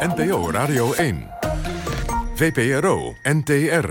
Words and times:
NPO 0.00 0.50
Radio 0.50 0.92
1. 0.92 1.28
VPRO 2.34 3.14
NTR. 3.22 3.88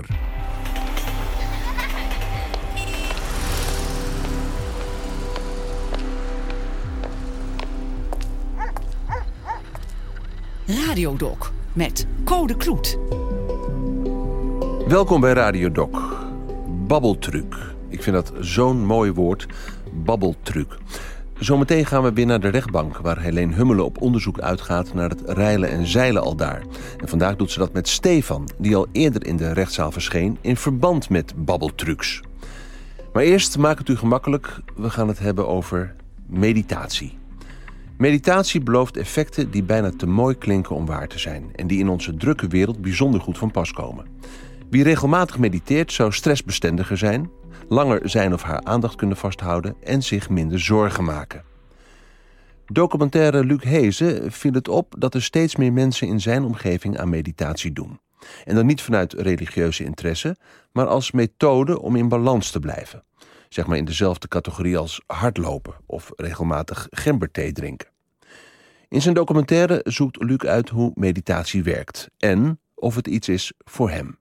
Radiodoc 10.66 11.52
met 11.72 12.06
Code 12.24 12.56
Kloet. 12.56 12.98
Welkom 14.86 15.20
bij 15.20 15.32
Radio 15.32 15.72
Doc. 15.72 15.90
Babbeltruc. 16.86 17.74
Ik 17.88 18.02
vind 18.02 18.16
dat 18.16 18.32
zo'n 18.40 18.84
mooi 18.86 19.12
woord. 19.12 19.46
Babbeltruc. 19.92 20.78
Zometeen 21.40 21.86
gaan 21.86 22.02
we 22.02 22.12
weer 22.12 22.26
naar 22.26 22.40
de 22.40 22.48
rechtbank, 22.48 22.96
waar 22.96 23.20
Helene 23.20 23.54
Hummelen 23.54 23.84
op 23.84 24.00
onderzoek 24.00 24.40
uitgaat 24.40 24.94
naar 24.94 25.08
het 25.08 25.22
reilen 25.26 25.70
en 25.70 25.86
zeilen 25.86 26.22
al 26.22 26.36
daar. 26.36 26.62
En 26.98 27.08
vandaag 27.08 27.36
doet 27.36 27.50
ze 27.50 27.58
dat 27.58 27.72
met 27.72 27.88
Stefan, 27.88 28.48
die 28.58 28.76
al 28.76 28.86
eerder 28.92 29.26
in 29.26 29.36
de 29.36 29.52
rechtszaal 29.52 29.92
verscheen 29.92 30.38
in 30.40 30.56
verband 30.56 31.08
met 31.08 31.32
babbeltrucs. 31.36 32.22
Maar 33.12 33.22
eerst 33.22 33.58
maak 33.58 33.78
het 33.78 33.88
u 33.88 33.96
gemakkelijk. 33.96 34.60
We 34.76 34.90
gaan 34.90 35.08
het 35.08 35.18
hebben 35.18 35.48
over 35.48 35.94
meditatie. 36.26 37.18
Meditatie 37.96 38.60
belooft 38.60 38.96
effecten 38.96 39.50
die 39.50 39.62
bijna 39.62 39.90
te 39.96 40.06
mooi 40.06 40.38
klinken 40.38 40.76
om 40.76 40.86
waar 40.86 41.08
te 41.08 41.18
zijn 41.18 41.50
en 41.54 41.66
die 41.66 41.78
in 41.78 41.88
onze 41.88 42.16
drukke 42.16 42.46
wereld 42.46 42.82
bijzonder 42.82 43.20
goed 43.20 43.38
van 43.38 43.50
pas 43.50 43.72
komen. 43.72 44.06
Wie 44.70 44.82
regelmatig 44.82 45.38
mediteert 45.38 45.92
zou 45.92 46.12
stressbestendiger 46.12 46.98
zijn, 46.98 47.30
langer 47.70 48.08
zijn 48.08 48.32
of 48.32 48.42
haar 48.42 48.60
aandacht 48.62 48.94
kunnen 48.94 49.16
vasthouden 49.16 49.76
en 49.82 50.02
zich 50.02 50.28
minder 50.28 50.60
zorgen 50.60 51.04
maken. 51.04 51.44
Documentaire 52.66 53.44
Luc 53.44 53.62
Hezen 53.62 54.32
viel 54.32 54.52
het 54.52 54.68
op 54.68 54.94
dat 54.98 55.14
er 55.14 55.22
steeds 55.22 55.56
meer 55.56 55.72
mensen 55.72 56.06
in 56.06 56.20
zijn 56.20 56.44
omgeving 56.44 56.98
aan 56.98 57.08
meditatie 57.08 57.72
doen. 57.72 58.00
En 58.44 58.54
dan 58.54 58.66
niet 58.66 58.82
vanuit 58.82 59.12
religieuze 59.12 59.84
interesse, 59.84 60.36
maar 60.72 60.86
als 60.86 61.10
methode 61.10 61.80
om 61.80 61.96
in 61.96 62.08
balans 62.08 62.50
te 62.50 62.60
blijven. 62.60 63.04
Zeg 63.48 63.66
maar 63.66 63.76
in 63.76 63.84
dezelfde 63.84 64.28
categorie 64.28 64.78
als 64.78 65.02
hardlopen 65.06 65.74
of 65.86 66.12
regelmatig 66.16 66.86
gemberthee 66.90 67.52
drinken. 67.52 67.88
In 68.88 69.02
zijn 69.02 69.14
documentaire 69.14 69.80
zoekt 69.84 70.22
Luc 70.22 70.38
uit 70.38 70.68
hoe 70.68 70.92
meditatie 70.94 71.62
werkt 71.62 72.10
en 72.18 72.60
of 72.74 72.94
het 72.94 73.06
iets 73.06 73.28
is 73.28 73.52
voor 73.64 73.90
hem. 73.90 74.19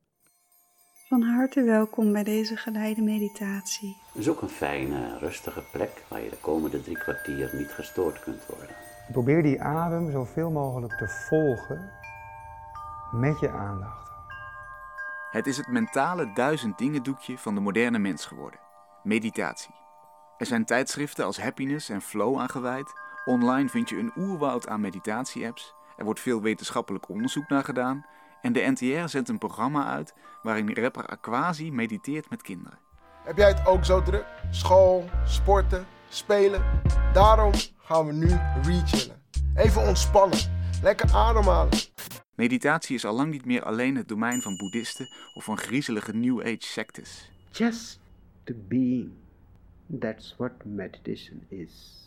Van 1.09 1.21
harte 1.21 1.63
welkom 1.63 2.11
bij 2.11 2.23
deze 2.23 2.57
geleide 2.57 3.01
meditatie. 3.01 3.97
Zoek 4.17 4.41
een 4.41 4.49
fijne, 4.49 5.17
rustige 5.17 5.63
plek 5.71 6.03
waar 6.07 6.21
je 6.21 6.29
de 6.29 6.37
komende 6.41 6.81
drie 6.81 6.97
kwartier 6.97 7.49
niet 7.53 7.71
gestoord 7.71 8.19
kunt 8.19 8.45
worden. 8.45 8.75
Probeer 9.11 9.43
die 9.43 9.61
adem 9.61 10.11
zoveel 10.11 10.51
mogelijk 10.51 10.93
te 10.93 11.07
volgen 11.07 11.91
met 13.11 13.39
je 13.39 13.49
aandacht. 13.49 14.11
Het 15.31 15.47
is 15.47 15.57
het 15.57 15.67
mentale 15.67 16.31
duizend 16.33 16.77
dingen 16.77 17.03
doekje 17.03 17.37
van 17.37 17.55
de 17.55 17.61
moderne 17.61 17.99
mens 17.99 18.25
geworden. 18.25 18.59
Meditatie. 19.03 19.75
Er 20.37 20.45
zijn 20.45 20.65
tijdschriften 20.65 21.25
als 21.25 21.41
Happiness 21.41 21.89
en 21.89 22.01
Flow 22.01 22.39
aangeweid. 22.39 22.93
Online 23.25 23.69
vind 23.69 23.89
je 23.89 23.97
een 23.97 24.13
oerwoud 24.17 24.67
aan 24.67 24.81
meditatie-apps. 24.81 25.75
Er 25.97 26.05
wordt 26.05 26.19
veel 26.19 26.41
wetenschappelijk 26.41 27.09
onderzoek 27.09 27.47
naar 27.47 27.63
gedaan. 27.63 28.05
En 28.41 28.53
de 28.53 28.71
NTR 28.71 29.09
zendt 29.09 29.29
een 29.29 29.37
programma 29.37 29.85
uit 29.85 30.13
waarin 30.41 30.73
rapper 30.73 31.05
Aquasi 31.05 31.71
mediteert 31.71 32.29
met 32.29 32.41
kinderen. 32.41 32.79
Heb 33.23 33.37
jij 33.37 33.47
het 33.47 33.65
ook 33.65 33.85
zo 33.85 34.03
druk? 34.03 34.25
School, 34.51 35.09
sporten, 35.25 35.85
spelen? 36.09 36.63
Daarom 37.13 37.51
gaan 37.77 38.05
we 38.05 38.13
nu 38.13 38.27
rechillen. 38.61 39.21
Even 39.55 39.87
ontspannen. 39.87 40.39
Lekker 40.81 41.13
ademhalen. 41.13 41.77
Meditatie 42.35 42.95
is 42.95 43.05
al 43.05 43.15
lang 43.15 43.31
niet 43.31 43.45
meer 43.45 43.63
alleen 43.63 43.95
het 43.95 44.07
domein 44.07 44.41
van 44.41 44.57
boeddhisten 44.57 45.09
of 45.33 45.43
van 45.43 45.57
griezelige 45.57 46.15
New 46.15 46.39
Age 46.39 46.57
sectes. 46.59 47.31
Just 47.51 47.99
the 48.43 48.53
being. 48.67 49.11
That's 49.99 50.35
what 50.37 50.51
meditation 50.65 51.45
is. 51.47 51.99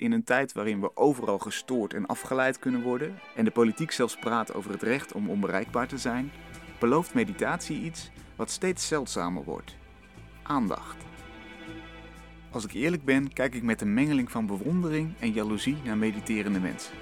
In 0.00 0.12
een 0.12 0.24
tijd 0.24 0.52
waarin 0.52 0.80
we 0.80 0.96
overal 0.96 1.38
gestoord 1.38 1.94
en 1.94 2.06
afgeleid 2.06 2.58
kunnen 2.58 2.82
worden 2.82 3.18
en 3.34 3.44
de 3.44 3.50
politiek 3.50 3.90
zelfs 3.90 4.16
praat 4.16 4.54
over 4.54 4.70
het 4.70 4.82
recht 4.82 5.12
om 5.12 5.30
onbereikbaar 5.30 5.88
te 5.88 5.98
zijn, 5.98 6.32
belooft 6.78 7.14
meditatie 7.14 7.80
iets 7.80 8.10
wat 8.36 8.50
steeds 8.50 8.88
zeldzamer 8.88 9.44
wordt: 9.44 9.76
aandacht. 10.42 10.96
Als 12.50 12.64
ik 12.64 12.72
eerlijk 12.72 13.04
ben, 13.04 13.32
kijk 13.32 13.54
ik 13.54 13.62
met 13.62 13.80
een 13.80 13.94
mengeling 13.94 14.30
van 14.30 14.46
bewondering 14.46 15.14
en 15.18 15.32
jaloezie 15.32 15.76
naar 15.84 15.98
mediterende 15.98 16.60
mensen. 16.60 16.94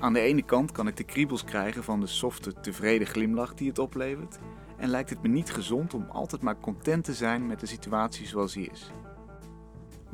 Aan 0.00 0.12
de 0.12 0.20
ene 0.20 0.42
kant 0.42 0.72
kan 0.72 0.86
ik 0.86 0.96
de 0.96 1.04
kriebels 1.04 1.44
krijgen 1.44 1.84
van 1.84 2.00
de 2.00 2.06
softe, 2.06 2.60
tevreden 2.60 3.06
glimlach 3.06 3.54
die 3.54 3.68
het 3.68 3.78
oplevert, 3.78 4.38
en 4.76 4.88
lijkt 4.88 5.10
het 5.10 5.22
me 5.22 5.28
niet 5.28 5.52
gezond 5.52 5.94
om 5.94 6.06
altijd 6.10 6.42
maar 6.42 6.60
content 6.60 7.04
te 7.04 7.14
zijn 7.14 7.46
met 7.46 7.60
de 7.60 7.66
situatie 7.66 8.26
zoals 8.26 8.52
die 8.52 8.70
is. 8.70 8.90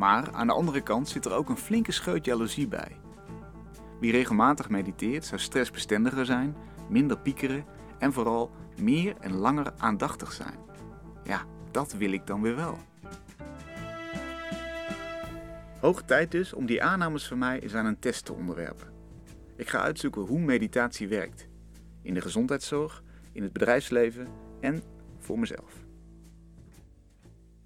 Maar 0.01 0.33
aan 0.33 0.47
de 0.47 0.53
andere 0.53 0.81
kant 0.81 1.09
zit 1.09 1.25
er 1.25 1.33
ook 1.33 1.49
een 1.49 1.57
flinke 1.57 1.93
scheut 1.93 2.25
jaloezie 2.25 2.69
bij. 2.69 2.97
Wie 3.99 4.13
regelmatig 4.13 4.69
mediteert 4.69 5.25
zou 5.25 5.41
stressbestendiger 5.41 6.27
zijn, 6.27 6.57
minder 6.89 7.19
piekeren 7.19 7.65
en 7.99 8.13
vooral 8.13 8.51
meer 8.79 9.17
en 9.17 9.35
langer 9.35 9.73
aandachtig 9.77 10.33
zijn. 10.33 10.59
Ja, 11.25 11.45
dat 11.71 11.93
wil 11.93 12.13
ik 12.13 12.27
dan 12.27 12.43
weer 12.43 12.57
wel. 12.57 12.79
Hoog 15.81 16.03
tijd 16.03 16.31
dus 16.31 16.53
om 16.53 16.67
die 16.67 16.83
aannames 16.83 17.27
van 17.29 17.39
mij 17.39 17.61
eens 17.61 17.75
aan 17.75 17.87
een 17.87 17.99
test 17.99 18.25
te 18.25 18.33
onderwerpen. 18.33 18.89
Ik 19.57 19.69
ga 19.69 19.81
uitzoeken 19.81 20.23
hoe 20.23 20.41
meditatie 20.41 21.09
werkt. 21.09 21.49
In 22.03 22.15
de 22.15 22.21
gezondheidszorg, 22.21 23.03
in 23.33 23.43
het 23.43 23.53
bedrijfsleven 23.53 24.29
en 24.61 24.83
voor 25.19 25.39
mezelf. 25.39 25.90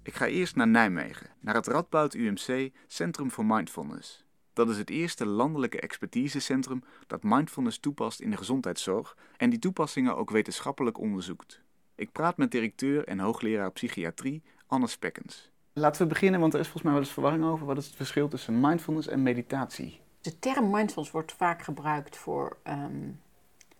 Ik 0.05 0.13
ga 0.13 0.27
eerst 0.27 0.55
naar 0.55 0.67
Nijmegen, 0.67 1.29
naar 1.39 1.55
het 1.55 1.67
Radboud 1.67 2.13
UMC 2.13 2.71
Centrum 2.87 3.31
voor 3.31 3.45
Mindfulness. 3.45 4.25
Dat 4.53 4.69
is 4.69 4.77
het 4.77 4.89
eerste 4.89 5.25
landelijke 5.25 5.79
expertisecentrum 5.79 6.83
dat 7.07 7.23
mindfulness 7.23 7.79
toepast 7.79 8.19
in 8.19 8.29
de 8.29 8.37
gezondheidszorg 8.37 9.17
en 9.37 9.49
die 9.49 9.59
toepassingen 9.59 10.17
ook 10.17 10.29
wetenschappelijk 10.29 10.97
onderzoekt. 10.97 11.61
Ik 11.95 12.11
praat 12.11 12.37
met 12.37 12.51
directeur 12.51 13.07
en 13.07 13.19
hoogleraar 13.19 13.71
psychiatrie 13.71 14.43
Anne 14.67 14.87
Spekkens. 14.87 15.51
Laten 15.73 16.01
we 16.01 16.07
beginnen, 16.07 16.39
want 16.39 16.53
er 16.53 16.59
is 16.59 16.65
volgens 16.65 16.83
mij 16.83 16.93
wel 16.93 17.01
eens 17.01 17.13
verwarring 17.13 17.43
over. 17.43 17.65
Wat 17.65 17.77
is 17.77 17.85
het 17.85 17.95
verschil 17.95 18.27
tussen 18.27 18.59
mindfulness 18.59 19.07
en 19.07 19.23
meditatie? 19.23 19.99
De 20.21 20.39
term 20.39 20.69
mindfulness 20.69 21.11
wordt 21.11 21.33
vaak 21.33 21.61
gebruikt 21.61 22.17
voor 22.17 22.57
ehm, 22.63 23.09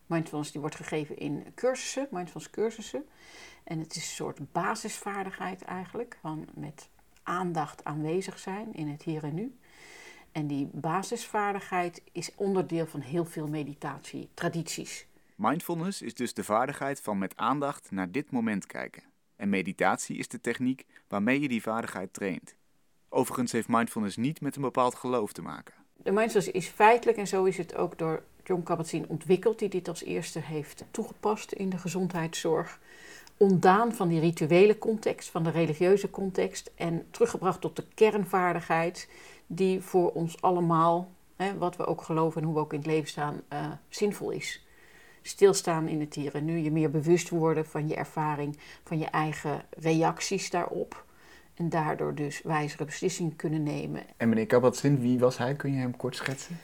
mindfulness 0.05 0.51
die 0.51 0.61
wordt 0.61 0.75
gegeven 0.75 1.17
in 1.17 1.45
cursussen, 1.55 2.07
mindfulness 2.11 2.49
cursussen. 2.49 3.05
En 3.63 3.79
het 3.79 3.95
is 3.95 4.01
een 4.01 4.15
soort 4.15 4.51
basisvaardigheid 4.51 5.61
eigenlijk, 5.61 6.17
van 6.21 6.47
met 6.53 6.89
aandacht 7.23 7.83
aanwezig 7.83 8.39
zijn 8.39 8.73
in 8.73 8.87
het 8.87 9.03
hier 9.03 9.23
en 9.23 9.33
nu. 9.33 9.57
En 10.31 10.47
die 10.47 10.69
basisvaardigheid 10.71 12.01
is 12.11 12.31
onderdeel 12.35 12.87
van 12.87 12.99
heel 12.99 13.25
veel 13.25 13.47
meditatietradities. 13.47 15.07
Mindfulness 15.35 16.01
is 16.01 16.13
dus 16.13 16.33
de 16.33 16.43
vaardigheid 16.43 17.01
van 17.01 17.17
met 17.17 17.35
aandacht 17.35 17.91
naar 17.91 18.11
dit 18.11 18.31
moment 18.31 18.65
kijken. 18.65 19.03
En 19.35 19.49
meditatie 19.49 20.17
is 20.17 20.27
de 20.27 20.41
techniek 20.41 20.85
waarmee 21.07 21.41
je 21.41 21.47
die 21.47 21.61
vaardigheid 21.61 22.13
traint. 22.13 22.55
Overigens 23.09 23.51
heeft 23.51 23.67
mindfulness 23.67 24.17
niet 24.17 24.41
met 24.41 24.55
een 24.55 24.61
bepaald 24.61 24.95
geloof 24.95 25.33
te 25.33 25.41
maken. 25.41 25.73
De 25.93 26.11
mindfulness 26.11 26.51
is 26.51 26.67
feitelijk, 26.67 27.17
en 27.17 27.27
zo 27.27 27.43
is 27.43 27.57
het 27.57 27.75
ook 27.75 27.97
door 27.97 28.23
John 28.47 28.63
Kabat-Zinn 28.63 29.05
ontwikkeld, 29.07 29.59
die 29.59 29.69
dit 29.69 29.87
als 29.87 30.03
eerste 30.03 30.39
heeft 30.39 30.83
toegepast 30.91 31.51
in 31.51 31.69
de 31.69 31.77
gezondheidszorg 31.77 32.79
ontdaan 33.37 33.93
van 33.93 34.07
die 34.07 34.19
rituele 34.19 34.77
context, 34.77 35.29
van 35.29 35.43
de 35.43 35.49
religieuze 35.49 36.09
context 36.09 36.71
en 36.75 37.05
teruggebracht 37.11 37.61
tot 37.61 37.75
de 37.75 37.83
kernvaardigheid 37.93 39.09
die 39.47 39.81
voor 39.81 40.11
ons 40.11 40.41
allemaal, 40.41 41.11
hè, 41.35 41.57
wat 41.57 41.75
we 41.75 41.85
ook 41.85 42.01
geloven 42.01 42.41
en 42.41 42.47
hoe 42.47 42.55
we 42.55 42.61
ook 42.61 42.73
in 42.73 42.79
het 42.79 42.87
leven 42.87 43.09
staan, 43.09 43.41
uh, 43.53 43.71
zinvol 43.89 44.29
is. 44.29 44.65
Stilstaan 45.21 45.87
in 45.87 45.99
het 45.99 46.13
hier 46.13 46.35
en 46.35 46.45
nu, 46.45 46.57
je 46.57 46.71
meer 46.71 46.91
bewust 46.91 47.29
worden 47.29 47.65
van 47.65 47.87
je 47.87 47.95
ervaring, 47.95 48.57
van 48.83 48.97
je 48.97 49.05
eigen 49.05 49.65
reacties 49.69 50.49
daarop. 50.49 51.05
En 51.53 51.69
daardoor 51.69 52.15
dus 52.15 52.41
wijzere 52.41 52.85
beslissingen 52.85 53.35
kunnen 53.35 53.63
nemen. 53.63 54.03
En 54.17 54.29
meneer 54.29 54.45
Kabat-Zinn, 54.45 54.99
wie 54.99 55.19
was 55.19 55.37
hij? 55.37 55.53
Kun 55.53 55.73
je 55.73 55.79
hem 55.79 55.97
kort 55.97 56.15
schetsen? 56.15 56.57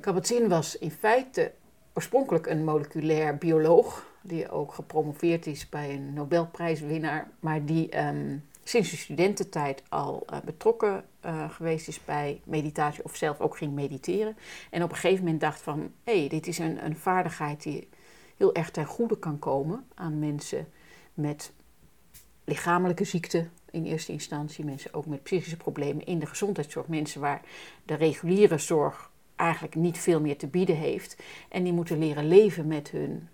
Kabat-Zinn 0.00 0.48
was 0.48 0.78
in 0.78 0.90
feite 0.90 1.52
oorspronkelijk 1.92 2.46
een 2.46 2.64
moleculair 2.64 3.36
bioloog 3.36 4.06
die 4.22 4.50
ook 4.50 4.74
gepromoveerd 4.74 5.46
is 5.46 5.68
bij 5.68 5.94
een 5.94 6.12
Nobelprijswinnaar, 6.12 7.30
maar 7.40 7.64
die 7.64 7.88
ehm, 7.88 8.36
sinds 8.64 8.90
de 8.90 8.96
studententijd 8.96 9.82
al 9.88 10.26
uh, 10.30 10.38
betrokken 10.44 11.04
uh, 11.24 11.50
geweest 11.50 11.88
is 11.88 12.04
bij 12.04 12.40
meditatie 12.44 13.04
of 13.04 13.16
zelf 13.16 13.40
ook 13.40 13.56
ging 13.56 13.72
mediteren. 13.72 14.36
En 14.70 14.82
op 14.82 14.90
een 14.90 14.96
gegeven 14.96 15.24
moment 15.24 15.40
dacht 15.40 15.60
van, 15.60 15.92
hé, 16.04 16.18
hey, 16.18 16.28
dit 16.28 16.46
is 16.46 16.58
een, 16.58 16.84
een 16.84 16.96
vaardigheid 16.96 17.62
die 17.62 17.88
heel 18.36 18.54
erg 18.54 18.70
ten 18.70 18.86
goede 18.86 19.18
kan 19.18 19.38
komen 19.38 19.86
aan 19.94 20.18
mensen 20.18 20.68
met 21.14 21.52
lichamelijke 22.44 23.04
ziekte 23.04 23.48
in 23.70 23.84
eerste 23.84 24.12
instantie, 24.12 24.64
mensen 24.64 24.94
ook 24.94 25.06
met 25.06 25.22
psychische 25.22 25.56
problemen 25.56 26.06
in 26.06 26.18
de 26.18 26.26
gezondheidszorg, 26.26 26.88
mensen 26.88 27.20
waar 27.20 27.40
de 27.84 27.94
reguliere 27.94 28.58
zorg 28.58 29.09
eigenlijk 29.40 29.74
niet 29.74 29.98
veel 29.98 30.20
meer 30.20 30.36
te 30.36 30.46
bieden 30.46 30.76
heeft. 30.76 31.16
En 31.48 31.62
die 31.62 31.72
moeten 31.72 31.98
leren 31.98 32.28
leven 32.28 32.66
met 32.66 32.90
hun 32.90 33.28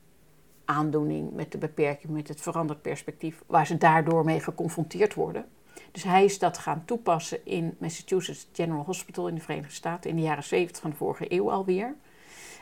aandoening, 0.64 1.32
met 1.32 1.52
de 1.52 1.58
beperking, 1.58 2.12
met 2.12 2.28
het 2.28 2.40
veranderd 2.40 2.82
perspectief, 2.82 3.42
waar 3.46 3.66
ze 3.66 3.78
daardoor 3.78 4.24
mee 4.24 4.40
geconfronteerd 4.40 5.14
worden. 5.14 5.44
Dus 5.92 6.02
hij 6.02 6.24
is 6.24 6.38
dat 6.38 6.58
gaan 6.58 6.82
toepassen 6.84 7.46
in 7.46 7.76
Massachusetts 7.78 8.48
General 8.52 8.84
Hospital 8.84 9.28
in 9.28 9.34
de 9.34 9.40
Verenigde 9.40 9.74
Staten 9.74 10.10
in 10.10 10.16
de 10.16 10.22
jaren 10.22 10.44
70 10.44 10.82
van 10.82 10.90
de 10.90 10.96
vorige 10.96 11.32
eeuw 11.32 11.50
alweer. 11.50 11.94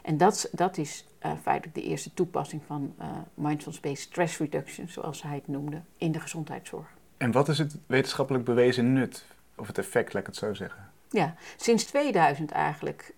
En 0.03 0.17
dat, 0.17 0.49
dat 0.53 0.79
is 0.79 1.07
uh, 1.27 1.33
feitelijk 1.43 1.75
de 1.75 1.83
eerste 1.83 2.15
toepassing 2.15 2.63
van 2.67 2.95
uh, 3.01 3.07
mindfulness-based 3.35 3.99
stress 3.99 4.39
reduction, 4.39 4.89
zoals 4.89 5.23
hij 5.23 5.35
het 5.35 5.49
noemde, 5.49 5.81
in 5.97 6.13
de 6.13 6.21
gezondheidszorg. 6.21 6.87
En 7.17 7.33
wat 7.33 7.49
is 7.49 7.59
het 7.59 7.77
wetenschappelijk 7.87 8.45
bewezen 8.45 8.93
nut, 8.93 9.25
of 9.57 9.67
het 9.67 9.79
effect, 9.79 10.13
laat 10.13 10.23
ik 10.23 10.29
het 10.29 10.37
zo 10.37 10.55
zeggen? 10.55 10.91
Ja, 11.11 11.35
sinds 11.57 11.85
2000 11.85 12.51
eigenlijk 12.51 13.15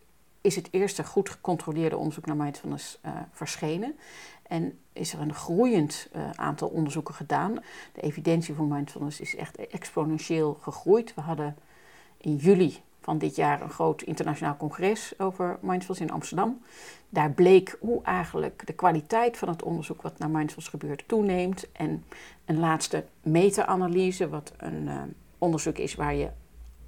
is 0.47 0.57
het 0.57 0.69
eerste 0.71 1.05
goed 1.05 1.31
gecontroleerde 1.31 1.97
onderzoek 1.97 2.27
naar 2.27 2.37
mindfulness 2.37 2.99
uh, 3.07 3.13
verschenen. 3.31 3.97
En 4.43 4.79
is 4.93 5.13
er 5.13 5.21
een 5.21 5.35
groeiend 5.35 6.09
uh, 6.17 6.31
aantal 6.31 6.69
onderzoeken 6.69 7.15
gedaan. 7.15 7.55
De 7.93 8.01
evidentie 8.01 8.55
voor 8.55 8.67
mindfulness 8.67 9.21
is 9.21 9.37
echt 9.37 9.57
exponentieel 9.57 10.59
gegroeid. 10.61 11.15
We 11.15 11.21
hadden 11.21 11.57
in 12.17 12.37
juli 12.37 12.83
van 13.01 13.19
dit 13.19 13.37
jaar 13.37 13.63
een 13.63 13.71
groot 13.71 14.03
internationaal 14.03 14.57
congres 14.57 15.19
over 15.19 15.59
mindfulness 15.61 16.01
in 16.01 16.11
Amsterdam. 16.11 16.61
Daar 17.09 17.31
bleek 17.31 17.77
hoe 17.81 18.03
eigenlijk 18.03 18.67
de 18.67 18.73
kwaliteit 18.73 19.37
van 19.37 19.49
het 19.49 19.63
onderzoek 19.63 20.03
wat 20.03 20.19
naar 20.19 20.31
mindfulness 20.31 20.69
gebeurt 20.69 21.09
toeneemt. 21.09 21.73
En 21.73 22.05
een 22.45 22.59
laatste 22.59 23.05
meta-analyse, 23.23 24.29
wat 24.29 24.53
een 24.57 24.87
uh, 24.87 25.03
onderzoek 25.39 25.79
is 25.79 25.95
waar 25.95 26.15
je 26.15 26.31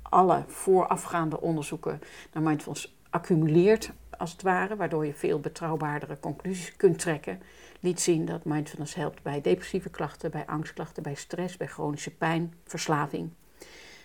alle 0.02 0.44
voorafgaande 0.46 1.40
onderzoeken 1.40 2.00
naar 2.32 2.43
mindfulness 2.43 2.97
accumuleert, 3.10 3.90
als 4.19 4.32
het 4.32 4.43
ware, 4.43 4.76
waardoor 4.76 5.06
je 5.06 5.14
veel 5.14 5.40
betrouwbaardere 5.40 6.20
conclusies 6.20 6.76
kunt 6.76 6.99
trekken, 6.99 7.43
liet 7.81 8.00
zien 8.00 8.25
dat 8.25 8.44
mindfulness 8.44 8.94
helpt 8.94 9.22
bij 9.22 9.40
depressieve 9.40 9.90
klachten, 9.90 10.31
bij 10.31 10.46
angstklachten, 10.46 11.02
bij 11.02 11.14
stress, 11.14 11.56
bij 11.56 11.66
chronische 11.66 12.10
pijn, 12.10 12.55
verslaving. 12.64 13.31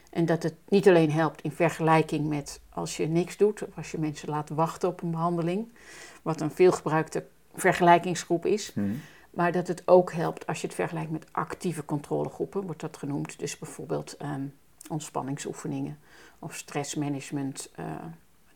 En 0.10 0.26
dat 0.26 0.44
het 0.44 0.56
niet 0.68 0.88
alleen 0.88 1.12
helpt 1.12 1.42
in 1.42 1.52
vergelijking 1.52 2.28
met 2.28 2.62
als 2.70 2.98
je 2.98 3.08
niks 3.08 3.38
doet, 3.38 3.68
of 3.68 3.78
als 3.78 3.92
je 3.92 4.00
mensen 4.00 4.30
laat 4.30 4.50
wachten 4.50 4.90
op 4.90 5.02
een 5.02 5.12
behandeling, 5.12 5.68
wat 6.22 6.42
een 6.42 6.52
veelgebruikte 6.52 7.26
vergelijkingsgroep 7.56 8.46
is. 8.46 8.72
Hmm. 8.74 9.02
Maar 9.30 9.52
dat 9.52 9.68
het 9.68 9.84
ook 9.86 10.12
helpt 10.12 10.48
als 10.48 10.62
je 10.62 10.68
het 10.68 10.76
vergelijkt 10.76 11.12
met 11.12 11.26
actieve 11.32 11.86
controlegroepen, 11.86 12.62
wordt 12.62 12.82
dat 12.82 12.98
genoemd. 12.98 13.40
Dus 13.40 13.58
bijvoorbeeld 13.58 14.16
um, 14.22 14.54
ontspanningsoefeningen 14.90 16.00
of 16.40 16.56
stressmanagement. 16.56 17.70
Uh, 17.80 17.86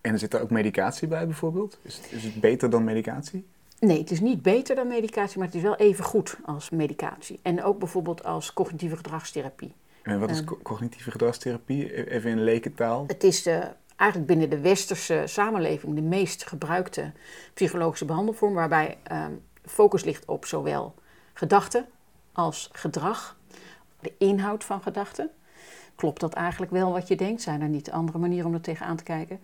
en 0.07 0.19
zit 0.19 0.33
er 0.33 0.41
ook 0.41 0.49
medicatie 0.49 1.07
bij 1.07 1.25
bijvoorbeeld? 1.25 1.77
Is 1.81 1.95
het, 1.95 2.11
is 2.11 2.23
het 2.23 2.39
beter 2.39 2.69
dan 2.69 2.83
medicatie? 2.83 3.45
Nee, 3.79 3.99
het 3.99 4.11
is 4.11 4.19
niet 4.19 4.41
beter 4.41 4.75
dan 4.75 4.87
medicatie, 4.87 5.37
maar 5.37 5.47
het 5.47 5.55
is 5.55 5.61
wel 5.61 5.75
even 5.75 6.03
goed 6.03 6.37
als 6.45 6.69
medicatie. 6.69 7.39
En 7.41 7.63
ook 7.63 7.79
bijvoorbeeld 7.79 8.23
als 8.23 8.53
cognitieve 8.53 8.95
gedragstherapie. 8.95 9.73
En 10.03 10.19
wat 10.19 10.29
is 10.29 10.39
um, 10.39 10.61
cognitieve 10.61 11.11
gedragstherapie? 11.11 11.97
E-, 11.97 12.03
even 12.03 12.31
in 12.31 12.43
lekentaal. 12.43 13.03
Het 13.07 13.23
is 13.23 13.43
de, 13.43 13.67
eigenlijk 13.95 14.29
binnen 14.29 14.49
de 14.49 14.59
westerse 14.59 15.23
samenleving 15.25 15.95
de 15.95 16.01
meest 16.01 16.47
gebruikte 16.47 17.11
psychologische 17.53 18.05
behandelvorm, 18.05 18.53
waarbij 18.53 18.97
um, 19.11 19.41
focus 19.65 20.03
ligt 20.03 20.25
op 20.25 20.45
zowel 20.45 20.95
gedachten 21.33 21.85
als 22.31 22.69
gedrag, 22.71 23.37
de 23.99 24.13
inhoud 24.17 24.63
van 24.63 24.81
gedachten. 24.81 25.29
Klopt 25.97 26.19
dat 26.19 26.33
eigenlijk 26.33 26.71
wel 26.71 26.91
wat 26.91 27.07
je 27.07 27.15
denkt? 27.15 27.41
Zijn 27.41 27.61
er 27.61 27.67
niet 27.69 27.91
andere 27.91 28.17
manieren 28.17 28.47
om 28.47 28.53
er 28.53 28.61
tegenaan 28.61 28.97
te 28.97 29.03
kijken? 29.03 29.39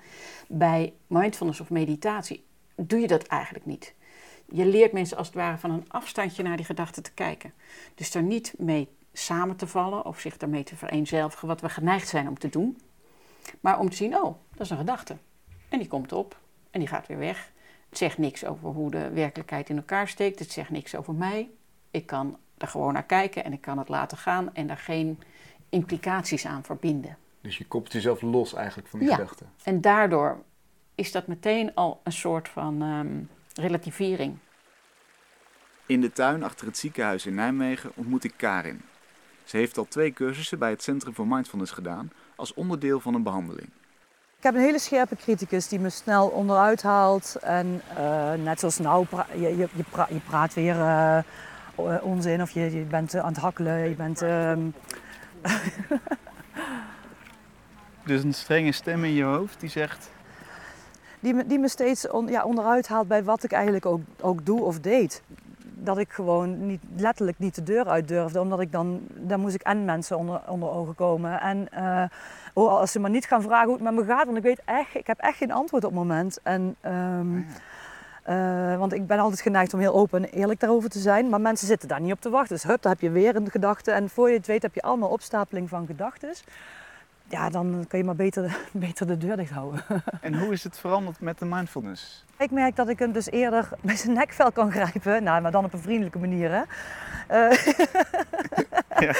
Bij 0.47 0.93
mindfulness 1.07 1.59
of 1.59 1.69
meditatie 1.69 2.43
doe 2.75 2.99
je 2.99 3.07
dat 3.07 3.23
eigenlijk 3.23 3.65
niet. 3.65 3.93
Je 4.45 4.65
leert 4.65 4.91
mensen 4.91 5.17
als 5.17 5.27
het 5.27 5.35
ware 5.35 5.57
van 5.57 5.71
een 5.71 5.85
afstandje 5.87 6.43
naar 6.43 6.57
die 6.57 6.65
gedachten 6.65 7.03
te 7.03 7.13
kijken. 7.13 7.53
Dus 7.95 8.15
er 8.15 8.23
niet 8.23 8.53
mee 8.57 8.87
samen 9.13 9.55
te 9.55 9.67
vallen 9.67 10.05
of 10.05 10.19
zich 10.19 10.37
daarmee 10.37 10.63
te 10.63 10.75
vereenzelvigen, 10.75 11.47
wat 11.47 11.61
we 11.61 11.69
geneigd 11.69 12.07
zijn 12.07 12.27
om 12.27 12.39
te 12.39 12.49
doen. 12.49 12.77
Maar 13.59 13.79
om 13.79 13.89
te 13.89 13.95
zien, 13.95 14.15
oh, 14.15 14.35
dat 14.51 14.61
is 14.61 14.69
een 14.69 14.77
gedachte. 14.77 15.17
En 15.69 15.79
die 15.79 15.87
komt 15.87 16.11
op 16.11 16.39
en 16.71 16.79
die 16.79 16.89
gaat 16.89 17.07
weer 17.07 17.17
weg. 17.17 17.51
Het 17.89 17.97
zegt 17.97 18.17
niks 18.17 18.45
over 18.45 18.69
hoe 18.69 18.91
de 18.91 19.09
werkelijkheid 19.09 19.69
in 19.69 19.77
elkaar 19.77 20.07
steekt. 20.07 20.39
Het 20.39 20.51
zegt 20.51 20.69
niks 20.69 20.95
over 20.95 21.13
mij. 21.13 21.49
Ik 21.91 22.05
kan 22.05 22.37
er 22.57 22.67
gewoon 22.67 22.93
naar 22.93 23.05
kijken 23.05 23.43
en 23.43 23.53
ik 23.53 23.61
kan 23.61 23.77
het 23.77 23.89
laten 23.89 24.17
gaan 24.17 24.53
en 24.53 24.67
daar 24.67 24.77
geen 24.77 25.19
implicaties 25.73 26.45
aan 26.45 26.63
verbinden. 26.63 27.17
Dus 27.41 27.57
je 27.57 27.65
koppelt 27.65 27.93
jezelf 27.93 28.21
los 28.21 28.53
eigenlijk 28.53 28.87
van 28.87 28.99
die 28.99 29.07
ja. 29.07 29.15
gedachten. 29.15 29.49
En 29.63 29.81
daardoor 29.81 30.37
is 30.95 31.11
dat 31.11 31.27
meteen 31.27 31.73
al 31.73 32.01
een 32.03 32.11
soort 32.11 32.49
van 32.49 32.81
um, 32.81 33.29
relativering. 33.53 34.37
In 35.85 36.01
de 36.01 36.11
tuin 36.11 36.43
achter 36.43 36.67
het 36.67 36.77
ziekenhuis 36.77 37.25
in 37.25 37.35
Nijmegen 37.35 37.91
ontmoet 37.95 38.23
ik 38.23 38.33
Karin. 38.37 38.81
Ze 39.43 39.57
heeft 39.57 39.77
al 39.77 39.87
twee 39.87 40.13
cursussen 40.13 40.59
bij 40.59 40.69
het 40.69 40.83
Centrum 40.83 41.13
voor 41.13 41.27
Mindfulness 41.27 41.71
gedaan 41.71 42.11
als 42.35 42.53
onderdeel 42.53 42.99
van 42.99 43.13
een 43.13 43.23
behandeling. 43.23 43.69
Ik 44.37 44.49
heb 44.49 44.57
een 44.57 44.67
hele 44.67 44.79
scherpe 44.79 45.15
criticus 45.15 45.67
die 45.67 45.79
me 45.79 45.89
snel 45.89 46.27
onderuit 46.27 46.81
haalt. 46.81 47.35
En 47.41 47.81
uh, 47.97 48.33
net 48.33 48.59
zoals 48.59 48.77
nou, 48.77 49.05
pra 49.05 49.27
je, 49.33 49.39
je, 49.39 49.67
je, 49.75 49.83
pra 49.89 50.07
je, 50.09 50.19
praat 50.19 50.53
weer 50.53 50.75
uh, 50.75 51.19
onzin 52.01 52.41
of 52.41 52.51
je, 52.51 52.77
je, 52.77 52.83
bent 52.83 53.15
aan 53.15 53.33
het 53.33 53.41
hakkelen. 53.41 53.89
Je 53.89 53.95
bent, 53.95 54.21
uh... 54.21 54.53
dus 58.05 58.23
een 58.23 58.33
strenge 58.33 58.71
stem 58.71 59.03
in 59.03 59.13
je 59.13 59.23
hoofd 59.23 59.59
die 59.59 59.69
zegt... 59.69 60.11
Die 61.19 61.33
me, 61.33 61.45
die 61.45 61.59
me 61.59 61.67
steeds 61.67 62.09
on, 62.09 62.27
ja, 62.27 62.43
onderuit 62.43 62.87
haalt 62.87 63.07
bij 63.07 63.23
wat 63.23 63.43
ik 63.43 63.51
eigenlijk 63.51 63.85
ook, 63.85 64.01
ook 64.21 64.45
doe 64.45 64.61
of 64.61 64.79
deed 64.79 65.21
dat 65.83 65.97
ik 65.97 66.11
gewoon 66.11 66.65
niet, 66.65 66.81
letterlijk 66.95 67.39
niet 67.39 67.55
de 67.55 67.63
deur 67.63 67.87
uit 67.87 68.07
durfde. 68.07 68.39
Omdat 68.39 68.59
ik 68.59 68.71
dan, 68.71 69.01
dan 69.09 69.39
moest 69.39 69.55
ik 69.55 69.61
en 69.61 69.85
mensen 69.85 70.17
onder, 70.17 70.41
onder 70.47 70.69
ogen 70.69 70.95
komen. 70.95 71.41
En 71.41 71.67
uh, 71.73 72.03
oh, 72.53 72.79
als 72.79 72.91
ze 72.91 72.99
maar 72.99 73.09
niet 73.09 73.25
gaan 73.25 73.41
vragen 73.41 73.65
hoe 73.65 73.73
het 73.73 73.83
met 73.83 73.93
me 73.93 74.05
gaat, 74.05 74.25
want 74.25 74.37
ik 74.37 74.43
weet 74.43 74.61
echt, 74.65 74.95
ik 74.95 75.07
heb 75.07 75.19
echt 75.19 75.37
geen 75.37 75.51
antwoord 75.51 75.83
op 75.83 75.89
het 75.89 75.99
moment. 75.99 76.39
En, 76.43 76.75
um, 76.85 77.45
uh, 78.29 78.77
want 78.77 78.93
ik 78.93 79.07
ben 79.07 79.19
altijd 79.19 79.41
geneigd 79.41 79.73
om 79.73 79.79
heel 79.79 79.93
open 79.93 80.23
en 80.23 80.29
eerlijk 80.29 80.59
daarover 80.59 80.89
te 80.89 80.99
zijn. 80.99 81.29
Maar 81.29 81.41
mensen 81.41 81.67
zitten 81.67 81.87
daar 81.87 82.01
niet 82.01 82.11
op 82.11 82.21
te 82.21 82.29
wachten. 82.29 82.55
Dus 82.55 82.63
hup, 82.63 82.81
dan 82.81 82.91
heb 82.91 83.01
je 83.01 83.09
weer 83.09 83.35
een 83.35 83.51
gedachte. 83.51 83.91
En 83.91 84.09
voor 84.09 84.29
je 84.29 84.37
het 84.37 84.47
weet 84.47 84.61
heb 84.61 84.75
je 84.75 84.81
allemaal 84.81 85.09
opstapeling 85.09 85.69
van 85.69 85.85
gedachten. 85.85 86.33
Ja, 87.27 87.49
dan 87.49 87.85
kan 87.87 87.99
je 87.99 88.05
maar 88.05 88.15
beter, 88.15 88.57
beter 88.71 89.07
de 89.07 89.17
deur 89.17 89.37
dicht 89.37 89.51
houden. 89.51 89.83
En 90.21 90.39
hoe 90.39 90.51
is 90.51 90.63
het 90.63 90.79
veranderd 90.79 91.19
met 91.19 91.39
de 91.39 91.45
mindfulness? 91.45 92.25
Ik 92.37 92.51
merk 92.51 92.75
dat 92.75 92.89
ik 92.89 92.99
hem 92.99 93.11
dus 93.11 93.29
eerder 93.29 93.69
bij 93.81 93.95
zijn 93.95 94.13
nekvel 94.13 94.51
kan 94.51 94.71
grijpen. 94.71 95.23
Nou, 95.23 95.41
maar 95.41 95.51
dan 95.51 95.65
op 95.65 95.73
een 95.73 95.79
vriendelijke 95.79 96.19
manier, 96.19 96.51
hè. 96.51 96.61
Uh, 97.31 97.75
ja. 98.99 99.13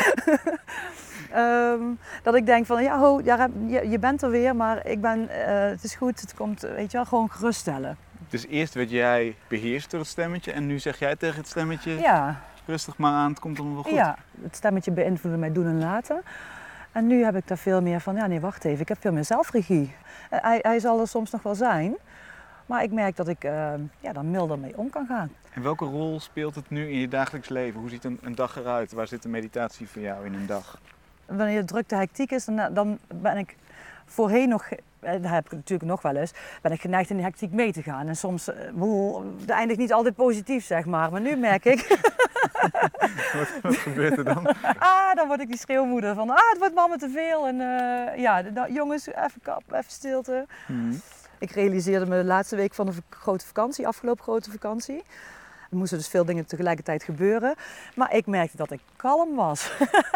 um, 1.72 2.00
dat 2.24 2.36
ik 2.36 2.46
denk 2.46 2.66
van, 2.66 2.84
ja, 2.84 3.00
ho, 3.00 3.22
ja, 3.24 3.50
je, 3.68 3.90
je 3.90 4.00
bent 4.00 4.22
er 4.22 4.30
weer, 4.30 4.56
maar 4.56 4.88
ik 4.88 5.02
ben, 5.02 5.20
uh, 5.20 5.28
het 5.46 5.84
is 5.84 5.96
goed, 5.96 6.22
het 6.22 6.34
komt, 6.34 6.62
weet 6.62 6.92
je 6.92 6.98
wel, 6.98 7.06
gewoon 7.06 7.32
geruststellen. 7.32 7.98
Dus 8.34 8.48
eerst 8.48 8.74
werd 8.74 8.90
jij 8.90 9.36
beheerst 9.48 9.92
door 9.92 10.00
het 10.00 10.10
stemmetje 10.10 10.52
en 10.52 10.66
nu 10.66 10.80
zeg 10.80 11.00
jij 11.00 11.16
tegen 11.16 11.38
het 11.38 11.48
stemmetje... 11.48 11.92
Ja. 12.00 12.42
Rustig 12.66 12.98
maar 12.98 13.12
aan, 13.12 13.30
het 13.30 13.40
komt 13.40 13.58
allemaal 13.58 13.76
wel 13.76 13.84
goed. 13.84 13.94
Ja, 13.94 14.18
het 14.42 14.56
stemmetje 14.56 14.92
beïnvloedde 14.92 15.38
mijn 15.38 15.54
doen 15.54 15.66
en 15.66 15.80
laten. 15.80 16.22
En 16.92 17.08
nu 17.08 17.24
heb 17.24 17.36
ik 17.36 17.48
daar 17.48 17.58
veel 17.58 17.82
meer 17.82 18.00
van, 18.00 18.16
ja 18.16 18.28
nee, 18.28 18.40
wacht 18.40 18.66
even, 18.66 18.82
ik 18.82 18.88
heb 18.88 19.02
veel 19.02 19.12
meer 19.12 19.26
zelfregie. 19.26 19.82
Uh, 20.34 20.40
hij, 20.42 20.60
hij 20.62 20.80
zal 20.80 21.00
er 21.00 21.08
soms 21.08 21.32
nog 21.32 21.44
wel 21.44 21.56
zijn, 21.56 21.96
maar 22.66 22.84
ik 22.84 22.92
merk 22.92 23.16
dat 23.16 23.28
ik 23.28 23.44
uh, 23.44 23.74
ja, 24.00 24.14
daar 24.14 24.26
milder 24.26 24.60
mee 24.60 24.78
om 24.78 24.90
kan 24.90 25.06
gaan. 25.06 25.32
En 25.54 25.62
welke 25.62 25.86
rol 25.86 26.20
speelt 26.20 26.56
het 26.56 26.70
nu 26.70 26.90
in 26.92 27.00
je 27.00 27.08
dagelijks 27.08 27.50
leven? 27.50 27.80
Hoe 27.80 27.90
ziet 27.90 28.04
een, 28.04 28.20
een 28.22 28.36
dag 28.36 28.58
eruit? 28.58 28.92
Waar 28.92 29.08
zit 29.08 29.24
de 29.24 29.30
meditatie 29.30 29.88
voor 29.88 30.02
jou 30.02 30.26
in 30.26 30.34
een 30.34 30.46
dag? 30.46 30.80
Wanneer 31.26 31.62
de 31.62 31.68
drukte 31.68 31.96
hectiek 31.96 32.32
is, 32.32 32.46
dan, 32.46 32.74
dan 32.74 33.00
ben 33.08 33.38
ik 33.38 33.56
voorheen 34.06 34.50
nog, 34.50 34.70
dat 35.04 35.32
heb 35.32 35.46
ik 35.46 35.52
natuurlijk 35.52 35.90
nog 35.90 36.02
wel 36.02 36.16
eens, 36.16 36.32
ben 36.62 36.72
ik 36.72 36.82
geneigd 36.82 37.10
in 37.10 37.18
de 37.18 37.24
hectiek 37.24 37.52
mee 37.52 37.74
te 37.74 37.82
gaan. 37.82 38.08
En 38.08 38.16
soms, 38.16 38.46
dat 39.46 39.50
eindigt 39.50 39.80
niet 39.80 39.94
altijd 39.94 40.16
positief, 40.16 40.66
zeg 40.66 40.86
maar. 40.86 41.12
Maar 41.12 41.22
nu 41.22 41.36
merk 41.36 41.66
ik... 41.66 41.88
wat, 43.38 43.50
wat, 43.62 43.76
gebeurt 43.76 44.18
er 44.18 44.24
dan? 44.24 44.48
ah, 44.78 45.14
dan 45.14 45.28
word 45.28 45.42
ik 45.42 45.48
die 45.48 45.58
schreeuwmoeder 45.58 46.16
van, 46.16 46.30
ah, 46.30 46.50
het 46.50 46.58
wordt 46.58 46.74
mama 46.74 46.96
te 46.96 47.10
veel. 47.10 47.48
En 47.48 47.56
uh, 47.56 48.18
ja, 48.18 48.42
nou, 48.42 48.74
jongens, 48.74 49.08
even 49.08 49.42
kap, 49.42 49.64
even 49.72 49.92
stilte. 49.92 50.46
Mm. 50.68 51.02
Ik 51.40 51.52
realiseerde 51.52 52.06
me 52.06 52.18
de 52.18 52.28
laatste 52.28 52.56
week 52.56 52.74
van 52.74 52.88
een 52.88 52.94
grote 53.10 53.46
vakantie, 53.46 53.88
afgelopen 53.88 54.24
grote 54.24 54.52
vakantie. 54.52 55.04
Er 55.74 55.80
moesten 55.80 55.98
dus 55.98 56.08
veel 56.08 56.26
dingen 56.26 56.46
tegelijkertijd 56.46 57.04
gebeuren. 57.04 57.56
Maar 57.96 58.16
ik 58.16 58.26
merkte 58.26 58.58
dat 58.58 58.72
ik 58.72 58.80
kalm 58.96 59.36
was. 59.36 59.72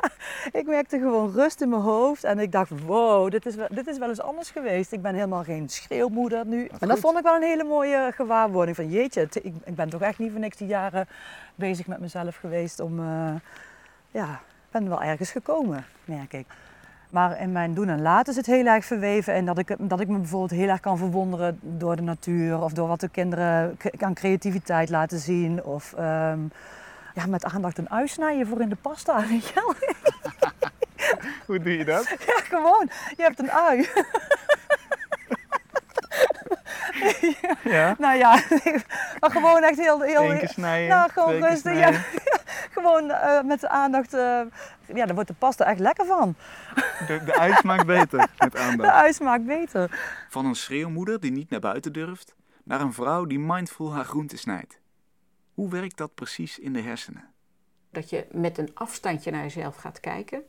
ik 0.60 0.66
merkte 0.66 0.98
gewoon 0.98 1.32
rust 1.32 1.62
in 1.62 1.70
mijn 1.70 1.82
hoofd. 1.82 2.24
En 2.24 2.40
ik 2.40 2.52
dacht, 2.52 2.84
wow, 2.86 3.32
dit 3.32 3.46
is, 3.46 3.56
wel, 3.56 3.68
dit 3.72 3.88
is 3.88 3.98
wel 3.98 4.10
eens 4.10 4.22
anders 4.22 4.50
geweest. 4.50 4.92
Ik 4.92 5.02
ben 5.02 5.14
helemaal 5.14 5.44
geen 5.44 5.70
schreeuwmoeder 5.70 6.46
nu. 6.46 6.70
En 6.80 6.88
dat 6.88 7.00
vond 7.00 7.18
ik 7.18 7.24
wel 7.24 7.36
een 7.36 7.42
hele 7.42 7.64
mooie 7.64 8.12
gewaarwording. 8.16 8.76
Van 8.76 8.90
jeetje, 8.90 9.22
ik, 9.22 9.54
ik, 9.64 9.76
ben 9.76 9.90
toch 9.90 10.02
echt 10.02 10.20
niet 10.20 10.32
voor 10.32 10.40
niks 10.40 10.58
die 10.58 10.68
jaren 10.68 11.08
bezig 11.56 11.88
met 11.88 12.00
mezelf 12.00 12.36
geweest. 12.36 12.80
Om, 12.80 13.00
uh, 13.00 13.36
ja, 14.12 14.32
ik 14.34 14.72
ben 14.72 14.90
wel 14.90 15.02
ergens 15.02 15.32
gekomen, 15.32 15.86
merk 16.06 16.34
ik. 16.34 16.46
Maar 17.10 17.40
in 17.40 17.52
mijn 17.52 17.74
doen 17.74 17.90
en 17.90 18.02
laten 18.02 18.32
is 18.32 18.38
het 18.38 18.46
heel 18.46 18.66
erg 18.66 18.86
verweven. 18.86 19.34
En 19.34 19.46
dat 19.46 19.58
ik, 19.58 19.76
dat 19.80 20.00
ik 20.00 20.08
me 20.08 20.18
bijvoorbeeld 20.18 20.60
heel 20.60 20.70
erg 20.70 20.80
kan 20.80 20.98
verwonderen 20.98 21.60
door 21.62 21.96
de 21.96 22.02
natuur. 22.02 22.62
Of 22.62 22.74
door 22.74 22.88
wat 22.88 23.00
de 23.00 23.10
kinderen 23.10 23.78
aan 24.00 24.14
creativiteit 24.14 24.90
laten 24.90 25.20
zien. 25.20 25.64
Of 25.64 25.94
ehm, 25.94 26.40
ja, 27.14 27.26
met 27.28 27.46
aandacht 27.46 27.78
een 27.78 27.90
ui 27.90 28.08
snijden 28.08 28.48
voor 28.48 28.62
in 28.62 28.70
de 28.70 28.78
pasta. 28.82 29.24
Hoe 31.46 31.60
doe 31.60 31.78
je 31.78 31.86
dat? 31.86 32.08
Ja, 32.08 32.42
gewoon. 32.44 32.90
Je 33.18 33.24
hebt 33.24 33.40
een 33.40 33.52
ui. 33.52 33.78
Ja? 37.64 37.96
Nou 38.00 38.18
ja, 38.18 38.32
maar 39.20 39.32
gewoon 39.32 39.64
echt 39.64 39.80
heel... 39.80 40.02
heel 40.02 40.32
Eén 40.32 40.40
keer 40.40 40.50
snijden, 40.50 40.90
Nou, 40.90 41.12
gewoon 41.12 41.28
twee 41.28 41.42
keer 41.42 41.50
rustig. 41.50 41.80
Ja, 41.80 41.92
gewoon 42.82 43.12
eh, 43.12 43.44
met 43.44 43.60
de 43.60 43.70
aandacht. 43.70 44.14
eh, 44.14 44.42
ja, 44.86 45.06
daar 45.06 45.14
wordt 45.14 45.30
de 45.30 45.36
pasta 45.36 45.66
echt 45.66 45.80
lekker 45.80 46.06
van. 46.06 46.36
De, 47.08 47.24
de 47.24 47.36
ui 47.40 47.54
smaakt 47.54 47.86
beter 47.86 48.28
met 48.38 48.52
De 48.52 48.58
aandacht. 48.58 48.94
ui 48.94 49.14
smaakt 49.14 49.46
beter. 49.46 50.00
Van 50.30 50.46
een 50.46 50.56
schreeuwmoeder 50.56 51.20
die 51.20 51.32
niet 51.32 51.50
naar 51.50 51.60
buiten 51.60 51.94
durft, 51.94 52.36
naar 52.64 52.82
een 52.82 52.94
vrouw 52.94 53.26
die 53.26 53.40
mindful 53.40 53.94
haar 53.94 54.06
groente 54.06 54.38
snijdt. 54.38 54.80
Hoe 55.54 55.70
werkt 55.70 55.98
dat 55.98 56.14
precies 56.16 56.60
in 56.60 56.74
de 56.74 56.82
hersenen? 56.82 57.24
Dat 57.92 58.10
je 58.10 58.26
met 58.32 58.58
een 58.58 58.72
afstandje 58.74 59.32
naar 59.32 59.42
jezelf 59.42 59.76
gaat 59.76 60.00
kijken. 60.00 60.42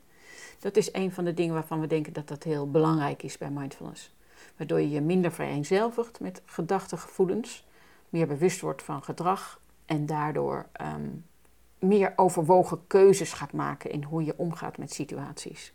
Dat 0.61 0.77
is 0.77 0.93
een 0.93 1.13
van 1.13 1.25
de 1.25 1.35
dingen 1.35 1.55
waarvan 1.55 1.81
we 1.81 1.87
denken 1.87 2.13
dat 2.13 2.29
dat 2.29 2.43
heel 2.43 2.71
belangrijk 2.71 3.23
is 3.23 3.39
bij 3.39 3.51
mindfulness. 3.51 4.17
Waardoor 4.59 4.81
je 4.81 4.91
je 4.91 5.01
minder 5.01 5.33
vereenzelvigt 5.33 6.21
met 6.21 6.43
gedachten, 6.45 6.99
gevoelens, 6.99 7.67
meer 8.09 8.27
bewust 8.27 8.61
wordt 8.61 8.83
van 8.83 9.03
gedrag 9.03 9.61
en 9.87 10.07
daardoor 10.07 10.67
ehm, 10.73 11.09
meer 11.79 12.13
overwogen 12.17 12.87
keuzes 12.87 13.33
gaat 13.33 13.53
maken 13.53 13.91
in 13.91 14.03
hoe 14.03 14.25
je 14.25 14.39
omgaat 14.39 14.79
met 14.79 14.93
situaties. 14.93 15.73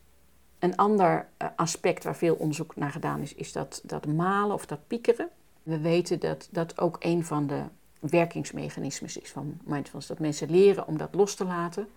Een 0.60 0.76
ander 0.76 1.28
eh, 1.38 1.48
aspect 1.56 2.04
waar 2.04 2.16
veel 2.16 2.36
onderzoek 2.36 2.76
naar 2.76 2.92
gedaan 2.92 3.22
is, 3.22 3.34
is 3.34 3.52
dat, 3.52 3.82
dat 3.84 4.06
malen 4.06 4.56
of 4.56 4.66
dat 4.66 4.88
piekeren. 4.88 5.30
We 5.64 5.80
weten 5.80 6.20
dat 6.20 6.48
dat 6.52 6.80
ook 6.80 6.98
een 7.00 7.26
van 7.26 7.48
de 7.48 7.64
werkingsmechanismes 8.00 9.18
is 9.18 9.32
van 9.32 9.60
mindfulness. 9.64 10.08
Dat 10.08 10.20
mensen 10.20 10.50
leren 10.50 10.88
om 10.88 10.98
dat 10.98 11.16
los 11.16 11.36
te 11.36 11.46
laten 11.46 11.88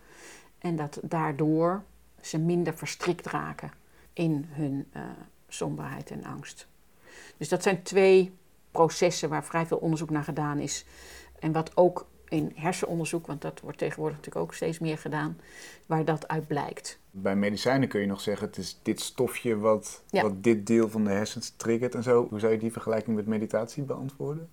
en 0.59 0.76
dat 0.76 0.99
daardoor 1.02 1.83
ze 2.21 2.38
minder 2.38 2.75
verstrikt 2.75 3.26
raken 3.26 3.71
in 4.12 4.47
hun 4.49 4.87
eh, 4.93 5.02
somberheid 5.49 6.11
en 6.11 6.25
angst. 6.25 6.69
Dus 7.37 7.49
dat 7.49 7.62
zijn 7.62 7.83
twee 7.83 8.33
processen 8.71 9.28
waar 9.28 9.45
vrij 9.45 9.66
veel 9.66 9.76
onderzoek 9.76 10.11
naar 10.11 10.25
gedaan 10.25 10.59
is. 10.59 10.85
En 11.38 11.52
wat 11.52 11.76
ook 11.76 12.07
in 12.28 12.52
hersenonderzoek, 12.55 13.26
want 13.26 13.43
dat 13.43 13.61
wordt 13.61 13.78
tegenwoordig 13.78 14.16
natuurlijk 14.16 14.45
ook 14.47 14.55
steeds 14.55 14.78
meer 14.78 14.99
gedaan, 14.99 15.38
waar 15.87 16.05
dat 16.05 16.28
uit 16.28 16.47
blijkt. 16.47 16.99
Bij 17.11 17.37
medicijnen 17.37 17.88
kun 17.88 18.00
je 18.00 18.07
nog 18.07 18.21
zeggen, 18.21 18.47
het 18.47 18.57
is 18.57 18.78
dit 18.83 19.00
stofje 19.00 19.57
wat, 19.57 20.02
Ja. 20.11 20.23
wat 20.23 20.43
dit 20.43 20.66
deel 20.66 20.88
van 20.88 21.05
de 21.05 21.11
hersens 21.11 21.52
triggert 21.57 21.95
en 21.95 22.02
zo. 22.02 22.26
Hoe 22.28 22.38
zou 22.38 22.52
je 22.52 22.59
die 22.59 22.73
vergelijking 22.73 23.16
met 23.16 23.26
meditatie 23.26 23.83
beantwoorden? 23.83 24.50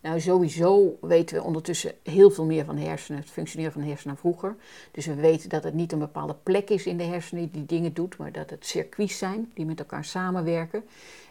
Nou, 0.00 0.20
sowieso 0.20 0.98
weten 1.00 1.36
we 1.36 1.42
ondertussen 1.42 1.92
heel 2.02 2.30
veel 2.30 2.44
meer 2.44 2.64
van 2.64 2.76
de 2.76 2.82
hersenen, 2.82 3.20
het 3.20 3.30
functioneren 3.30 3.72
van 3.72 3.80
de 3.80 3.88
hersenen 3.88 4.14
dan 4.14 4.22
vroeger. 4.32 4.56
Dus 4.90 5.06
we 5.06 5.14
weten 5.14 5.48
dat 5.48 5.64
het 5.64 5.74
niet 5.74 5.92
een 5.92 5.98
bepaalde 5.98 6.36
plek 6.42 6.70
is 6.70 6.86
in 6.86 6.96
de 6.96 7.04
hersenen 7.04 7.50
die 7.50 7.66
dingen 7.66 7.94
doet, 7.94 8.16
maar 8.16 8.32
dat 8.32 8.50
het 8.50 8.66
circuits 8.66 9.18
zijn 9.18 9.50
die 9.54 9.66
met 9.66 9.78
elkaar 9.78 10.04
samenwerken. 10.04 10.84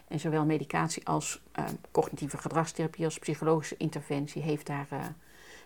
En 0.08 0.20
zowel 0.20 0.44
medicatie 0.44 1.06
als 1.06 1.40
eh, 1.52 1.64
cognitieve 1.90 2.36
gedragstherapie 2.38 3.04
als 3.04 3.18
psychologische 3.18 3.74
interventie 3.78 4.42
heeft 4.42 4.66
daar, 4.66 4.86
eh, 4.90 4.98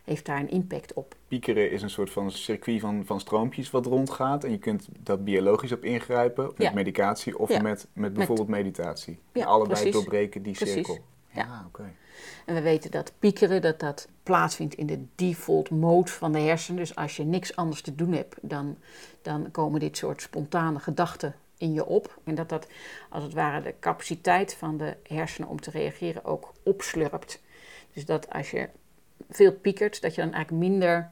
heeft 0.04 0.26
daar 0.26 0.38
een 0.40 0.50
impact 0.50 0.92
op. 0.92 1.14
Piekeren 1.28 1.70
is 1.70 1.82
een 1.82 1.90
soort 1.90 2.10
van 2.10 2.30
circuit 2.30 2.80
van, 2.80 3.02
van 3.06 3.20
stroompjes 3.20 3.70
wat 3.70 3.86
rondgaat. 3.86 4.44
En 4.44 4.50
je 4.50 4.58
kunt 4.58 4.88
dat 4.98 5.24
biologisch 5.24 5.72
op 5.72 5.84
ingrijpen, 5.84 6.44
met 6.44 6.54
Ja. 6.56 6.72
medicatie 6.72 7.38
of 7.38 7.48
Ja. 7.48 7.60
met, 7.62 7.86
met 7.92 8.12
bijvoorbeeld 8.14 8.48
meditatie. 8.48 9.18
Ja, 9.32 9.40
En 9.40 9.46
allebei 9.46 9.74
precies. 9.74 9.92
doorbreken 9.92 10.42
die 10.42 10.54
Precies. 10.54 10.74
cirkel. 10.74 10.98
Ja. 11.30 11.42
Ah, 11.42 11.66
oké. 11.66 11.92
En 12.46 12.54
we 12.54 12.60
weten 12.60 12.90
dat 12.90 13.12
piekeren, 13.18 13.62
dat 13.62 13.80
dat 13.80 14.08
plaatsvindt 14.22 14.74
in 14.74 14.86
de 14.86 15.04
default 15.14 15.70
mode 15.70 16.10
van 16.10 16.32
de 16.32 16.38
hersenen. 16.38 16.80
Dus 16.80 16.94
als 16.94 17.16
je 17.16 17.24
niks 17.24 17.56
anders 17.56 17.80
te 17.82 17.94
doen 17.94 18.12
hebt, 18.12 18.36
dan, 18.42 18.76
dan 19.22 19.50
komen 19.50 19.80
dit 19.80 19.96
soort 19.96 20.22
spontane 20.22 20.78
gedachten 20.78 21.34
in 21.60 21.72
je 21.72 21.86
op. 21.86 22.18
En 22.24 22.34
dat 22.34 22.48
dat 22.48 22.66
als 23.08 23.22
het 23.22 23.32
ware 23.32 23.62
de 23.62 23.74
capaciteit 23.80 24.54
van 24.54 24.76
de 24.76 24.96
hersenen 25.02 25.48
om 25.48 25.60
te 25.60 25.70
reageren 25.70 26.24
ook 26.24 26.52
opslurpt. 26.62 27.40
Dus 27.92 28.04
dat 28.04 28.30
als 28.30 28.50
je 28.50 28.68
veel 29.30 29.52
piekert, 29.52 30.00
dat 30.00 30.14
je 30.14 30.20
dan 30.20 30.32
eigenlijk 30.32 30.64
minder 30.64 31.10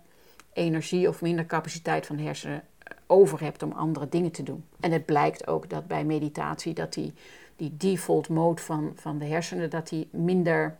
energie 0.52 1.08
of 1.08 1.22
minder 1.22 1.46
capaciteit 1.46 2.06
van 2.06 2.16
de 2.16 2.22
hersenen 2.22 2.62
eh, 2.78 2.96
over 3.06 3.40
hebt 3.40 3.62
om 3.62 3.72
andere 3.72 4.08
dingen 4.08 4.30
te 4.30 4.42
doen. 4.42 4.64
En 4.80 4.92
het 4.92 5.04
blijkt 5.04 5.46
ook 5.46 5.70
dat 5.70 5.86
bij 5.86 6.04
meditatie 6.04 6.74
dat 6.74 6.92
die, 6.92 7.14
die 7.56 7.76
default 7.76 8.28
mode 8.28 8.62
van, 8.62 8.92
van 8.94 9.18
de 9.18 9.24
hersenen, 9.24 9.70
dat 9.70 9.88
die 9.88 10.08
minder 10.12 10.78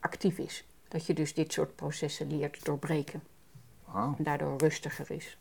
actief 0.00 0.38
is. 0.38 0.64
Dat 0.88 1.06
je 1.06 1.14
dus 1.14 1.34
dit 1.34 1.52
soort 1.52 1.76
processen 1.76 2.38
leert 2.38 2.64
doorbreken. 2.64 3.22
En 3.94 4.24
daardoor 4.24 4.58
rustiger 4.58 5.10
is. 5.10 5.38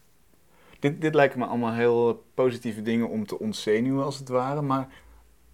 Dit, 0.85 1.01
dit 1.01 1.13
lijken 1.13 1.39
me 1.39 1.45
allemaal 1.45 1.73
heel 1.73 2.25
positieve 2.33 2.81
dingen 2.81 3.09
om 3.09 3.25
te 3.25 3.39
ontzenuwen 3.39 4.05
als 4.05 4.17
het 4.17 4.29
ware. 4.29 4.61
Maar 4.61 4.87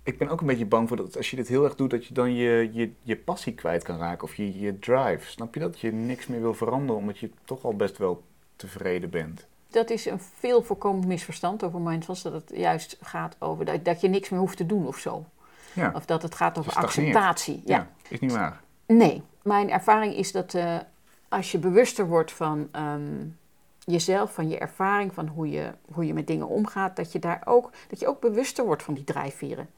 ik 0.04 0.18
ben 0.18 0.30
ook 0.30 0.42
een 0.42 0.48
beetje 0.48 0.66
bang 0.66 0.88
voor 0.88 0.98
dat 0.98 1.18
als 1.18 1.30
je 1.30 1.36
dit 1.36 1.48
heel 1.48 1.64
erg 1.64 1.76
doet, 1.76 1.90
dat 1.90 2.06
je 2.06 2.14
dan 2.14 2.34
je, 2.34 2.70
je, 2.72 2.92
je 3.02 3.18
passie 3.18 3.54
kwijt 3.54 3.84
kan 3.84 3.98
raken. 3.98 4.24
Of 4.24 4.36
je, 4.36 4.60
je 4.60 4.80
drive. 4.80 5.30
Snap 5.30 5.54
je 5.54 5.60
dat? 5.60 5.80
Je 5.80 5.92
niks 5.92 6.28
meer 6.28 6.42
wil 6.42 6.54
veranderen 6.54 7.02
omdat 7.02 7.18
je 7.18 7.30
toch 7.46 7.64
al 7.64 7.76
best 7.76 7.98
wel 7.98 8.24
tevreden 8.56 9.10
bent. 9.10 9.48
Dat 9.68 9.90
is 9.90 10.06
een 10.06 10.20
veel 10.20 10.64
voorkomend 10.64 11.06
misverstand 11.06 11.64
over 11.64 11.80
mindfulness. 11.82 12.24
Dat 12.24 12.34
het 12.34 12.52
juist 12.54 12.98
gaat 13.02 13.36
over 13.40 13.66
dat, 13.66 13.86
dat 13.86 14.02
je 14.02 14.08
niks 14.08 14.30
meer 14.30 14.40
hoeft 14.40 14.58
te 14.58 14.66
doen 14.66 14.88
of 14.88 14.98
zo. 14.98 15.26
Ja. 15.74 15.92
Of 15.96 16.06
dat 16.06 16.22
het 16.22 16.36
gaat 16.36 16.58
over 16.58 16.74
acceptatie. 16.74 17.62
Ja. 17.66 17.90
is 18.10 18.20
niet 18.20 18.32
waar. 18.32 18.62
Nee, 18.86 19.22
mijn 19.42 19.70
ervaring 19.70 20.16
is 20.16 20.32
dat 20.32 20.54
eh, 20.54 20.78
als 21.30 21.52
je 21.52 21.58
bewuster 21.58 22.08
wordt 22.08 22.32
van 22.32 22.68
ehm, 22.72 23.26
jezelf, 23.86 24.34
van 24.34 24.50
je 24.50 24.58
ervaring, 24.58 25.14
van 25.14 25.28
hoe 25.28 25.50
je, 25.50 25.74
hoe 25.92 26.06
je 26.06 26.14
met 26.14 26.28
dingen 26.28 26.48
omgaat, 26.48 26.96
dat 26.96 27.12
je 27.12 27.20
daar 27.20 27.42
ook, 27.46 27.72
dat 27.90 28.00
je 28.00 28.08
ook 28.08 28.22
bewuster 28.22 28.66
wordt 28.66 28.84
van 28.84 28.94
die 28.94 29.04
drijfveren. 29.04 29.70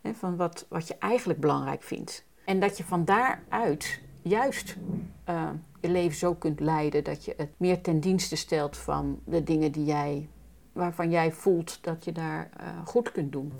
Hè, 0.00 0.14
van 0.14 0.36
wat, 0.36 0.66
wat 0.68 0.88
je 0.88 0.96
eigenlijk 0.98 1.40
belangrijk 1.40 1.82
vindt. 1.82 2.24
En 2.44 2.60
dat 2.60 2.76
je 2.76 2.84
van 2.84 3.04
daaruit 3.04 4.00
juist 4.22 4.76
eh, 5.24 5.48
je 5.80 5.88
leven 5.88 6.16
zo 6.16 6.34
kunt 6.34 6.60
leiden 6.60 7.04
dat 7.04 7.24
je 7.24 7.34
het 7.36 7.50
meer 7.56 7.80
ten 7.80 8.00
dienste 8.00 8.36
stelt 8.36 8.76
van 8.76 9.20
de 9.24 9.42
dingen 9.42 9.72
die 9.72 9.84
jij, 9.84 10.28
waarvan 10.72 11.10
jij 11.10 11.32
voelt 11.32 11.78
dat 11.82 12.04
je 12.04 12.12
daar 12.12 12.50
eh, 12.56 12.66
goed 12.84 13.12
kunt 13.12 13.32
doen. 13.32 13.52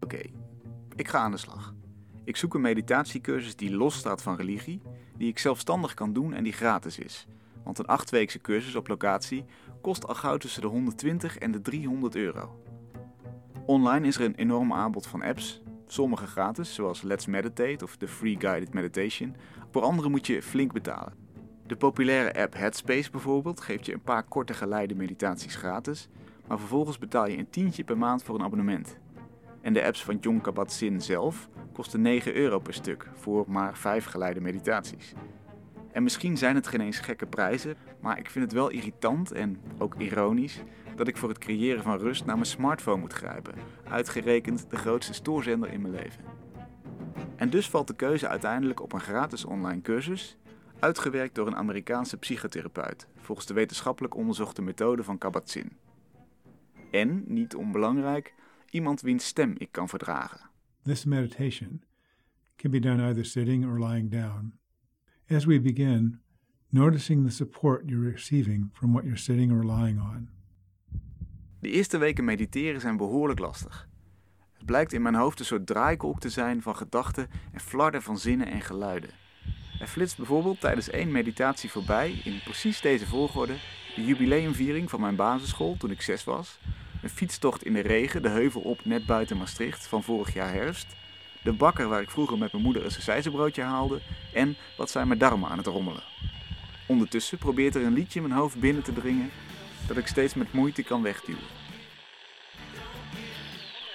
Oké, 0.00 0.20
ik 0.96 1.08
ga 1.08 1.18
aan 1.18 1.30
de 1.30 1.36
slag. 1.36 1.74
Ik 2.24 2.36
zoek 2.36 2.54
een 2.54 2.60
meditatiecursus 2.60 3.56
die 3.56 3.74
losstaat 3.74 4.22
van 4.22 4.36
religie, 4.36 4.80
die 5.16 5.28
ik 5.28 5.38
zelfstandig 5.38 5.94
kan 5.94 6.12
doen 6.12 6.32
en 6.32 6.44
die 6.44 6.52
gratis 6.52 6.98
is. 6.98 7.26
Want 7.68 7.80
een 7.80 7.86
achtweekse 7.86 8.40
cursus 8.40 8.74
op 8.74 8.88
locatie 8.88 9.44
kost 9.80 10.06
al 10.06 10.14
gauw 10.14 10.36
tussen 10.36 10.62
de 10.62 10.68
120 10.68 11.38
en 11.38 11.50
de 11.50 11.60
300 11.60 12.16
euro. 12.16 12.62
Online 13.66 14.06
is 14.06 14.16
er 14.16 14.24
een 14.24 14.34
enorm 14.34 14.72
aanbod 14.72 15.06
van 15.06 15.22
apps, 15.22 15.62
sommige 15.86 16.26
gratis, 16.26 16.74
zoals 16.74 17.02
Let's 17.02 17.26
Meditate 17.26 17.84
of 17.84 17.96
de 17.96 18.08
Free 18.08 18.36
Guided 18.38 18.74
Meditation. 18.74 19.36
Voor 19.70 19.82
andere 19.82 20.08
moet 20.08 20.26
je 20.26 20.42
flink 20.42 20.72
betalen. 20.72 21.12
De 21.66 21.76
populaire 21.76 22.42
app 22.42 22.54
Headspace 22.54 23.10
bijvoorbeeld 23.10 23.60
geeft 23.60 23.86
je 23.86 23.92
een 23.92 24.02
paar 24.02 24.22
korte 24.22 24.54
geleide 24.54 24.94
meditaties 24.94 25.54
gratis, 25.54 26.08
maar 26.46 26.58
vervolgens 26.58 26.98
betaal 26.98 27.28
je 27.28 27.38
een 27.38 27.50
tientje 27.50 27.84
per 27.84 27.98
maand 27.98 28.22
voor 28.22 28.34
een 28.34 28.44
abonnement. 28.44 28.98
En 29.60 29.72
de 29.72 29.84
apps 29.84 30.04
van 30.04 30.18
John 30.20 30.40
Kabat-Zinn 30.40 31.00
zelf 31.00 31.48
kosten 31.72 32.00
9 32.00 32.34
euro 32.34 32.58
per 32.58 32.74
stuk 32.74 33.08
voor 33.14 33.44
maar 33.48 33.76
5 33.76 34.04
geleide 34.04 34.40
meditaties. 34.40 35.14
En 35.92 36.02
misschien 36.02 36.36
zijn 36.36 36.54
het 36.54 36.66
geen 36.66 36.80
eens 36.80 36.98
gekke 36.98 37.26
prijzen, 37.26 37.76
maar 38.00 38.18
ik 38.18 38.30
vind 38.30 38.44
het 38.44 38.54
wel 38.54 38.68
irritant 38.68 39.32
en 39.32 39.60
ook 39.78 39.94
ironisch 39.94 40.62
dat 40.96 41.08
ik 41.08 41.16
voor 41.16 41.28
het 41.28 41.38
creëren 41.38 41.82
van 41.82 41.98
rust 41.98 42.24
naar 42.24 42.34
mijn 42.34 42.46
smartphone 42.46 43.00
moet 43.00 43.12
grijpen, 43.12 43.54
uitgerekend 43.84 44.70
de 44.70 44.76
grootste 44.76 45.12
stoorzender 45.12 45.72
in 45.72 45.80
mijn 45.80 45.94
leven. 45.94 46.24
En 47.36 47.50
dus 47.50 47.70
valt 47.70 47.86
de 47.86 47.96
keuze 47.96 48.28
uiteindelijk 48.28 48.82
op 48.82 48.92
een 48.92 49.00
gratis 49.00 49.44
online 49.44 49.80
cursus, 49.80 50.36
uitgewerkt 50.78 51.34
door 51.34 51.46
een 51.46 51.56
Amerikaanse 51.56 52.16
psychotherapeut, 52.16 53.06
volgens 53.16 53.46
de 53.46 53.54
wetenschappelijk 53.54 54.14
onderzochte 54.14 54.62
methode 54.62 55.04
van 55.04 55.18
Kabat-Zinn. 55.18 55.76
En, 56.90 57.24
niet 57.26 57.54
onbelangrijk, 57.54 58.34
iemand 58.70 59.00
wiens 59.00 59.26
stem 59.26 59.54
ik 59.58 59.72
kan 59.72 59.88
verdragen. 59.88 60.50
This 60.82 61.04
meditation 61.04 61.82
can 62.56 62.70
be 62.70 62.78
done 62.78 63.02
either 63.02 63.24
sitting 63.24 63.66
or 63.66 63.88
lying 63.88 64.10
down. 64.10 64.57
As 65.30 65.44
we 65.44 65.60
begin, 65.60 66.20
noticing 66.70 67.26
the 67.26 67.30
support 67.30 67.82
you're 67.86 68.10
receiving 68.10 68.70
from 68.72 68.92
what 68.92 69.04
you're 69.04 69.18
sitting 69.18 69.52
or 69.52 69.64
lying 69.64 70.00
on. 70.00 70.28
De 71.60 71.70
eerste 71.70 71.98
weken 71.98 72.24
mediteren 72.24 72.80
zijn 72.80 72.96
behoorlijk 72.96 73.38
lastig. 73.38 73.88
Het 74.52 74.66
blijkt 74.66 74.92
in 74.92 75.02
mijn 75.02 75.14
hoofd 75.14 75.38
een 75.38 75.44
soort 75.44 75.66
draaikolk 75.66 76.20
te 76.20 76.28
zijn 76.28 76.62
van 76.62 76.76
gedachten 76.76 77.28
en 77.52 77.60
flarden 77.60 78.02
van 78.02 78.18
zinnen 78.18 78.46
en 78.46 78.60
geluiden. 78.60 79.10
Er 79.80 79.86
flitst 79.86 80.16
bijvoorbeeld 80.16 80.60
tijdens 80.60 80.90
één 80.90 81.12
meditatie 81.12 81.70
voorbij, 81.70 82.20
in 82.24 82.40
precies 82.44 82.80
deze 82.80 83.06
volgorde, 83.06 83.56
de 83.94 84.04
jubileumviering 84.04 84.90
van 84.90 85.00
mijn 85.00 85.16
basisschool 85.16 85.76
toen 85.76 85.90
ik 85.90 86.02
zes 86.02 86.24
was, 86.24 86.58
een 87.02 87.10
fietstocht 87.10 87.64
in 87.64 87.72
de 87.72 87.80
regen 87.80 88.22
de 88.22 88.28
heuvel 88.28 88.60
op 88.60 88.84
net 88.84 89.06
buiten 89.06 89.36
Maastricht 89.36 89.86
van 89.86 90.02
vorig 90.02 90.34
jaar 90.34 90.52
herfst, 90.52 90.96
de 91.48 91.54
bakker 91.54 91.88
waar 91.88 92.02
ik 92.02 92.10
vroeger 92.10 92.38
met 92.38 92.52
mijn 92.52 92.64
moeder 92.64 92.84
een 92.84 92.90
sausijzenbroodje 92.90 93.62
haalde 93.62 94.00
en 94.32 94.56
wat 94.76 94.90
zijn 94.90 95.08
mijn 95.08 95.18
darmen 95.18 95.48
aan 95.48 95.58
het 95.58 95.66
rommelen. 95.66 96.02
Ondertussen 96.86 97.38
probeert 97.38 97.74
er 97.74 97.84
een 97.84 97.92
liedje 97.92 98.20
mijn 98.20 98.32
hoofd 98.32 98.60
binnen 98.60 98.82
te 98.82 98.92
dringen 98.92 99.30
dat 99.86 99.96
ik 99.96 100.06
steeds 100.06 100.34
met 100.34 100.52
moeite 100.52 100.82
kan 100.82 101.02
wegduwen. 101.02 101.42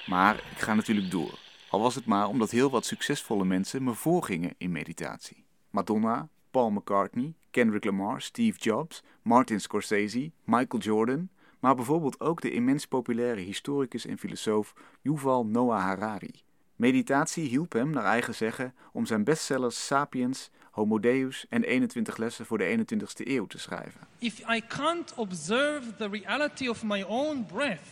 Maar 0.05 0.35
ik 0.35 0.57
ga 0.57 0.73
natuurlijk 0.73 1.11
door, 1.11 1.39
al 1.69 1.81
was 1.81 1.95
het 1.95 2.05
maar 2.05 2.27
omdat 2.27 2.51
heel 2.51 2.69
wat 2.69 2.85
succesvolle 2.85 3.45
mensen 3.45 3.83
me 3.83 3.93
voorgingen 3.93 4.55
in 4.57 4.71
meditatie. 4.71 5.45
Madonna, 5.69 6.29
Paul 6.51 6.71
McCartney, 6.71 7.33
Kendrick 7.51 7.83
Lamar, 7.83 8.21
Steve 8.21 8.59
Jobs, 8.59 9.03
Martin 9.21 9.61
Scorsese, 9.61 10.31
Michael 10.43 10.81
Jordan, 10.81 11.29
maar 11.59 11.75
bijvoorbeeld 11.75 12.19
ook 12.19 12.41
de 12.41 12.51
immens 12.51 12.85
populaire 12.85 13.41
historicus 13.41 14.05
en 14.05 14.17
filosoof 14.17 14.73
Yuval 15.01 15.45
Noah 15.45 15.81
Harari. 15.81 16.43
Meditatie 16.75 17.47
hielp 17.47 17.73
hem, 17.73 17.89
naar 17.89 18.05
eigen 18.05 18.35
zeggen, 18.35 18.73
om 18.91 19.05
zijn 19.05 19.23
bestsellers 19.23 19.85
Sapiens, 19.85 20.49
Homo 20.71 20.99
Deus 20.99 21.45
en 21.49 21.63
21 21.63 22.17
lessen 22.17 22.45
voor 22.45 22.57
de 22.57 22.77
21ste 22.77 23.27
eeuw 23.27 23.45
te 23.45 23.59
schrijven. 23.59 24.01
If 24.17 24.39
I 24.39 24.61
can't 24.67 25.13
observe 25.15 25.95
the 25.95 26.09
reality 26.09 26.67
of 26.67 26.83
my 26.83 27.03
own 27.07 27.45
breath 27.45 27.87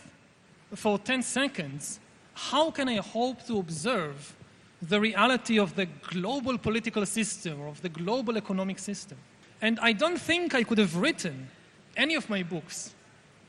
for 0.72 1.02
10 1.02 1.22
seconds, 1.22 1.98
how 2.50 2.72
can 2.72 2.88
I 2.88 3.00
hope 3.12 3.44
to 3.44 3.54
observe 3.54 4.32
the 4.88 4.98
reality 4.98 5.58
of 5.58 5.72
the 5.72 5.86
global 6.00 6.58
political 6.58 7.06
system 7.06 7.60
or 7.60 7.66
of 7.66 7.78
the 7.78 7.90
global 7.90 8.36
economic 8.36 8.78
system? 8.78 9.18
And 9.58 9.78
I 9.88 9.94
don't 9.94 10.20
think 10.20 10.54
I 10.54 10.64
could 10.64 10.78
have 10.78 11.00
written 11.00 11.48
any 11.94 12.16
of 12.16 12.28
my 12.28 12.44
books 12.44 12.94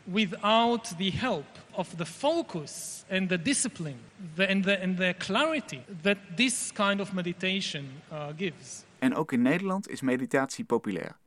without 0.03 0.97
the 0.97 1.11
help 1.11 1.45
of 1.71 1.95
the 1.95 2.05
focus 2.05 3.03
and 3.09 3.29
the 3.29 3.41
discipline 3.41 3.99
the, 4.35 4.47
and, 4.47 4.63
the, 4.63 4.81
and 4.81 4.97
the 4.97 5.15
clarity 5.17 5.81
that 6.01 6.17
this 6.35 6.71
kind 6.71 6.99
of 6.99 7.13
meditation 7.13 7.85
uh, 8.11 8.27
gives. 8.37 8.83
En 8.99 9.15
ook 9.15 9.31
in 9.31 9.41
Nederland 9.41 9.89
is 9.89 10.01
meditatie 10.01 10.65
populair. 10.65 11.17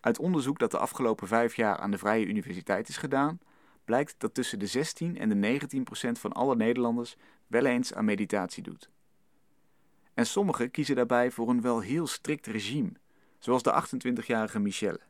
Uit 0.00 0.18
onderzoek 0.18 0.58
dat 0.58 0.70
de 0.70 0.78
afgelopen 0.78 1.28
vijf 1.28 1.56
jaar 1.56 1.76
aan 1.76 1.90
de 1.90 1.98
Vrije 1.98 2.26
Universiteit 2.26 2.88
is 2.88 2.96
gedaan, 2.96 3.40
blijkt 3.84 4.14
dat 4.18 4.34
tussen 4.34 4.58
de 4.58 4.66
16 4.66 5.18
en 5.18 5.28
de 5.28 5.34
19 5.34 5.84
procent 5.84 6.18
van 6.18 6.32
alle 6.32 6.56
Nederlanders 6.56 7.16
wel 7.46 7.64
eens 7.64 7.94
aan 7.94 8.04
meditatie 8.04 8.62
doet. 8.62 8.90
En 10.14 10.26
sommigen 10.26 10.70
kiezen 10.70 10.96
daarbij 10.96 11.30
voor 11.30 11.48
een 11.48 11.60
wel 11.60 11.80
heel 11.80 12.06
strikt 12.06 12.46
regime, 12.46 12.92
zoals 13.38 13.62
de 13.62 13.82
28-jarige 13.82 14.58
Michelle. 14.58 15.00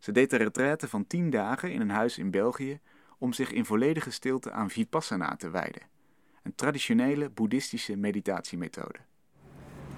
Ze 0.00 0.12
deed 0.12 0.30
de 0.30 0.36
retraite 0.36 0.88
van 0.88 1.06
10 1.06 1.30
dagen 1.30 1.72
in 1.72 1.80
een 1.80 1.90
huis 1.90 2.18
in 2.18 2.30
België 2.30 2.80
om 3.18 3.32
zich 3.32 3.52
in 3.52 3.64
volledige 3.64 4.10
stilte 4.10 4.52
aan 4.52 4.70
Vipassana 4.70 5.36
te 5.36 5.50
wijden, 5.50 5.82
een 6.42 6.54
traditionele 6.54 7.30
boeddhistische 7.30 7.96
meditatiemethode. 7.96 8.98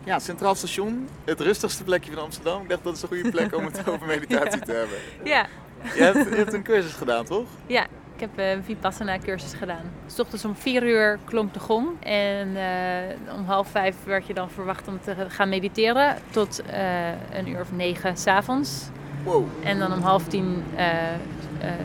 Ja, 0.05 0.19
Centraal 0.19 0.55
Station, 0.55 1.09
het 1.25 1.41
rustigste 1.41 1.85
plekje 1.85 2.13
van 2.13 2.23
Amsterdam. 2.23 2.63
Ik 2.63 2.69
dacht 2.69 2.85
dat 2.85 2.97
is 2.97 3.03
een 3.03 3.09
goede 3.09 3.31
plek 3.31 3.57
om 3.57 3.65
het 3.65 3.87
over 3.91 4.07
meditatie 4.07 4.61
te 4.61 4.73
hebben. 4.73 4.99
Ja. 5.25 5.47
Je 5.95 6.03
hebt, 6.03 6.29
je 6.29 6.35
hebt 6.35 6.53
een 6.53 6.63
cursus 6.63 6.93
gedaan, 6.93 7.25
toch? 7.25 7.49
Ja, 7.67 7.85
ik 8.15 8.21
heb 8.21 8.31
een 8.39 8.65
Vipassana 8.65 9.19
cursus 9.19 9.53
gedaan. 9.53 9.93
S 10.07 10.19
ochtends 10.19 10.45
om 10.45 10.57
vier 10.57 10.83
uur 10.83 11.19
klonk 11.25 11.55
de 11.55 11.61
gong 11.61 11.89
en 12.01 12.49
uh, 12.49 13.35
om 13.39 13.45
half 13.45 13.69
vijf 13.69 13.97
werd 14.05 14.27
je 14.27 14.35
dan 14.35 14.51
verwacht 14.51 14.89
om 14.89 15.01
te 15.01 15.15
gaan 15.29 15.49
mediteren 15.49 16.17
tot 16.31 16.63
uh, 16.67 17.37
een 17.39 17.49
uur 17.49 17.61
of 17.61 17.73
negen 17.73 18.17
s'avonds. 18.17 18.91
Wow. 19.25 19.47
En 19.63 19.79
dan 19.79 19.93
om 19.93 20.01
half 20.01 20.25
tien 20.29 20.65
uh, 20.77 20.87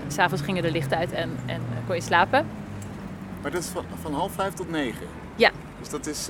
s'avonds 0.08 0.44
gingen 0.44 0.64
de 0.64 0.72
lichten 0.72 0.98
uit 0.98 1.12
en, 1.12 1.30
en 1.46 1.62
kon 1.88 1.96
je 1.96 2.02
slapen. 2.02 2.48
Maar 3.42 3.52
dat 3.52 3.62
is 3.62 3.68
van, 3.68 3.84
van 4.02 4.14
half 4.14 4.32
vijf 4.32 4.54
tot 4.54 4.70
negen? 4.70 5.08
Ja. 5.36 5.52
Dus 5.80 5.90
dat 5.90 6.08
is... 6.08 6.30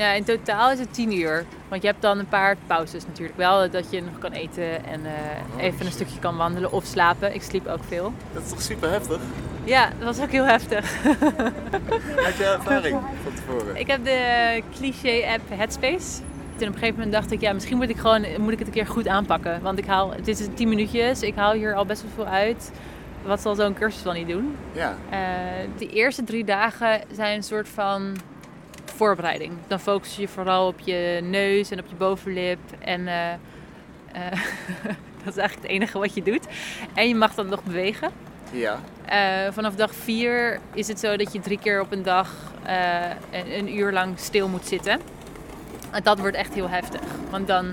Ja, 0.00 0.12
in 0.12 0.24
totaal 0.24 0.70
is 0.70 0.78
het 0.78 0.94
tien 0.94 1.12
uur. 1.12 1.44
Want 1.68 1.82
je 1.82 1.88
hebt 1.88 2.02
dan 2.02 2.18
een 2.18 2.28
paar 2.28 2.56
pauzes 2.66 3.06
natuurlijk 3.06 3.36
wel. 3.36 3.70
Dat 3.70 3.90
je 3.90 4.02
nog 4.02 4.18
kan 4.18 4.32
eten 4.32 4.84
en 4.84 5.00
uh, 5.00 5.64
even 5.64 5.86
een 5.86 5.92
stukje 5.92 6.18
kan 6.18 6.36
wandelen 6.36 6.72
of 6.72 6.84
slapen. 6.84 7.34
Ik 7.34 7.42
sliep 7.42 7.66
ook 7.66 7.84
veel. 7.88 8.12
Dat 8.32 8.42
is 8.42 8.48
toch 8.48 8.62
super 8.62 8.90
heftig? 8.90 9.20
Ja, 9.64 9.90
dat 9.98 10.16
was 10.16 10.20
ook 10.20 10.30
heel 10.30 10.44
heftig. 10.44 10.94
Had 12.26 12.36
je 12.36 12.56
ervaring 12.58 12.98
van 13.24 13.34
tevoren? 13.34 13.76
Ik 13.76 13.86
heb 13.86 14.04
de 14.04 14.62
cliché-app 14.76 15.48
Headspace. 15.48 16.20
En 16.60 16.68
op 16.68 16.72
een 16.72 16.78
gegeven 16.78 17.00
moment 17.00 17.12
dacht 17.12 17.32
ik, 17.32 17.40
ja, 17.40 17.52
misschien 17.52 17.76
moet 17.76 17.88
ik, 17.88 17.96
gewoon, 17.96 18.26
moet 18.38 18.52
ik 18.52 18.58
het 18.58 18.66
een 18.66 18.74
keer 18.74 18.86
goed 18.86 19.08
aanpakken. 19.08 19.62
Want 19.62 19.78
ik 19.78 19.86
haal, 19.86 20.12
dit 20.22 20.40
is 20.40 20.46
tien 20.54 20.68
minuutjes, 20.68 21.22
ik 21.22 21.34
haal 21.34 21.52
hier 21.52 21.74
al 21.74 21.86
best 21.86 22.02
wel 22.02 22.10
veel 22.14 22.26
uit. 22.26 22.70
Wat 23.22 23.40
zal 23.40 23.54
zo'n 23.54 23.74
cursus 23.74 24.02
dan 24.02 24.14
niet 24.14 24.28
doen? 24.28 24.56
Ja. 24.72 24.96
Uh, 25.12 25.18
de 25.78 25.88
eerste 25.88 26.24
drie 26.24 26.44
dagen 26.44 27.00
zijn 27.12 27.36
een 27.36 27.42
soort 27.42 27.68
van 27.68 28.16
voorbereiding. 28.84 29.52
Dan 29.66 29.80
focus 29.80 30.16
je 30.16 30.28
vooral 30.28 30.66
op 30.66 30.80
je 30.80 31.20
neus 31.22 31.70
en 31.70 31.78
op 31.78 31.86
je 31.88 31.94
bovenlip. 31.94 32.58
En 32.78 33.00
uh, 33.00 33.32
uh, 34.14 34.30
dat 35.24 35.34
is 35.34 35.36
eigenlijk 35.36 35.62
het 35.62 35.70
enige 35.70 35.98
wat 35.98 36.14
je 36.14 36.22
doet. 36.22 36.46
En 36.94 37.08
je 37.08 37.14
mag 37.14 37.34
dan 37.34 37.48
nog 37.48 37.64
bewegen. 37.64 38.10
Ja. 38.50 38.80
Uh, 39.12 39.52
vanaf 39.52 39.74
dag 39.74 39.94
vier 39.94 40.60
is 40.74 40.88
het 40.88 41.00
zo 41.00 41.16
dat 41.16 41.32
je 41.32 41.40
drie 41.40 41.58
keer 41.58 41.80
op 41.80 41.92
een 41.92 42.02
dag 42.02 42.34
een, 43.30 43.58
een, 43.58 43.76
uur 43.76 43.92
lang 43.92 44.18
stil 44.18 44.48
moet 44.48 44.66
zitten. 44.66 45.00
En 45.90 46.02
dat 46.02 46.18
wordt 46.18 46.36
echt 46.36 46.54
heel 46.54 46.68
heftig. 46.68 47.00
Want 47.30 47.46
dan, 47.46 47.66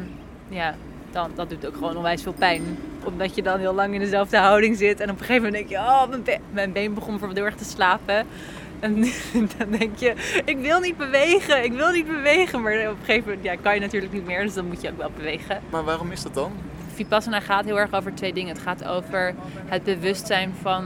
ja, 0.47 0.75
dan, 1.11 1.31
dat 1.35 1.49
doet 1.49 1.67
ook 1.67 1.73
gewoon 1.73 1.95
onwijs 1.95 2.21
veel 2.21 2.33
pijn. 2.33 2.77
Omdat 3.03 3.35
je 3.35 3.41
dan 3.41 3.59
heel 3.59 3.73
lang 3.73 3.93
in 3.93 3.99
dezelfde 3.99 4.37
houding 4.37 4.77
zit. 4.77 4.99
En 4.99 5.09
op 5.09 5.19
een 5.19 5.25
gegeven 5.25 5.43
moment 5.43 5.69
denk 5.69 5.81
je, 5.81 5.87
oh, 5.87 6.07
mijn, 6.09 6.23
be 6.23 6.37
mijn 6.51 6.71
been 6.71 6.93
begon 6.93 7.09
bijvoorbeeld 7.09 7.39
heel 7.39 7.47
erg 7.47 7.55
te 7.55 7.65
slapen. 7.65 8.25
En 8.79 8.95
dan 9.57 9.71
denk 9.79 9.97
je, 9.97 10.41
ik 10.45 10.57
wil 10.57 10.79
niet 10.79 10.97
bewegen, 10.97 11.63
ik 11.63 11.73
wil 11.73 11.91
niet 11.91 12.07
bewegen. 12.07 12.61
Maar 12.61 12.73
op 12.73 12.99
een 12.99 13.05
gegeven 13.05 13.29
moment 13.29 13.43
ja, 13.43 13.55
kan 13.55 13.73
je 13.73 13.79
natuurlijk 13.79 14.13
niet 14.13 14.25
meer, 14.25 14.43
dus 14.43 14.53
dan 14.53 14.67
moet 14.67 14.81
je 14.81 14.89
ook 14.89 14.97
wel 14.97 15.11
bewegen. 15.15 15.61
Maar 15.69 15.83
waarom 15.83 16.11
is 16.11 16.23
dat 16.23 16.33
dan? 16.33 16.51
Vipassana 16.93 17.39
gaat 17.39 17.65
heel 17.65 17.79
erg 17.79 17.93
over 17.93 18.13
twee 18.13 18.33
dingen. 18.33 18.53
Het 18.53 18.63
gaat 18.63 18.87
over 18.87 19.35
het 19.65 19.83
bewustzijn 19.83 20.53
van 20.61 20.85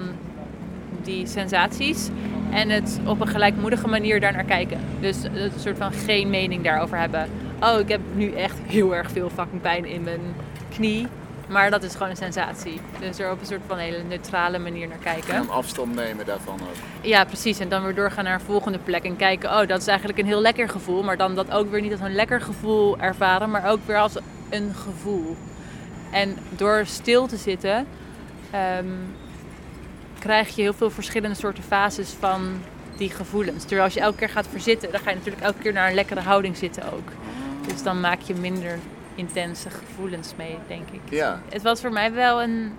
die 1.06 1.28
sensaties 1.28 2.10
en 2.52 2.70
het 2.70 3.00
op 3.06 3.22
een 3.22 3.28
gelijkmoedige 3.28 3.88
manier 3.88 4.20
daarnaar 4.20 4.44
kijken. 4.44 4.80
Dus 5.00 5.24
een 5.24 5.52
soort 5.60 5.78
van 5.78 5.92
geen 5.92 6.30
mening 6.30 6.64
daarover 6.64 6.98
hebben. 6.98 7.30
Oh, 7.60 7.80
ik 7.80 7.90
heb 7.90 8.02
nu 8.14 8.32
echt 8.32 8.58
heel 8.68 8.96
erg 8.96 9.12
veel 9.12 9.30
fucking 9.30 9.62
pijn 9.62 9.86
in 9.86 10.04
mijn 10.04 10.22
knie. 10.70 11.08
Maar 11.48 11.70
dat 11.70 11.84
is 11.84 11.94
gewoon 11.94 12.10
een 12.10 12.16
sensatie. 12.16 12.82
Dus 13.00 13.20
er 13.20 13.32
op 13.32 13.40
een 13.40 13.46
soort 13.46 13.62
van 13.68 13.78
hele 13.78 14.04
neutrale 14.04 14.60
manier 14.60 14.88
naar 14.88 14.98
kijken. 14.98 15.34
En 15.34 15.50
afstand 15.50 15.96
nemen 15.96 16.26
daarvan 16.26 16.54
ook. 16.54 16.76
Ja, 17.02 17.26
precies. 17.26 17.60
En 17.60 17.70
dan 17.70 17.84
weer 17.84 17.96
doorgaan 17.96 18.24
naar 18.24 18.34
een 18.34 18.46
volgende 18.46 18.80
plek 18.80 19.04
en 19.04 19.16
kijken, 19.16 19.50
oh, 19.50 19.68
dat 19.68 19.82
is 19.82 19.88
eigenlijk 19.88 20.20
een 20.20 20.26
heel 20.26 20.42
lekker 20.42 20.70
gevoel. 20.70 21.04
Maar 21.04 21.18
dan 21.18 21.36
dat 21.36 21.52
ook 21.52 21.72
weer 21.72 21.82
niet 21.82 21.92
als 21.92 22.02
een 22.02 22.16
lekker 22.16 22.42
gevoel 22.42 23.00
ervaren, 23.00 23.50
maar 23.50 23.70
ook 23.70 23.80
weer 23.86 23.98
als 23.98 24.16
een 24.50 24.74
gevoel. 24.74 25.36
En 26.12 26.38
door 26.50 26.86
stil 26.86 27.28
te 27.28 27.38
zitten, 27.38 27.88
um, 28.80 29.16
krijg 30.22 30.56
je 30.56 30.62
heel 30.62 30.74
veel 30.74 30.90
verschillende 30.90 31.36
soorten 31.36 31.64
fases 31.64 32.10
van 32.10 32.62
die 32.98 33.10
gevoelens. 33.10 33.62
Terwijl 33.62 33.84
als 33.84 33.94
je 33.94 34.00
elke 34.00 34.18
keer 34.18 34.30
gaat 34.30 34.48
verzitten, 34.48 34.92
dan 34.92 35.00
ga 35.00 35.10
je 35.10 35.16
natuurlijk 35.16 35.44
elke 35.44 35.60
keer 35.60 35.74
naar 35.74 35.88
een 35.88 35.96
lekkere 35.96 36.20
houding 36.20 36.58
zitten 36.58 36.94
ook. 36.94 37.10
Dus 37.68 37.84
dan 37.84 38.00
maak 38.00 38.22
je 38.22 38.34
minder 38.34 38.80
intense 39.16 39.70
gevoelens 39.70 40.34
mee, 40.38 40.58
denk 40.68 40.90
ik. 40.90 41.02
Ja. 41.10 41.42
Het 41.50 41.62
was 41.62 41.82
voor 41.82 41.92
mij 41.92 42.14
wel 42.14 42.44
een 42.44 42.72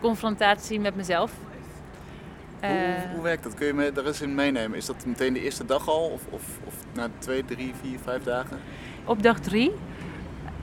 confrontatie 0.00 0.80
met 0.80 0.96
mezelf. 0.96 1.32
Hoe, 2.60 2.96
hoe 3.14 3.22
werkt 3.22 3.42
dat? 3.42 3.54
Kun 3.54 3.66
je 3.66 3.72
me 3.72 3.92
daar 3.92 4.06
eens 4.06 4.20
in 4.20 4.34
meenemen? 4.34 4.78
Is 4.78 4.86
dat 4.86 5.06
meteen 5.06 5.32
de 5.32 5.40
eerste 5.40 5.66
dag 5.66 5.88
al? 5.88 6.04
Of, 6.04 6.22
of, 6.30 6.42
of 6.64 6.74
na 6.94 7.08
twee, 7.18 7.44
drie, 7.44 7.72
vier, 7.80 7.98
vijf 8.02 8.22
dagen? 8.22 8.58
Op 9.04 9.22
dag 9.22 9.40
drie. 9.40 9.72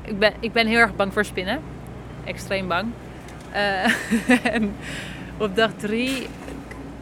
Ik 0.02 0.20
ben, 0.20 0.34
ik 0.40 0.54
ben 0.54 0.68
heel 0.68 0.80
erg 0.80 0.96
bang 0.96 1.14
voor 1.14 1.26
spinnen. 1.26 1.62
Extreem 2.24 2.68
bang. 2.68 2.92
Uh, 3.54 3.86
en 4.56 4.76
op 5.38 5.56
dag 5.56 5.72
drie 5.78 6.28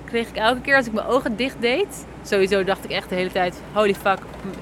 kreeg 0.06 0.28
ik 0.28 0.36
elke 0.36 0.62
keer 0.62 0.76
als 0.76 0.86
ik 0.86 0.94
mijn 0.94 1.08
ogen 1.08 1.36
dicht 1.36 1.56
deed. 1.60 2.06
Sowieso 2.24 2.64
dacht 2.64 2.84
ik 2.84 2.90
echt 2.90 3.10
de 3.10 3.16
hele 3.16 3.32
tijd: 3.32 3.62
holy 3.72 3.96
fuck, 3.96 4.20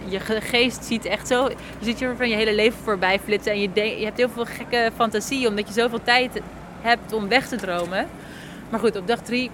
je 0.08 0.20
geest 0.20 0.86
ziet 0.86 1.06
echt 1.06 1.28
zo. 1.28 1.50
Je 1.50 1.56
ziet 1.82 2.00
je 2.00 2.14
van 2.18 2.30
je 2.30 2.36
hele 2.36 2.56
leven 2.56 2.80
voorbij 2.84 3.20
flitsen. 3.20 3.52
En 3.52 3.62
je, 3.62 3.70
je 3.74 4.06
hebt 4.06 4.18
heel 4.18 4.30
veel 4.30 4.46
gekke 4.46 4.92
fantasie, 4.96 5.48
omdat 5.48 5.68
je 5.68 5.74
zoveel 5.74 6.04
tijd 6.04 6.42
hebt 6.82 7.14
om 7.14 7.28
weg 7.28 7.48
te 7.48 7.56
dromen. 7.56 8.08
Maar 8.70 8.80
goed, 8.80 8.96
op 8.96 9.08
dag 9.08 9.20
drie, 9.20 9.52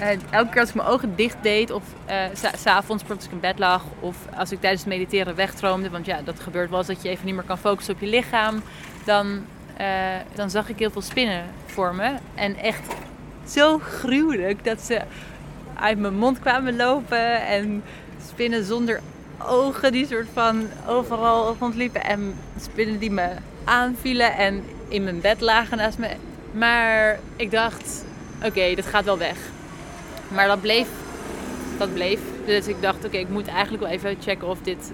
uh, 0.00 0.08
elke 0.30 0.50
keer 0.50 0.60
als 0.60 0.68
ik 0.68 0.74
mijn 0.74 0.88
ogen 0.88 1.16
dicht 1.16 1.36
deed, 1.42 1.70
of 1.70 1.82
uh, 2.08 2.14
s'avonds 2.56 3.04
als 3.08 3.24
ik 3.24 3.30
in 3.30 3.40
bed 3.40 3.58
lag, 3.58 3.82
of 4.00 4.16
als 4.36 4.52
ik 4.52 4.60
tijdens 4.60 4.82
het 4.82 4.92
mediteren 4.92 5.34
wegdroomde, 5.34 5.90
want 5.90 6.06
ja, 6.06 6.20
dat 6.24 6.40
gebeurt 6.40 6.70
wel 6.70 6.78
eens 6.78 6.88
dat 6.88 7.02
je 7.02 7.08
even 7.08 7.26
niet 7.26 7.34
meer 7.34 7.44
kan 7.44 7.58
focussen 7.58 7.94
op 7.94 8.00
je 8.00 8.06
lichaam, 8.06 8.62
dan, 9.04 9.44
uh, 9.80 9.86
dan 10.34 10.50
zag 10.50 10.68
ik 10.68 10.78
heel 10.78 10.90
veel 10.90 11.02
spinnen 11.02 11.44
voor 11.66 11.94
me. 11.94 12.14
En 12.34 12.56
echt 12.56 12.94
zo 13.46 13.78
gruwelijk 13.78 14.64
dat 14.64 14.80
ze 14.80 15.00
uit 15.74 15.98
mijn 15.98 16.18
mond 16.18 16.38
kwamen 16.38 16.76
lopen 16.76 17.46
en 17.46 17.82
spinnen 18.28 18.64
zonder 18.64 19.00
ogen 19.38 19.92
die 19.92 20.06
soort 20.06 20.28
van 20.32 20.66
overal 20.86 21.56
rondliepen 21.58 22.04
en 22.04 22.34
spinnen 22.60 22.98
die 22.98 23.10
me 23.10 23.28
aanvielen 23.64 24.36
en 24.36 24.64
in 24.88 25.04
mijn 25.04 25.20
bed 25.20 25.40
lagen 25.40 25.76
naast 25.76 25.98
me. 25.98 26.08
Maar 26.52 27.18
ik 27.36 27.50
dacht, 27.50 28.04
oké, 28.44 28.74
dat 28.74 28.86
gaat 28.86 29.04
wel 29.04 29.18
weg. 29.18 29.38
Maar 30.28 30.46
dat 30.46 30.60
bleef, 30.60 30.88
dat 31.78 31.94
bleef. 31.94 32.20
Dus 32.44 32.66
ik 32.66 32.82
dacht, 32.82 33.04
oké, 33.04 33.16
ik 33.16 33.28
moet 33.28 33.48
eigenlijk 33.48 33.82
wel 33.82 33.92
even 33.92 34.16
checken 34.20 34.48
of 34.48 34.58
dit 34.62 34.92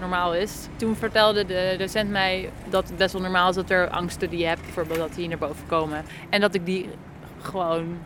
normaal 0.00 0.34
is. 0.34 0.68
Toen 0.76 0.96
vertelde 0.96 1.44
de 1.44 1.74
docent 1.78 2.10
mij 2.10 2.50
dat 2.68 2.88
het 2.88 2.96
best 2.96 3.12
wel 3.12 3.22
normaal 3.22 3.48
is 3.48 3.54
dat 3.54 3.70
er 3.70 3.88
angsten 3.88 4.30
die 4.30 4.38
je 4.38 4.46
hebt, 4.46 4.62
bijvoorbeeld 4.62 4.98
dat 4.98 5.14
die 5.14 5.28
naar 5.28 5.38
boven 5.38 5.66
komen. 5.66 6.04
En 6.30 6.40
dat 6.40 6.54
ik 6.54 6.66
die 6.66 6.88
gewoon 7.40 7.98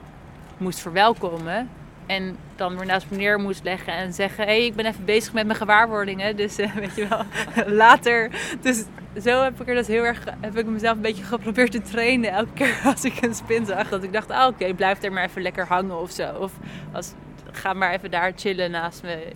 moest 0.57 0.81
verwelkomen. 0.81 1.68
En 2.07 2.37
dan 2.57 2.76
weer 2.76 2.87
naast 2.87 3.11
me 3.11 3.16
neer 3.16 3.40
moest 3.40 3.64
leggen 3.64 3.92
en 3.92 4.12
zeggen: 4.12 4.44
hé, 4.44 4.50
hey, 4.50 4.66
ik 4.66 4.74
ben 4.74 4.87
even 4.87 5.05
bezig 5.05 5.33
met 5.33 5.46
mijn 5.46 5.59
gewaarwordingen. 5.59 6.37
Dus 6.37 6.59
uh, 6.59 6.74
weet 6.83 6.96
je 6.96 7.09
wel, 7.09 7.22
later. 7.85 8.31
Dus 8.61 8.85
zo 9.22 9.42
heb 9.42 9.61
ik 9.61 9.68
er 9.68 9.74
dus 9.74 9.87
heel 9.87 10.05
erg, 10.05 10.24
heb 10.40 10.59
ik 10.59 10.66
mezelf 10.66 10.96
een 10.96 11.03
beetje 11.03 11.24
geprobeerd 11.24 11.70
te 11.72 11.83
trainen. 11.83 12.33
Elke 12.33 12.53
keer 12.55 12.81
als 12.94 13.05
ik 13.05 13.22
een 13.22 13.35
spin 13.35 13.66
zag, 13.66 13.88
dat 13.88 14.03
ik 14.03 14.12
dacht: 14.12 14.31
ah, 14.31 14.46
oké, 14.46 14.74
blijf 14.74 15.03
er 15.03 15.12
maar 15.12 15.24
even 15.24 15.42
lekker 15.42 15.66
hangen 15.66 16.00
of 16.00 16.11
zo. 16.11 16.33
Of 16.33 16.53
als, 16.92 17.12
ga 17.53 17.73
maar 17.73 17.93
even 17.93 18.11
daar 18.11 18.33
chillen 18.37 18.71
naast 18.71 19.03
me. 19.03 19.33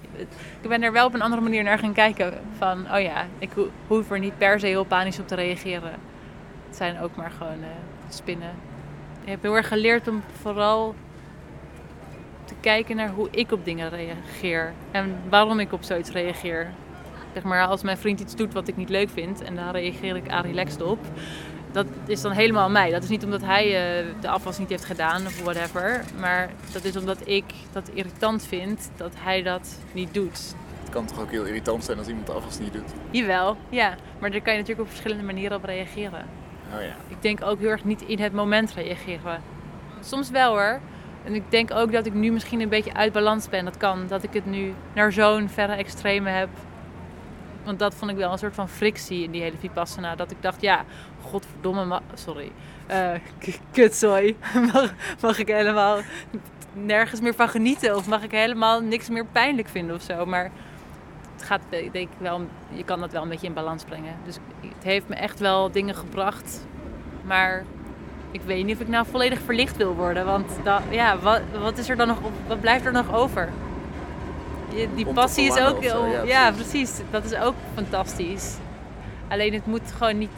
Ik 0.61 0.68
ben 0.68 0.83
er 0.83 0.92
wel 0.92 1.07
op 1.07 1.14
een 1.14 1.22
andere 1.22 1.42
manier 1.42 1.62
naar 1.62 1.79
gaan 1.79 1.92
kijken. 1.92 2.40
Van, 2.59 2.92
oh 2.92 3.00
ja, 3.00 3.27
ik 3.38 3.50
hoef 3.87 4.11
er 4.11 4.18
niet 4.18 4.38
per 4.38 4.61
se 4.61 4.66
heel 4.66 4.85
panisch 4.85 5.18
op 5.18 5.29
te 5.29 5.35
reageren. 5.35 5.92
Het 6.66 6.77
zijn 6.77 7.00
ook 7.00 7.16
maar 7.16 7.31
gewoon 7.31 7.61
uh, 7.61 7.66
spinnen. 8.09 8.50
Ik 9.22 9.31
heb 9.31 9.42
heel 9.42 9.57
erg 9.57 9.68
geleerd 9.68 10.09
om 10.09 10.22
vooral 10.40 10.94
te 12.44 12.55
kijken 12.61 12.96
naar 12.96 13.11
hoe 13.11 13.29
ik 13.31 13.53
op 13.53 13.64
dingen 13.64 13.90
reageer. 13.90 14.72
En 14.90 15.16
waarom 15.29 15.61
ik 15.61 15.72
op 15.72 15.83
zoiets 15.83 16.11
reageer. 16.11 16.70
Zeg 17.33 17.42
maar, 17.42 17.66
als 17.66 17.83
mijn 17.83 17.96
vriend 17.96 18.20
iets 18.20 18.37
doet 18.37 18.53
wat 18.53 18.68
ik 18.68 18.77
niet 18.77 18.88
leuk 18.88 19.11
vind 19.11 19.42
en 19.42 19.55
daar 19.55 19.72
reageer 19.72 20.16
ik 20.16 20.29
aan 20.29 20.42
relaxed 20.42 20.83
op. 20.83 20.98
Dat 21.74 21.87
is 22.06 22.20
dan 22.20 22.32
helemaal 22.32 22.70
mij. 22.70 22.90
Dat 22.90 23.02
is 23.02 23.08
niet 23.08 23.24
omdat 23.24 23.42
hij 23.42 23.66
uh, 23.66 24.06
de 24.20 24.28
afwas 24.28 24.58
niet 24.58 24.68
heeft 24.68 24.84
gedaan 24.84 25.26
of 25.26 25.42
whatever. 25.42 26.04
Maar 26.20 26.50
dat 26.72 26.84
is 26.84 26.96
omdat 26.96 27.18
ik 27.24 27.44
dat 27.72 27.90
irritant 27.94 28.46
vind 28.46 28.90
dat 28.96 29.12
hij 29.18 29.42
dat 29.42 29.78
niet 29.92 30.14
doet. 30.14 30.54
Het 30.80 30.90
kan 30.90 31.06
toch 31.06 31.20
ook 31.20 31.30
heel 31.30 31.44
irritant 31.44 31.84
zijn 31.84 31.98
als 31.98 32.06
iemand 32.06 32.26
de 32.26 32.32
afwas 32.32 32.58
niet 32.58 32.72
doet? 32.72 32.92
Jawel, 33.10 33.56
ja. 33.68 33.94
Maar 34.18 34.30
daar 34.30 34.40
kan 34.40 34.52
je 34.52 34.58
natuurlijk 34.58 34.87
op 34.87 34.94
verschillende 34.94 35.24
manieren 35.24 35.56
op 35.56 35.64
reageren. 35.64 36.26
Oh 36.74 36.82
ja. 36.82 36.94
Ik 37.08 37.22
denk 37.22 37.44
ook 37.44 37.58
heel 37.58 37.70
erg 37.70 37.84
niet 37.84 38.02
in 38.02 38.18
het 38.18 38.32
moment 38.32 38.72
reageren. 38.72 39.42
Soms 40.00 40.30
wel 40.30 40.52
hoor. 40.52 40.80
En 41.24 41.34
ik 41.34 41.42
denk 41.48 41.70
ook 41.74 41.92
dat 41.92 42.06
ik 42.06 42.14
nu 42.14 42.32
misschien 42.32 42.60
een 42.60 42.68
beetje 42.68 42.94
uit 42.94 43.12
balans 43.12 43.48
ben. 43.48 43.64
Dat 43.64 43.76
kan. 43.76 44.06
Dat 44.08 44.22
ik 44.22 44.32
het 44.32 44.46
nu 44.46 44.74
naar 44.94 45.12
zo'n 45.12 45.48
verre 45.48 45.74
extreme 45.74 46.30
heb. 46.30 46.48
Want 47.64 47.79
dat 47.79 47.94
vond 47.94 48.11
ik 48.11 48.16
wel 48.16 48.33
een 48.33 48.38
soort 48.38 48.55
van 48.55 48.68
frictie 48.68 49.22
in 49.22 49.31
die 49.31 49.42
hele 49.42 49.57
Vipassana. 49.57 50.14
Dat 50.14 50.31
ik 50.31 50.37
dacht, 50.40 50.61
ja, 50.61 50.85
godverdomme, 51.22 52.00
sorry. 52.14 52.50
Uh, 52.90 53.11
kutzooi. 53.70 54.37
mag, 54.72 54.94
mag 55.20 55.38
ik 55.38 55.48
helemaal 55.48 55.98
nergens 56.72 57.20
meer 57.20 57.35
van 57.35 57.48
genieten? 57.48 57.96
Of 57.96 58.07
mag 58.07 58.22
ik 58.22 58.31
helemaal 58.31 58.81
niks 58.81 59.09
meer 59.09 59.27
pijnlijk 59.27 59.68
vinden 59.68 59.96
of 59.96 60.03
zo? 60.03 60.27
Maar 60.27 60.50
het 61.33 61.42
gaat, 61.42 61.61
denk 61.70 61.94
ik 61.94 62.09
wel, 62.18 62.46
je 62.68 62.85
kan 62.85 63.00
dat 63.00 63.12
wel 63.12 63.22
een 63.22 63.29
beetje 63.29 63.46
in 63.46 63.55
balans 63.55 63.85
brengen. 63.85 64.16
Dus 64.24 64.38
het 64.61 64.85
heeft 64.85 65.09
me 65.09 65.14
echt 65.14 65.38
wel 65.38 65.70
dingen 65.70 65.94
gebracht. 65.94 66.66
Maar 67.22 67.64
ik 68.31 68.40
weet 68.42 68.64
niet 68.64 68.74
of 68.74 68.81
ik 68.81 68.88
nou 68.88 69.07
volledig 69.11 69.40
verlicht 69.40 69.77
wil 69.77 69.94
worden. 69.94 70.24
Want 70.24 70.53
ja, 70.90 71.18
wat, 71.18 71.40
wat, 71.61 71.79
is 71.79 71.88
er 71.88 71.96
dan 71.96 72.07
nog, 72.07 72.18
wat 72.46 72.61
blijft 72.61 72.85
er 72.85 72.92
nog 72.92 73.14
over? 73.14 73.48
Die 74.94 75.06
passie 75.06 75.44
is 75.46 75.58
ook, 75.58 75.84
zo, 75.84 76.06
ja, 76.06 76.22
ja, 76.22 76.52
precies. 76.52 76.92
Dat 77.10 77.24
is 77.24 77.34
ook 77.34 77.54
fantastisch. 77.74 78.56
Alleen 79.28 79.52
het 79.52 79.66
moet 79.66 79.92
gewoon 79.92 80.18
niet 80.18 80.30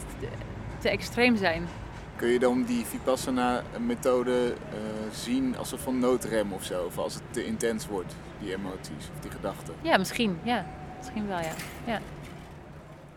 te 0.79 0.88
extreem 0.88 1.37
zijn. 1.37 1.68
Kun 2.16 2.29
je 2.29 2.38
dan 2.38 2.64
die 2.64 2.85
Vipassana-methode 2.85 4.46
uh, 4.46 4.79
zien 5.12 5.57
als 5.57 5.72
een 5.72 5.79
van 5.79 5.99
noodrem 5.99 6.53
of 6.53 6.64
zo? 6.64 6.85
Of 6.85 6.99
als 6.99 7.14
het 7.14 7.22
te 7.31 7.44
intens 7.44 7.87
wordt, 7.87 8.14
die 8.40 8.55
emoties 8.55 9.11
of 9.14 9.20
die 9.20 9.31
gedachten? 9.31 9.75
Ja, 9.83 9.96
misschien. 9.96 10.38
Ja, 10.42 10.66
misschien 10.96 11.27
wel, 11.27 11.38
ja. 11.38 11.53
ja. 11.87 12.01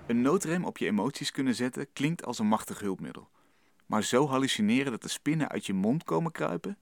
Een 0.05 0.21
noodrem 0.21 0.65
op 0.65 0.77
je 0.77 0.85
emoties 0.85 1.31
kunnen 1.31 1.55
zetten 1.55 1.87
klinkt 1.93 2.25
als 2.25 2.39
een 2.39 2.47
machtig 2.47 2.79
hulpmiddel. 2.79 3.27
Maar 3.85 4.03
zo 4.03 4.27
hallucineren 4.27 4.91
dat 4.91 5.01
de 5.01 5.09
spinnen 5.09 5.49
uit 5.49 5.65
je 5.65 5.73
mond 5.73 6.03
komen 6.03 6.31
kruipen? 6.31 6.77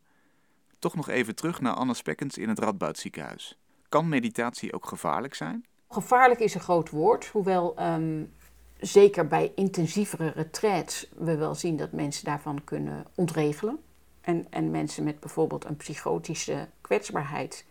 Toch 0.80 0.96
nog 0.96 1.10
even 1.10 1.36
terug 1.36 1.62
naar 1.62 1.74
Anna 1.74 1.94
Spekkens 1.94 2.38
in 2.38 2.50
het 2.50 2.60
Radboudziekenhuis. 2.60 3.58
Kan 3.90 4.10
meditatie 4.10 4.74
ook 4.74 4.88
gevaarlijk 4.88 5.34
zijn? 5.34 5.66
Gevaarlijk 5.90 6.40
is 6.40 6.54
een 6.54 6.62
groot 6.62 6.90
woord, 6.90 7.28
hoewel 7.28 7.82
um, 7.82 8.34
zeker 8.78 9.28
bij 9.28 9.52
intensievere 9.56 10.32
retraits 10.36 11.10
we 11.18 11.36
wel 11.36 11.56
zien 11.56 11.78
dat 11.78 11.92
mensen 11.92 12.26
daarvan 12.26 12.64
kunnen 12.64 13.06
ontregelen. 13.16 13.80
En, 14.22 14.48
en 14.50 14.72
mensen 14.72 15.04
met 15.04 15.20
bijvoorbeeld 15.20 15.66
een 15.66 15.76
psychotische 15.76 16.68
kwetsbaarheid, 16.82 17.66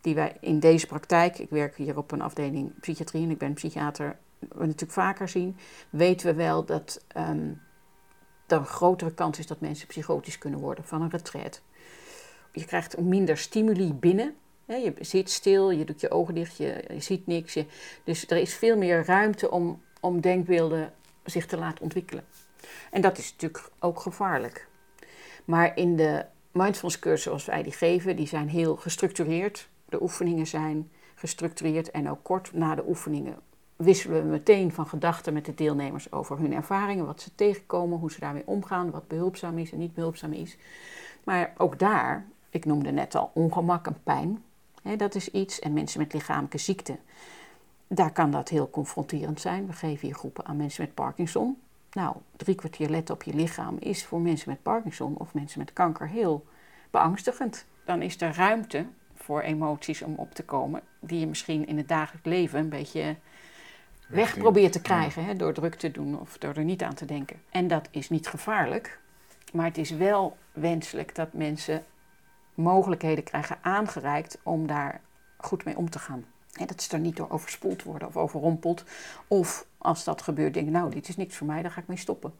die 0.00 0.14
wij 0.14 0.36
in 0.40 0.60
deze 0.60 0.86
praktijk, 0.86 1.38
ik 1.38 1.50
werk 1.50 1.76
hier 1.76 1.96
op 1.96 2.10
een 2.10 2.22
afdeling 2.22 2.80
psychiatrie 2.80 3.22
en 3.22 3.30
ik 3.30 3.38
ben 3.38 3.54
psychiater, 3.54 4.18
we 4.38 4.66
natuurlijk 4.66 4.92
vaker 4.92 5.28
zien, 5.28 5.56
weten 5.90 6.26
we 6.26 6.34
wel 6.34 6.64
dat 6.64 7.04
um, 7.16 7.60
er 8.46 8.58
een 8.58 8.66
grotere 8.66 9.14
kans 9.14 9.38
is 9.38 9.46
dat 9.46 9.60
mensen 9.60 9.86
psychotisch 9.86 10.38
kunnen 10.38 10.60
worden 10.60 10.84
van 10.84 11.02
een 11.02 11.10
retreat. 11.10 11.62
Je 12.52 12.64
krijgt 12.64 13.00
minder 13.00 13.38
stimuli 13.38 13.92
binnen. 13.92 14.34
Je 14.66 14.94
zit 15.00 15.30
stil, 15.30 15.70
je 15.70 15.84
doet 15.84 16.00
je 16.00 16.10
ogen 16.10 16.34
dicht, 16.34 16.56
je, 16.56 16.84
ziet 16.98 17.26
niks. 17.26 17.58
Dus 18.04 18.30
er 18.30 18.36
is 18.36 18.54
veel 18.54 18.76
meer 18.76 19.04
ruimte 19.04 19.50
om, 19.50 19.82
om 20.00 20.20
denkbeelden 20.20 20.92
zich 21.24 21.46
te 21.46 21.56
laten 21.56 21.82
ontwikkelen. 21.82 22.24
En 22.90 23.00
dat 23.00 23.18
is 23.18 23.32
natuurlijk 23.32 23.70
ook 23.78 24.00
gevaarlijk. 24.00 24.68
Maar 25.44 25.76
in 25.76 25.96
de 25.96 26.24
mindfulness 26.50 26.98
cursussen 26.98 27.30
zoals 27.30 27.44
wij 27.44 27.62
die 27.62 27.72
geven, 27.72 28.16
die 28.16 28.26
zijn 28.26 28.48
heel 28.48 28.76
gestructureerd. 28.76 29.68
De 29.88 30.02
oefeningen 30.02 30.46
zijn 30.46 30.90
gestructureerd 31.14 31.90
en 31.90 32.10
ook 32.10 32.22
kort 32.22 32.52
na 32.52 32.74
de 32.74 32.88
oefeningen 32.88 33.36
wisselen 33.76 34.22
we 34.22 34.28
meteen 34.28 34.72
van 34.72 34.86
gedachten 34.86 35.32
met 35.32 35.44
de 35.44 35.54
deelnemers 35.54 36.12
over 36.12 36.38
hun 36.38 36.52
ervaringen, 36.52 37.06
wat 37.06 37.20
ze 37.20 37.34
tegenkomen, 37.34 37.98
hoe 37.98 38.12
ze 38.12 38.20
daarmee 38.20 38.46
omgaan, 38.46 38.90
wat 38.90 39.08
behulpzaam 39.08 39.58
is 39.58 39.72
en 39.72 39.78
niet 39.78 39.94
behulpzaam 39.94 40.32
is. 40.32 40.56
Maar 41.24 41.52
ook 41.56 41.78
daar, 41.78 42.26
ik 42.50 42.64
noemde 42.64 42.90
net 42.90 43.14
al 43.14 43.30
ongemak 43.34 43.86
en 43.86 43.96
pijn, 44.02 44.44
dat 44.96 45.14
is 45.14 45.30
iets, 45.30 45.60
en 45.60 45.72
mensen 45.72 46.00
met 46.00 46.12
lichamelijke 46.12 46.58
ziekte, 46.58 46.98
daar 47.86 48.12
kan 48.12 48.30
dat 48.30 48.48
heel 48.48 48.70
confronterend 48.70 49.40
zijn. 49.40 49.66
We 49.66 49.72
geven 49.72 50.06
hier 50.06 50.16
groepen 50.16 50.44
aan 50.44 50.56
mensen 50.56 50.84
met 50.84 50.94
Parkinson. 50.94 51.60
Nou, 51.92 52.16
drie 52.36 52.54
kwartier 52.54 52.88
letten 52.88 53.14
op 53.14 53.22
je 53.22 53.34
lichaam 53.34 53.76
is 53.78 54.04
voor 54.04 54.20
mensen 54.20 54.50
met 54.50 54.62
Parkinson 54.62 55.16
of 55.16 55.34
mensen 55.34 55.58
met 55.58 55.72
kanker 55.72 56.08
heel 56.08 56.44
beangstigend. 56.90 57.64
Dan 57.84 58.02
is 58.02 58.20
er 58.20 58.34
ruimte 58.34 58.86
voor 59.14 59.40
emoties 59.40 60.02
om 60.02 60.14
op 60.16 60.34
te 60.34 60.44
komen, 60.44 60.82
die 61.00 61.20
je 61.20 61.26
misschien 61.26 61.66
in 61.66 61.76
het 61.76 61.88
dagelijks 61.88 62.28
leven 62.28 62.58
een 62.58 62.68
beetje 62.68 63.16
weg 64.08 64.38
probeert 64.38 64.72
te 64.72 64.80
krijgen 64.80 65.38
door 65.38 65.52
druk 65.52 65.74
te 65.74 65.90
doen 65.90 66.20
of 66.20 66.38
door 66.38 66.54
er 66.54 66.64
niet 66.64 66.82
aan 66.82 66.94
te 66.94 67.04
denken. 67.04 67.40
En 67.50 67.68
dat 67.68 67.88
is 67.90 68.10
niet 68.10 68.28
gevaarlijk, 68.28 69.00
maar 69.52 69.66
het 69.66 69.78
is 69.78 69.90
wel 69.90 70.36
wenselijk 70.52 71.14
dat 71.14 71.32
mensen 71.32 71.84
mogelijkheden 72.54 73.24
krijgen 73.24 73.58
aangereikt 73.62 74.38
om 74.42 74.66
daar 74.66 75.00
goed 75.36 75.64
mee 75.64 75.76
om 75.76 75.90
te 75.90 75.98
gaan. 75.98 76.24
En 76.52 76.66
dat 76.66 76.82
ze 76.82 76.94
er 76.94 77.00
niet 77.00 77.16
door 77.16 77.30
overspoeld 77.30 77.82
worden 77.82 78.08
of 78.08 78.16
overrompeld. 78.16 78.84
Of 79.28 79.66
als 79.78 80.04
dat 80.04 80.22
gebeurt, 80.22 80.54
denken, 80.54 80.72
nou, 80.72 80.90
dit 80.90 81.08
is 81.08 81.16
niks 81.16 81.36
voor 81.36 81.46
mij, 81.46 81.62
daar 81.62 81.70
ga 81.70 81.80
ik 81.80 81.86
mee 81.86 81.96
stoppen. 81.96 82.34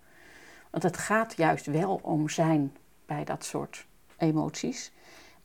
Want 0.71 0.83
het 0.83 0.97
gaat 0.97 1.37
juist 1.37 1.67
wel 1.67 2.01
om 2.03 2.29
zijn 2.29 2.77
bij 3.07 3.25
dat 3.25 3.45
soort 3.45 3.87
emoties. 4.17 4.93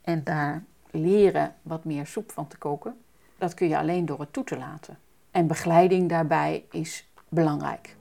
En 0.02 0.24
daar 0.24 0.64
leren 0.92 1.56
wat 1.62 1.86
meer 1.86 2.06
soep 2.06 2.32
van 2.32 2.48
te 2.48 2.58
koken. 2.58 2.98
Dat 3.38 3.54
kun 3.54 3.68
je 3.68 3.78
alleen 3.78 4.06
door 4.06 4.20
het 4.20 4.34
toe 4.34 4.44
te 4.44 4.58
laten. 4.58 5.00
En 5.32 5.48
begeleiding 5.48 6.10
daarbij 6.10 6.66
is 6.72 7.08
belangrijk. 7.30 7.96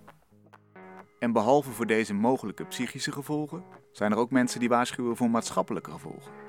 En 1.18 1.32
behalve 1.32 1.70
voor 1.70 1.86
deze 1.86 2.14
mogelijke 2.14 2.64
psychische 2.64 3.12
gevolgen, 3.12 3.64
zijn 3.92 4.12
er 4.12 4.18
ook 4.18 4.30
mensen 4.30 4.60
die 4.60 4.68
waarschuwen 4.68 5.16
voor 5.16 5.30
maatschappelijke 5.30 5.90
gevolgen. 5.90 6.45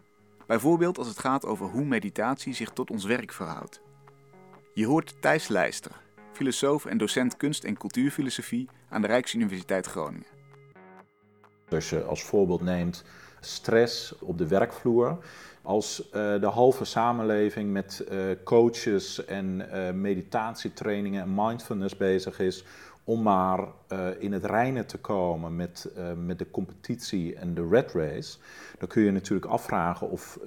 Bijvoorbeeld 0.48 0.98
als 0.98 1.08
het 1.08 1.20
gaat 1.20 1.46
over 1.46 1.66
hoe 1.66 1.86
meditatie 1.86 2.54
zich 2.54 2.70
tot 2.70 2.92
ons 2.92 3.06
werk 3.06 3.32
verhoudt. 3.32 3.82
Je 4.74 4.86
hoort 4.86 5.22
Thijs 5.22 5.48
Lijster, 5.48 5.92
filosoof 6.32 6.86
en 6.86 6.98
docent 6.98 7.38
kunst- 7.38 7.64
en 7.64 7.78
cultuurfilosofie 7.78 8.70
aan 8.90 9.02
de 9.02 9.08
Rijksuniversiteit 9.08 9.86
Groningen. 9.86 10.28
Als 11.70 11.90
je 11.90 12.04
als 12.04 12.24
voorbeeld 12.24 12.62
neemt 12.62 13.04
stress 13.40 14.16
op 14.20 14.38
de 14.38 14.48
werkvloer, 14.48 15.18
als 15.62 16.02
uh, 16.06 16.12
de 16.12 16.48
halve 16.48 16.86
samenleving 16.86 17.72
met 17.72 18.06
uh, 18.12 18.20
coaches 18.44 19.26
en 19.26 19.68
uh, 19.74 19.92
meditatietrainingen 19.92 21.22
en 21.22 21.34
mindfulness 21.36 21.98
bezig 21.98 22.40
is 22.40 22.64
om 23.08 23.22
maar 23.22 23.68
in 24.20 24.34
het 24.34 24.46
reinen 24.46 24.86
te 24.86 24.98
komen 24.98 25.56
met, 25.56 25.92
met 26.26 26.40
de 26.40 26.52
competitie 26.52 27.36
en 27.36 27.54
de 27.54 27.68
red 27.68 27.92
race, 27.92 28.38
dan 28.78 28.88
kun 28.88 29.04
je 29.04 29.12
natuurlijk 29.12 29.52
afvragen 29.52 30.10
of 30.10 30.40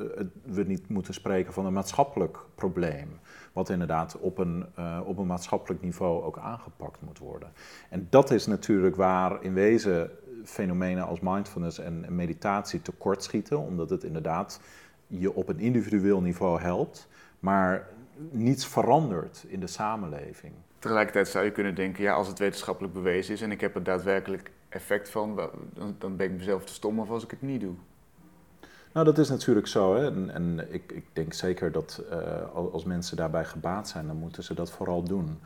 we 0.43 0.63
niet 0.63 0.89
moeten 0.89 1.15
spreken 1.15 1.53
van 1.53 1.67
een 1.67 1.73
maatschappelijk 1.73 2.39
probleem. 2.55 3.19
Wat 3.53 3.69
inderdaad 3.69 4.19
op 4.19 4.39
een, 4.39 4.67
op 5.05 5.19
een 5.19 5.27
maatschappelijk 5.27 5.83
niveau 5.83 6.23
ook 6.23 6.39
aangepakt 6.39 7.01
moet 7.01 7.19
worden. 7.19 7.53
En 7.91 8.07
dat 8.11 8.31
is 8.31 8.47
natuurlijk 8.47 8.97
waar 8.97 9.43
in 9.43 9.55
wezen 9.55 10.11
fenomenen 10.45 11.07
als 11.07 11.21
mindfulness 11.21 11.79
en 11.79 12.15
meditatie 12.15 12.83
tekortschieten, 12.83 13.59
omdat 13.59 13.91
het 13.91 14.05
inderdaad 14.05 14.61
je 15.07 15.35
op 15.35 15.49
een 15.49 15.59
individueel 15.59 16.21
niveau 16.21 16.61
helpt, 16.61 17.09
maar 17.39 17.89
niets 18.31 18.67
verandert 18.67 19.45
in 19.49 19.61
de 19.61 19.67
samenleving. 19.67 20.53
Tegelijkertijd 20.81 21.29
zou 21.29 21.45
je 21.45 21.51
kunnen 21.51 21.75
denken, 21.75 22.03
ja, 22.03 22.15
als 22.15 22.29
het 22.29 22.39
wetenschappelijk 22.39 22.95
bewezen 22.95 23.35
is 23.35 23.43
en 23.43 23.51
ik 23.51 23.61
heb 23.61 23.75
er 23.75 23.83
daadwerkelijk 23.83 24.51
effect 24.69 25.09
van, 25.09 25.51
dan, 25.99 26.17
ben 26.17 26.27
ik 26.27 26.37
mezelf 26.37 26.65
te 26.65 26.73
stom 26.73 27.01
of 27.01 27.11
als 27.11 27.25
ik 27.25 27.31
het 27.31 27.43
niet 27.43 27.61
doe. 27.61 27.75
Nou, 28.93 29.07
dat 29.07 29.19
is 29.19 29.29
natuurlijk 29.29 29.67
zo. 29.67 29.95
Hè? 29.95 30.07
En, 30.07 30.31
en 30.31 30.73
ik, 30.73 30.93
ik, 30.93 31.05
denk 31.13 31.33
zeker 31.33 31.73
dat 31.73 32.03
uh, 32.11 32.73
als 32.73 32.85
mensen 32.85 33.17
daarbij 33.17 33.45
gebaat 33.45 33.89
zijn, 33.89 34.07
dan 34.07 34.17
moeten 34.17 34.43
ze 34.43 34.55
dat 34.55 34.71
vooral 34.71 35.03
doen. 35.03 35.39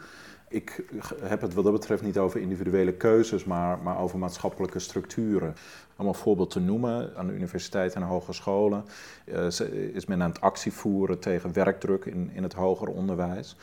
Ik 0.54 0.84
heb 1.22 1.40
het 1.40 1.54
wat 1.54 1.64
dat 1.64 1.72
betreft 1.72 2.02
niet 2.02 2.18
over 2.18 2.40
individuele 2.40 2.92
keuzes, 2.92 3.44
maar, 3.44 3.78
maar 3.78 3.98
over 3.98 4.18
maatschappelijke 4.18 4.78
structuren. 4.78 5.54
Om 5.96 6.06
een 6.06 6.14
voorbeeld 6.14 6.50
te 6.50 6.60
noemen, 6.60 7.16
aan 7.16 7.26
de 7.26 7.32
universiteiten 7.32 8.02
en 8.02 8.06
hogescholen 8.06 8.84
uh, 9.24 9.46
is 9.94 10.06
men 10.06 10.22
aan 10.22 10.28
het 10.28 10.40
actie 10.40 10.72
voeren 10.72 11.18
tegen 11.18 11.52
werkdruk 11.52 12.04
in, 12.04 12.30
in 12.32 12.42
het 12.42 12.52
hoger 12.52 12.88
onderwijs. 12.88 13.56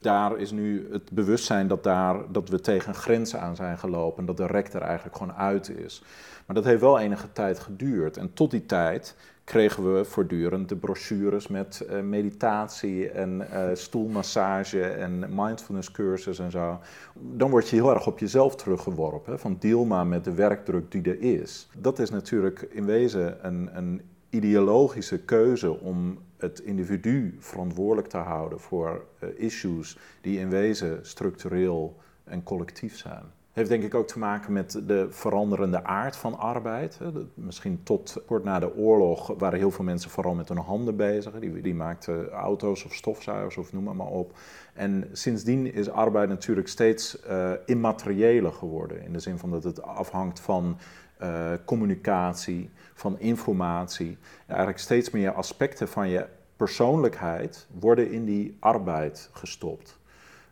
Daar 0.00 0.38
is 0.38 0.50
nu 0.50 0.88
het 0.92 1.10
bewustzijn 1.10 1.68
dat, 1.68 1.84
daar, 1.84 2.32
dat 2.32 2.48
we 2.48 2.60
tegen 2.60 2.94
grenzen 2.94 3.40
aan 3.40 3.56
zijn 3.56 3.78
gelopen, 3.78 4.26
dat 4.26 4.36
de 4.36 4.46
rector 4.46 4.80
eigenlijk 4.80 5.16
gewoon 5.16 5.34
uit 5.34 5.68
is. 5.68 6.02
Maar 6.46 6.56
dat 6.56 6.64
heeft 6.64 6.80
wel 6.80 6.98
enige 6.98 7.32
tijd 7.32 7.58
geduurd. 7.58 8.16
En 8.16 8.32
tot 8.32 8.50
die 8.50 8.66
tijd 8.66 9.16
kregen 9.46 9.94
we 9.94 10.04
voortdurend 10.04 10.68
de 10.68 10.76
brochures 10.76 11.48
met 11.48 11.86
uh, 11.90 12.00
meditatie 12.00 13.10
en 13.10 13.48
uh, 13.52 13.68
stoelmassage 13.72 14.82
en 14.82 15.24
mindfulness 15.30 15.90
cursus 15.90 16.38
en 16.38 16.50
zo. 16.50 16.80
Dan 17.14 17.50
word 17.50 17.68
je 17.68 17.76
heel 17.76 17.94
erg 17.94 18.06
op 18.06 18.18
jezelf 18.18 18.56
teruggeworpen. 18.56 19.38
Van 19.38 19.56
deal 19.58 19.84
maar 19.84 20.06
met 20.06 20.24
de 20.24 20.34
werkdruk 20.34 20.90
die 20.90 21.02
er 21.02 21.20
is. 21.20 21.68
Dat 21.78 21.98
is 21.98 22.10
natuurlijk 22.10 22.60
in 22.70 22.84
wezen 22.84 23.46
een, 23.46 23.76
een 23.76 24.02
ideologische 24.30 25.18
keuze 25.18 25.80
om 25.80 26.18
het 26.36 26.60
individu 26.60 27.36
verantwoordelijk 27.38 28.08
te 28.08 28.16
houden 28.16 28.60
voor 28.60 29.04
uh, 29.20 29.28
issues 29.36 29.98
die 30.20 30.38
in 30.38 30.50
wezen 30.50 31.06
structureel 31.06 31.96
en 32.24 32.42
collectief 32.42 32.96
zijn 32.96 33.35
heeft 33.56 33.68
denk 33.68 33.82
ik 33.82 33.94
ook 33.94 34.06
te 34.06 34.18
maken 34.18 34.52
met 34.52 34.80
de 34.86 35.06
veranderende 35.10 35.84
aard 35.84 36.16
van 36.16 36.38
arbeid. 36.38 36.98
Misschien 37.34 37.80
tot 37.82 38.22
kort 38.26 38.44
na 38.44 38.58
de 38.58 38.76
oorlog 38.76 39.34
waren 39.38 39.58
heel 39.58 39.70
veel 39.70 39.84
mensen 39.84 40.10
vooral 40.10 40.34
met 40.34 40.48
hun 40.48 40.58
handen 40.58 40.96
bezig. 40.96 41.38
Die, 41.38 41.60
die 41.60 41.74
maakten 41.74 42.30
auto's 42.30 42.84
of 42.84 42.94
stofzuigers 42.94 43.56
of 43.56 43.72
noem 43.72 43.96
maar, 43.96 44.06
op. 44.06 44.38
En 44.74 45.08
sindsdien 45.12 45.72
is 45.72 45.90
arbeid 45.90 46.28
natuurlijk 46.28 46.68
steeds 46.68 47.18
uh, 47.28 47.50
immateriëler 47.66 48.52
geworden. 48.52 49.02
In 49.02 49.12
de 49.12 49.18
zin 49.18 49.38
van 49.38 49.50
dat 49.50 49.64
het 49.64 49.82
afhangt 49.82 50.40
van 50.40 50.78
uh, 51.22 51.52
communicatie, 51.64 52.70
van 52.94 53.18
informatie. 53.18 54.18
Eigenlijk 54.46 54.78
steeds 54.78 55.10
meer 55.10 55.32
aspecten 55.32 55.88
van 55.88 56.08
je 56.08 56.26
persoonlijkheid 56.56 57.66
worden 57.78 58.10
in 58.10 58.24
die 58.24 58.56
arbeid 58.60 59.30
gestopt. 59.32 59.98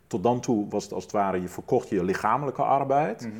Tot 0.07 0.23
dan 0.23 0.39
toe 0.39 0.69
was 0.69 0.83
het 0.83 0.93
als 0.93 1.03
het 1.03 1.11
ware, 1.11 1.41
je 1.41 1.47
verkocht 1.47 1.89
je 1.89 2.03
lichamelijke 2.03 2.61
arbeid. 2.61 3.21
Mhm. 3.21 3.31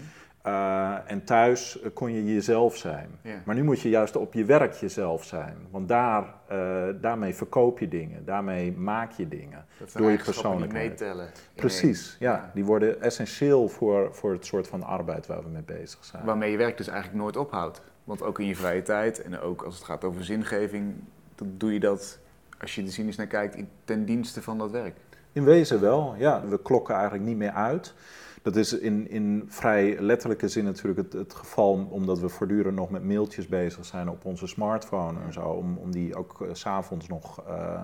Eh, 0.46 1.12
en 1.12 1.24
thuis 1.24 1.80
kon 1.94 2.12
je 2.12 2.34
jezelf 2.34 2.78
zijn. 2.78 3.10
Maar 3.44 3.56
nu 3.56 3.64
moet 3.64 3.80
je 3.80 3.90
juist 3.90 4.16
op 4.16 4.34
je 4.34 4.46
werk 4.46 4.74
jezelf 4.74 5.24
zijn. 5.24 5.58
Want 5.70 5.88
daar, 5.88 6.34
uh, 6.52 6.84
daarmee 7.02 7.36
verkoop 7.36 7.80
je 7.80 7.88
dingen, 7.88 8.26
daarmee 8.26 8.72
maak 8.72 9.12
je 9.12 9.28
dingen. 9.28 9.66
door 9.94 10.12
je 10.12 10.18
persoonlijkheid. 10.18 10.90
meetellen. 10.90 11.30
Precies, 11.56 12.16
ja, 12.20 12.52
Die 12.54 12.66
worden 12.66 13.02
essentieel 13.02 13.68
voor, 13.68 14.16
voor 14.16 14.32
het 14.32 14.46
soort 14.46 14.68
van 14.68 14.84
arbeid 14.84 15.28
waar 15.28 15.44
we 15.44 15.50
mee 15.50 15.62
bezig 15.62 16.06
zijn. 16.06 16.26
Waarmee 16.26 16.52
je 16.52 16.58
werk 16.58 16.78
dus 16.78 16.88
eigenlijk 16.88 17.22
nooit 17.22 17.38
ophoudt. 17.38 17.82
Want 18.04 18.22
ook 18.22 18.40
in 18.40 18.46
je 18.46 18.56
vrije 18.56 18.82
tijd 18.82 19.22
en 19.22 19.40
ook 19.40 19.62
als 19.62 19.76
het 19.76 19.84
gaat 19.84 20.04
over 20.04 20.24
zingeving, 20.24 20.94
dan 21.36 21.54
doe 21.58 21.74
je 21.74 21.80
dat, 21.80 22.20
als 22.60 22.76
je 22.76 22.82
er 22.82 22.92
cynisch 22.92 23.16
naar 23.16 23.28
kijkt, 23.28 23.58
ten 23.84 24.06
dienste 24.06 24.42
van 24.42 24.58
dat 24.58 24.72
werk. 24.72 24.96
In 25.36 25.44
wezen 25.44 25.82
wel, 25.82 26.16
ja. 26.18 26.48
We 26.48 26.62
klokken 26.62 26.94
eigenlijk 26.94 27.24
niet 27.26 27.38
meer 27.38 27.52
uit. 27.52 27.94
Dat 28.42 28.56
is 28.56 28.74
in, 28.74 29.10
in 29.10 29.46
vrij 29.48 30.00
letterlijke 30.00 30.48
zin 30.48 30.64
natuurlijk 30.64 31.14
het, 31.14 31.34
geval, 31.34 31.88
omdat 31.90 32.20
we 32.20 32.30
voortdurend 32.30 32.76
nog 32.76 32.90
met 32.90 33.04
mailtjes 33.04 33.48
bezig 33.48 33.86
zijn 33.86 34.10
op 34.10 34.26
onze 34.26 34.48
smartphone 34.48 35.20
en 35.26 35.34
zo, 35.34 35.42
om, 35.42 35.78
om 35.78 35.92
die 35.92 36.16
ook 36.16 36.40
uh, 36.42 36.50
s'avonds 36.52 37.08
nog, 37.08 37.44
uh, 37.50 37.84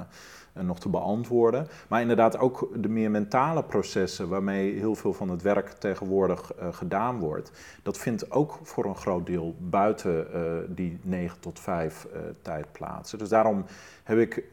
nog 0.53 0.79
te 0.79 0.89
beantwoorden. 0.89 1.67
Maar 1.87 2.01
inderdaad 2.01 2.37
ook 2.37 2.69
de 2.75 2.89
meer 2.89 3.11
mentale 3.11 3.63
processen 3.63 4.29
waarmee 4.29 4.73
heel 4.73 4.95
veel 4.95 5.13
van 5.13 5.29
het 5.29 5.41
werk 5.41 5.67
tegenwoordig 5.69 6.51
gedaan 6.71 7.19
wordt, 7.19 7.51
dat 7.83 7.97
vindt 7.97 8.31
ook 8.31 8.59
voor 8.63 8.85
een 8.85 8.95
groot 8.95 9.25
deel 9.25 9.55
buiten 9.59 10.27
die 10.75 10.99
9 11.01 11.39
tot 11.39 11.59
5 11.59 12.07
tijd 12.41 12.71
plaats. 12.71 13.11
Dus 13.11 13.29
daarom 13.29 13.65
heb 14.03 14.17
ik 14.17 14.43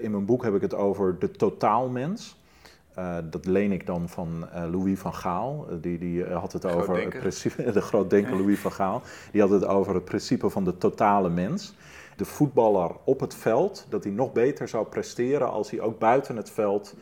in 0.00 0.10
mijn 0.10 0.24
boek 0.24 0.42
heb 0.42 0.54
ik 0.54 0.60
het 0.60 0.74
over 0.74 1.18
de 1.18 1.30
totaalmens. 1.30 2.40
Uh, 2.98 3.16
dat 3.30 3.46
leen 3.46 3.72
ik 3.72 3.86
dan 3.86 4.08
van 4.08 4.48
uh, 4.54 4.64
Louis 4.70 4.98
van 4.98 5.14
Gaal. 5.14 5.66
die 5.80 5.98
die 5.98 6.24
had 6.24 6.52
het 6.52 6.66
over 6.66 7.00
het 7.00 7.08
principe, 7.08 7.72
de 7.72 7.80
grootdenker 7.80 8.36
Louis 8.36 8.58
van 8.58 8.72
Gaal. 8.72 9.02
Die 9.30 9.40
had 9.40 9.50
het 9.50 9.64
over 9.64 9.94
het 9.94 10.04
principe 10.04 10.50
van 10.50 10.64
de 10.64 10.78
totale 10.78 11.28
mens. 11.28 11.74
De 12.16 12.24
voetballer 12.24 12.90
op 13.04 13.20
het 13.20 13.34
veld, 13.34 13.86
dat 13.88 14.04
hij 14.04 14.12
nog 14.12 14.32
beter 14.32 14.68
zou 14.68 14.86
presteren 14.86 15.50
als 15.50 15.70
hij 15.70 15.80
ook 15.80 15.98
buiten 15.98 16.36
het 16.36 16.50
veld 16.50 16.94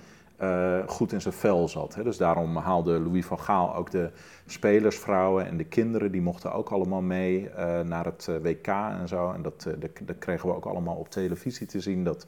uh, 0.43 0.79
goed 0.87 1.13
in 1.13 1.21
zijn 1.21 1.35
vel 1.35 1.69
zat. 1.69 1.95
Hè. 1.95 2.03
Dus 2.03 2.17
daarom 2.17 2.57
haalde 2.57 3.01
Louis 3.01 3.27
van 3.27 3.41
Gaal 3.41 3.75
ook 3.75 3.91
de 3.91 4.11
spelersvrouwen 4.47 5.47
en 5.47 5.57
de 5.57 5.65
kinderen, 5.65 6.13
die 6.13 6.23
mochten 6.23 6.53
ook 6.53 6.71
allemaal 6.71 7.01
mee 7.01 7.49
uh, 7.49 7.81
naar 7.81 8.05
het 8.05 8.27
uh, 8.31 8.37
WK 8.37 8.67
en 8.67 9.09
zo. 9.09 9.33
En 9.33 9.43
dat, 9.43 9.67
dat, 10.05 10.19
kregen 10.19 10.49
we 10.49 10.55
ook 10.55 10.65
allemaal 10.65 10.97
op 10.97 11.11
televisie 11.11 11.67
te 11.67 11.81
zien, 11.81 12.05
dat 12.05 12.27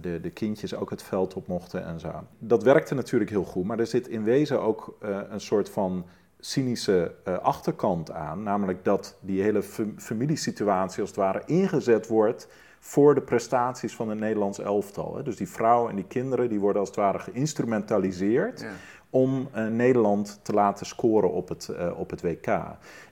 de, 0.00 0.20
de 0.20 0.30
kindjes 0.30 0.74
ook 0.74 0.90
het 0.90 1.02
veld 1.02 1.34
op 1.34 1.46
mochten 1.46 1.84
en 1.84 2.00
zo. 2.00 2.10
Dat 2.38 2.62
werkte 2.62 2.94
natuurlijk 2.94 3.30
heel 3.30 3.44
goed, 3.44 3.64
maar 3.64 3.78
er 3.78 3.86
zit 3.86 4.08
in 4.08 4.24
wezen 4.24 4.60
ook 4.60 4.96
een 5.30 5.40
soort 5.40 5.70
van 5.70 6.04
cynische 6.38 7.14
achterkant 7.42 8.10
aan. 8.10 8.42
Namelijk 8.42 8.84
dat 8.84 9.16
die 9.20 9.42
hele 9.42 9.62
familiesituatie 9.96 11.00
als 11.00 11.10
het 11.10 11.18
ware 11.18 11.42
ingezet 11.46 12.06
wordt 12.06 12.48
voor 12.86 13.14
de 13.14 13.20
prestaties 13.20 13.94
van 13.94 14.08
het 14.08 14.18
Nederlands 14.18 14.58
elftal. 14.58 15.16
Hè. 15.16 15.22
Dus 15.22 15.36
die 15.36 15.48
vrouwen 15.48 15.90
en 15.90 15.96
die 15.96 16.06
kinderen 16.06 16.48
die 16.48 16.60
worden 16.60 16.80
als 16.80 16.88
het 16.88 16.98
ware 16.98 17.18
geïnstrumentaliseerd 17.18 18.66
om 19.10 19.48
uh, 19.54 19.66
Nederland 19.66 20.40
te 20.42 20.52
laten 20.52 20.86
scoren 20.86 21.32
op 21.32 21.48
het, 21.48 21.68
uh, 21.70 21.98
op 21.98 22.10
het 22.10 22.22
WK. 22.22 22.46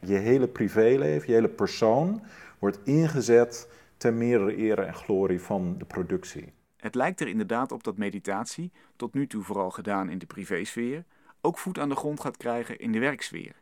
Je 0.01 0.15
hele 0.15 0.49
privéleven, 0.49 1.29
je 1.29 1.35
hele 1.35 1.49
persoon 1.49 2.23
wordt 2.59 2.79
ingezet 2.85 3.69
ter 3.97 4.15
meerdere 4.15 4.57
ere 4.57 4.83
en 4.83 4.95
glorie 4.95 5.41
van 5.41 5.75
de 5.79 5.85
productie. 5.85 6.53
Het 6.77 6.95
lijkt 6.95 7.21
er 7.21 7.29
inderdaad 7.29 7.73
op 7.73 7.85
dat 7.85 7.97
meditatie, 7.97 8.73
tot 8.97 9.15
nu 9.15 9.27
toe 9.27 9.43
vooral 9.43 9.71
gedaan 9.71 10.11
in 10.11 10.19
de 10.19 10.27
privésfeer, 10.27 11.05
ook 11.41 11.59
voet 11.59 11.79
aan 11.79 11.89
de 11.89 11.97
grond 11.97 12.21
gaat 12.21 12.37
krijgen 12.37 12.79
in 12.79 12.93
de 12.93 12.99
werksfeer. 12.99 13.55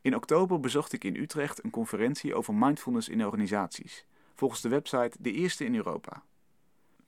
In 0.00 0.16
oktober 0.16 0.60
bezocht 0.60 0.92
ik 0.92 1.04
in 1.04 1.16
Utrecht 1.16 1.64
een 1.64 1.70
conferentie 1.70 2.34
over 2.34 2.54
mindfulness 2.54 3.08
in 3.08 3.24
organisaties 3.24 4.08
volgens 4.40 4.60
de 4.60 4.68
website 4.68 5.16
de 5.18 5.32
eerste 5.32 5.64
in 5.64 5.74
Europa. 5.74 6.22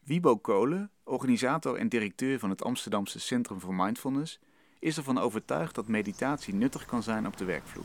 Wiebo 0.04 0.36
Kolen, 0.36 0.90
organisator 1.04 1.76
en 1.76 1.88
directeur 1.88 2.38
van 2.38 2.50
het 2.50 2.64
Amsterdamse 2.64 3.20
Centrum 3.20 3.60
voor 3.60 3.74
Mindfulness, 3.74 4.38
is 4.78 4.96
ervan 4.96 5.18
overtuigd 5.18 5.74
dat 5.74 5.88
meditatie 5.88 6.54
nuttig 6.54 6.84
kan 6.84 7.02
zijn 7.02 7.26
op 7.26 7.36
de 7.36 7.44
werkvloer. 7.44 7.84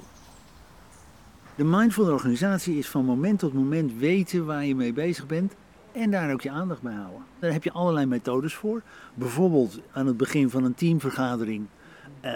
De 1.56 1.64
mindful 1.64 2.12
organisatie 2.12 2.78
is 2.78 2.90
van 2.90 3.06
moment 3.06 3.40
tot 3.40 3.54
moment 3.54 3.94
weten 3.94 4.46
waar 4.46 4.66
je 4.66 4.76
mee 4.76 4.94
bezig 4.94 5.28
bent 5.28 5.54
en 5.92 6.12
daar 6.12 6.34
ook 6.34 6.42
je 6.42 6.52
aandacht 6.52 6.82
bij 6.82 6.94
houden. 6.94 7.24
Daar 7.40 7.52
heb 7.52 7.64
je 7.64 7.72
allerlei 7.72 8.06
methodes 8.06 8.54
voor. 8.54 8.82
Bijvoorbeeld 9.14 9.80
aan 9.92 10.08
het 10.08 10.18
begin 10.18 10.50
van 10.50 10.64
een 10.64 10.76
teamvergadering. 10.76 11.66
Uh, 12.26 12.32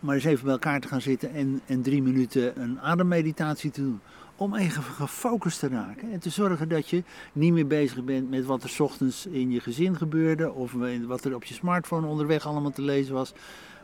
maar 0.00 0.14
eens 0.14 0.24
even 0.24 0.44
bij 0.44 0.52
elkaar 0.52 0.80
te 0.80 0.88
gaan 0.88 1.00
zitten 1.00 1.32
en, 1.32 1.60
en 1.66 1.82
drie 1.82 2.02
minuten 2.02 2.62
een 2.62 2.80
ademmeditatie 2.80 3.70
te 3.70 3.80
doen 3.80 4.00
om 4.38 4.54
even 4.54 4.82
gefocust 4.82 5.58
te 5.58 5.68
raken 5.68 6.12
en 6.12 6.18
te 6.18 6.30
zorgen 6.30 6.68
dat 6.68 6.88
je 6.88 7.02
niet 7.32 7.52
meer 7.52 7.66
bezig 7.66 8.04
bent 8.04 8.30
met 8.30 8.44
wat 8.44 8.62
er 8.62 8.82
ochtends 8.82 9.26
in 9.26 9.50
je 9.50 9.60
gezin 9.60 9.96
gebeurde 9.96 10.52
of 10.52 10.72
wat 11.06 11.24
er 11.24 11.34
op 11.34 11.44
je 11.44 11.54
smartphone 11.54 12.06
onderweg 12.06 12.46
allemaal 12.46 12.70
te 12.70 12.82
lezen 12.82 13.14
was. 13.14 13.32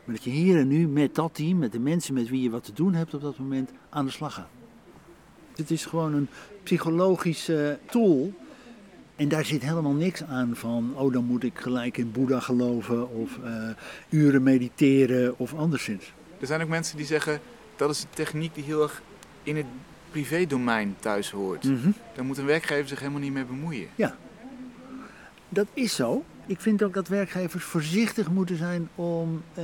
Maar 0.03 0.15
dat 0.15 0.23
je 0.23 0.29
hier 0.29 0.59
en 0.59 0.67
nu 0.67 0.87
met 0.87 1.15
dat 1.15 1.33
team, 1.33 1.57
met 1.57 1.71
de 1.71 1.79
mensen 1.79 2.13
met 2.13 2.29
wie 2.29 2.41
je 2.41 2.49
wat 2.49 2.63
te 2.63 2.73
doen 2.73 2.93
hebt 2.93 3.13
op 3.13 3.21
dat 3.21 3.37
moment, 3.37 3.71
aan 3.89 4.05
de 4.05 4.11
slag 4.11 4.33
gaat. 4.33 4.49
Het 5.55 5.71
is 5.71 5.85
gewoon 5.85 6.13
een 6.13 6.27
psychologische 6.63 7.79
tool. 7.85 8.33
En 9.15 9.27
daar 9.27 9.45
zit 9.45 9.61
helemaal 9.61 9.93
niks 9.93 10.23
aan 10.23 10.55
van, 10.55 10.93
oh 10.95 11.13
dan 11.13 11.25
moet 11.25 11.43
ik 11.43 11.59
gelijk 11.59 11.97
in 11.97 12.11
Boeddha 12.11 12.39
geloven 12.39 13.09
of 13.09 13.37
uh, 13.43 13.69
uren 14.09 14.43
mediteren 14.43 15.39
of 15.39 15.53
anderszins. 15.53 16.13
Er 16.39 16.47
zijn 16.47 16.61
ook 16.61 16.69
mensen 16.69 16.97
die 16.97 17.05
zeggen, 17.05 17.39
dat 17.75 17.89
is 17.89 18.01
een 18.01 18.09
techniek 18.13 18.55
die 18.55 18.63
heel 18.63 18.81
erg 18.81 19.01
in 19.43 19.55
het 19.55 19.65
privédomein 20.15 20.95
thuis 20.99 21.31
hoort. 21.31 21.63
Mm 21.63 21.93
Daar 22.15 22.25
moet 22.25 22.37
een 22.37 22.45
werkgever 22.45 22.87
zich 22.87 22.99
helemaal 22.99 23.19
niet 23.19 23.33
mee 23.33 23.45
bemoeien. 23.45 23.87
Ja, 23.95 24.15
dat 25.49 25.67
is 25.73 25.95
zo. 25.95 26.23
Ik 26.45 26.59
vind 26.59 26.83
ook 26.83 26.93
dat 26.93 27.07
werkgevers 27.07 27.63
voorzichtig 27.63 28.29
moeten 28.29 28.57
zijn 28.57 28.89
om 28.95 29.41
uh, 29.57 29.63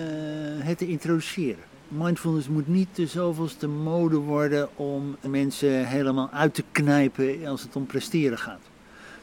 het 0.63 0.77
te 0.77 0.87
introduceren. 0.87 1.63
Mindfulness 1.87 2.47
moet 2.47 2.67
niet 2.67 2.87
de 2.93 3.07
zoveelste 3.07 3.67
mode 3.67 4.17
worden 4.17 4.69
om 4.75 5.17
mensen 5.27 5.87
helemaal 5.87 6.29
uit 6.31 6.53
te 6.53 6.63
knijpen 6.71 7.45
als 7.45 7.61
het 7.61 7.75
om 7.75 7.85
presteren 7.85 8.37
gaat. 8.37 8.69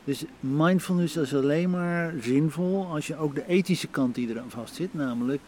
Dus 0.04 0.24
mindfulness 0.40 1.16
is 1.16 1.34
alleen 1.34 1.70
maar 1.70 2.12
zinvol 2.20 2.86
als 2.86 3.06
je 3.06 3.16
ook 3.16 3.34
de 3.34 3.46
ethische 3.46 3.88
kant 3.88 4.14
die 4.14 4.28
eraan 4.28 4.50
vast 4.50 4.74
zit, 4.74 4.94
namelijk 4.94 5.40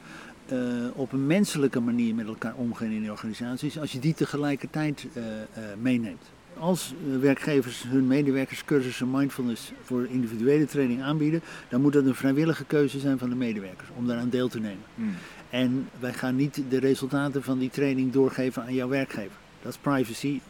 uh, 0.53 0.59
op 0.95 1.13
een 1.13 1.27
menselijke 1.27 1.81
manier 1.81 2.15
met 2.15 2.27
elkaar 2.27 2.55
omgaan 2.55 2.91
in 2.91 3.03
de 3.03 3.11
organisaties, 3.11 3.79
als 3.79 3.93
je 3.93 3.99
die 3.99 4.15
tegelijkertijd 4.15 5.07
uh, 5.15 5.25
uh, 5.25 5.65
meeneemt. 5.81 6.23
Als 6.59 6.95
werkgevers 7.21 7.85
hun 7.89 8.07
medewerkers 8.07 8.65
cursussen 8.65 9.11
mindfulness 9.11 9.73
voor 9.83 10.07
individuele 10.07 10.67
training 10.67 11.03
aanbieden, 11.03 11.43
dan 11.69 11.81
moet 11.81 11.93
dat 11.93 12.05
een 12.05 12.15
vrijwillige 12.15 12.65
keuze 12.65 12.99
zijn 12.99 13.19
van 13.19 13.29
de 13.29 13.35
medewerkers 13.35 13.89
om 13.97 14.07
daaraan 14.07 14.29
deel 14.29 14.49
te 14.49 14.61
nemen. 14.61 14.85
Hmm. 14.95 15.15
En 15.51 15.89
wij 15.99 16.13
gaan 16.13 16.37
niet 16.37 16.63
de 16.69 16.79
resultaten 16.79 17.43
van 17.43 17.59
die 17.59 17.71
training 17.71 18.13
doorgeven 18.13 18.63
aan 18.63 18.75
jouw 18.75 18.89
werkgever. 18.89 19.37
Dat 19.63 19.73
is 19.73 19.79
privacy, 19.79 20.41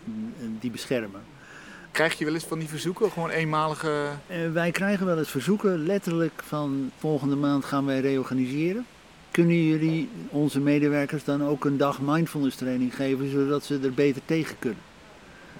die 0.60 0.70
beschermen. 0.70 1.20
Krijg 1.90 2.18
je 2.18 2.24
wel 2.24 2.34
eens 2.34 2.44
van 2.44 2.58
die 2.58 2.68
verzoeken, 2.68 3.10
gewoon 3.10 3.30
eenmalige... 3.30 4.08
Wij 4.52 4.70
krijgen 4.70 5.06
wel 5.06 5.18
eens 5.18 5.30
verzoeken, 5.30 5.86
letterlijk 5.86 6.42
van 6.44 6.90
volgende 6.98 7.36
maand 7.36 7.64
gaan 7.64 7.84
wij 7.84 8.00
reorganiseren. 8.00 8.86
Kunnen 9.30 9.64
jullie 9.64 10.08
onze 10.28 10.60
medewerkers 10.60 11.24
dan 11.24 11.44
ook 11.44 11.64
een 11.64 11.76
dag 11.76 12.00
mindfulness 12.00 12.56
training 12.56 12.94
geven, 12.94 13.30
zodat 13.30 13.64
ze 13.64 13.80
er 13.82 13.94
beter 13.94 14.22
tegen 14.24 14.58
kunnen? 14.58 14.82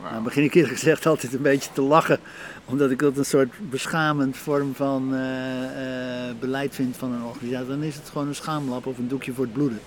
Wow. 0.01 0.11
Nou 0.11 0.23
begin 0.23 0.45
ik 0.45 0.55
eerlijk 0.55 0.75
gezegd 0.75 1.07
altijd 1.07 1.33
een 1.33 1.43
beetje 1.43 1.73
te 1.73 1.83
lachen, 1.83 2.19
omdat 2.65 2.91
ik 2.91 2.99
dat 2.99 3.17
een 3.17 3.25
soort 3.25 3.71
beschamend 3.71 4.37
vorm 4.37 4.75
van 4.75 5.15
uh, 5.15 5.21
uh, 5.21 6.35
beleid 6.41 6.75
vind 6.75 6.97
van 6.97 7.13
een 7.13 7.23
organisatie. 7.23 7.69
Dan 7.69 7.83
is 7.83 7.95
het 7.95 8.09
gewoon 8.09 8.29
een 8.29 8.35
schaamlap 8.35 8.87
of 8.87 8.99
een 8.99 9.09
doekje 9.09 9.33
voor 9.33 9.45
het 9.45 9.53
bloeden. 9.53 9.81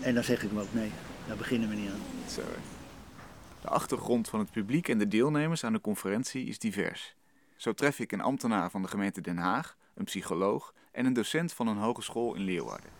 En 0.00 0.14
dan 0.14 0.24
zeg 0.24 0.42
ik 0.42 0.52
me 0.52 0.60
ook 0.60 0.72
nee, 0.74 0.90
daar 1.26 1.36
beginnen 1.36 1.68
we 1.68 1.74
niet 1.74 1.90
aan. 1.90 2.28
Zo. 2.28 2.40
De 3.60 3.68
achtergrond 3.68 4.28
van 4.28 4.38
het 4.38 4.50
publiek 4.50 4.88
en 4.88 4.98
de 4.98 5.08
deelnemers 5.08 5.64
aan 5.64 5.72
de 5.72 5.80
conferentie 5.80 6.46
is 6.46 6.58
divers. 6.58 7.14
Zo 7.56 7.72
tref 7.72 7.98
ik 7.98 8.12
een 8.12 8.20
ambtenaar 8.20 8.70
van 8.70 8.82
de 8.82 8.88
gemeente 8.88 9.20
Den 9.20 9.36
Haag, 9.36 9.76
een 9.94 10.04
psycholoog 10.04 10.74
en 10.92 11.06
een 11.06 11.12
docent 11.12 11.52
van 11.52 11.66
een 11.66 11.76
hogeschool 11.76 12.34
in 12.34 12.42
Leeuwarden. 12.42 12.90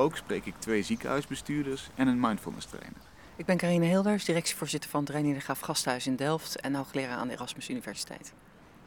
Ook 0.00 0.16
spreek 0.16 0.46
ik 0.46 0.54
twee 0.58 0.82
ziekenhuisbestuurders 0.82 1.88
en 1.94 2.08
een 2.08 2.20
mindfulness 2.20 2.66
trainer. 2.66 3.00
Ik 3.36 3.44
ben 3.44 3.56
Carine 3.56 3.84
Hilders, 3.84 4.24
directievoorzitter 4.24 4.90
van 4.90 5.00
het 5.00 5.08
Reinier 5.08 5.34
de 5.34 5.40
Graaf 5.40 5.60
Gasthuis 5.60 6.06
in 6.06 6.16
Delft 6.16 6.60
en 6.60 6.74
hoogleraar 6.74 7.16
aan 7.16 7.28
de 7.28 7.34
Erasmus 7.34 7.70
Universiteit. 7.70 8.32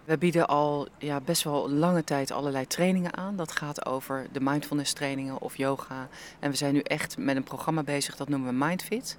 We 0.06 0.17
bieden 0.17 0.47
al 0.47 0.88
ja, 0.97 1.21
best 1.21 1.43
wel 1.43 1.69
lange 1.69 2.04
tijd 2.04 2.32
allerlei 2.32 2.67
trainingen 2.67 3.17
aan. 3.17 3.36
Dat 3.36 3.52
gaat 3.52 3.86
over 3.86 4.28
de 4.32 4.39
mindfulness 4.39 4.93
trainingen 4.93 5.41
of 5.41 5.58
yoga. 5.58 6.08
En 6.39 6.52
we 6.52 6.58
zijn 6.58 6.73
nu 6.73 6.80
echt 6.80 7.17
met 7.17 7.36
een 7.36 7.43
programma 7.43 7.84
bezig, 7.84 8.15
dat 8.15 8.30
noemen 8.30 8.49
we 8.49 8.65
Mindfit. 8.65 9.17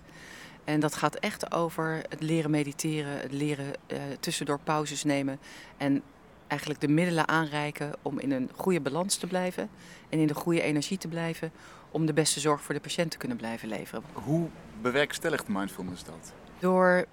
En 0.64 0.80
dat 0.80 0.94
gaat 0.94 1.14
echt 1.14 1.52
over 1.52 2.02
het 2.08 2.22
leren 2.22 2.50
mediteren, 2.50 3.20
het 3.20 3.32
leren 3.32 3.72
uh, 3.86 3.98
tussendoor 4.20 4.58
pauzes 4.64 5.04
nemen 5.04 5.38
en 5.76 6.02
eigenlijk 6.46 6.80
de 6.80 6.88
middelen 6.88 7.28
aanreiken 7.28 7.92
om 8.02 8.18
in 8.18 8.32
een 8.32 8.50
goede 8.56 8.80
balans 8.80 9.16
te 9.16 9.26
blijven 9.26 9.70
en 10.08 10.18
in 10.18 10.26
de 10.26 10.34
goede 10.34 10.62
energie 10.62 10.98
te 10.98 11.08
blijven 11.08 11.52
om 11.90 12.06
de 12.06 12.12
beste 12.12 12.40
zorg 12.40 12.62
voor 12.62 12.74
de 12.74 12.80
patiënt 12.80 13.10
te 13.10 13.16
kunnen 13.16 13.36
blijven 13.36 13.68
leveren. 13.68 14.02
Hoe 14.12 14.48
bewerkstelligt 14.82 15.48
mindfulness 15.48 16.04
dat? 16.04 16.32
Door 16.58 17.04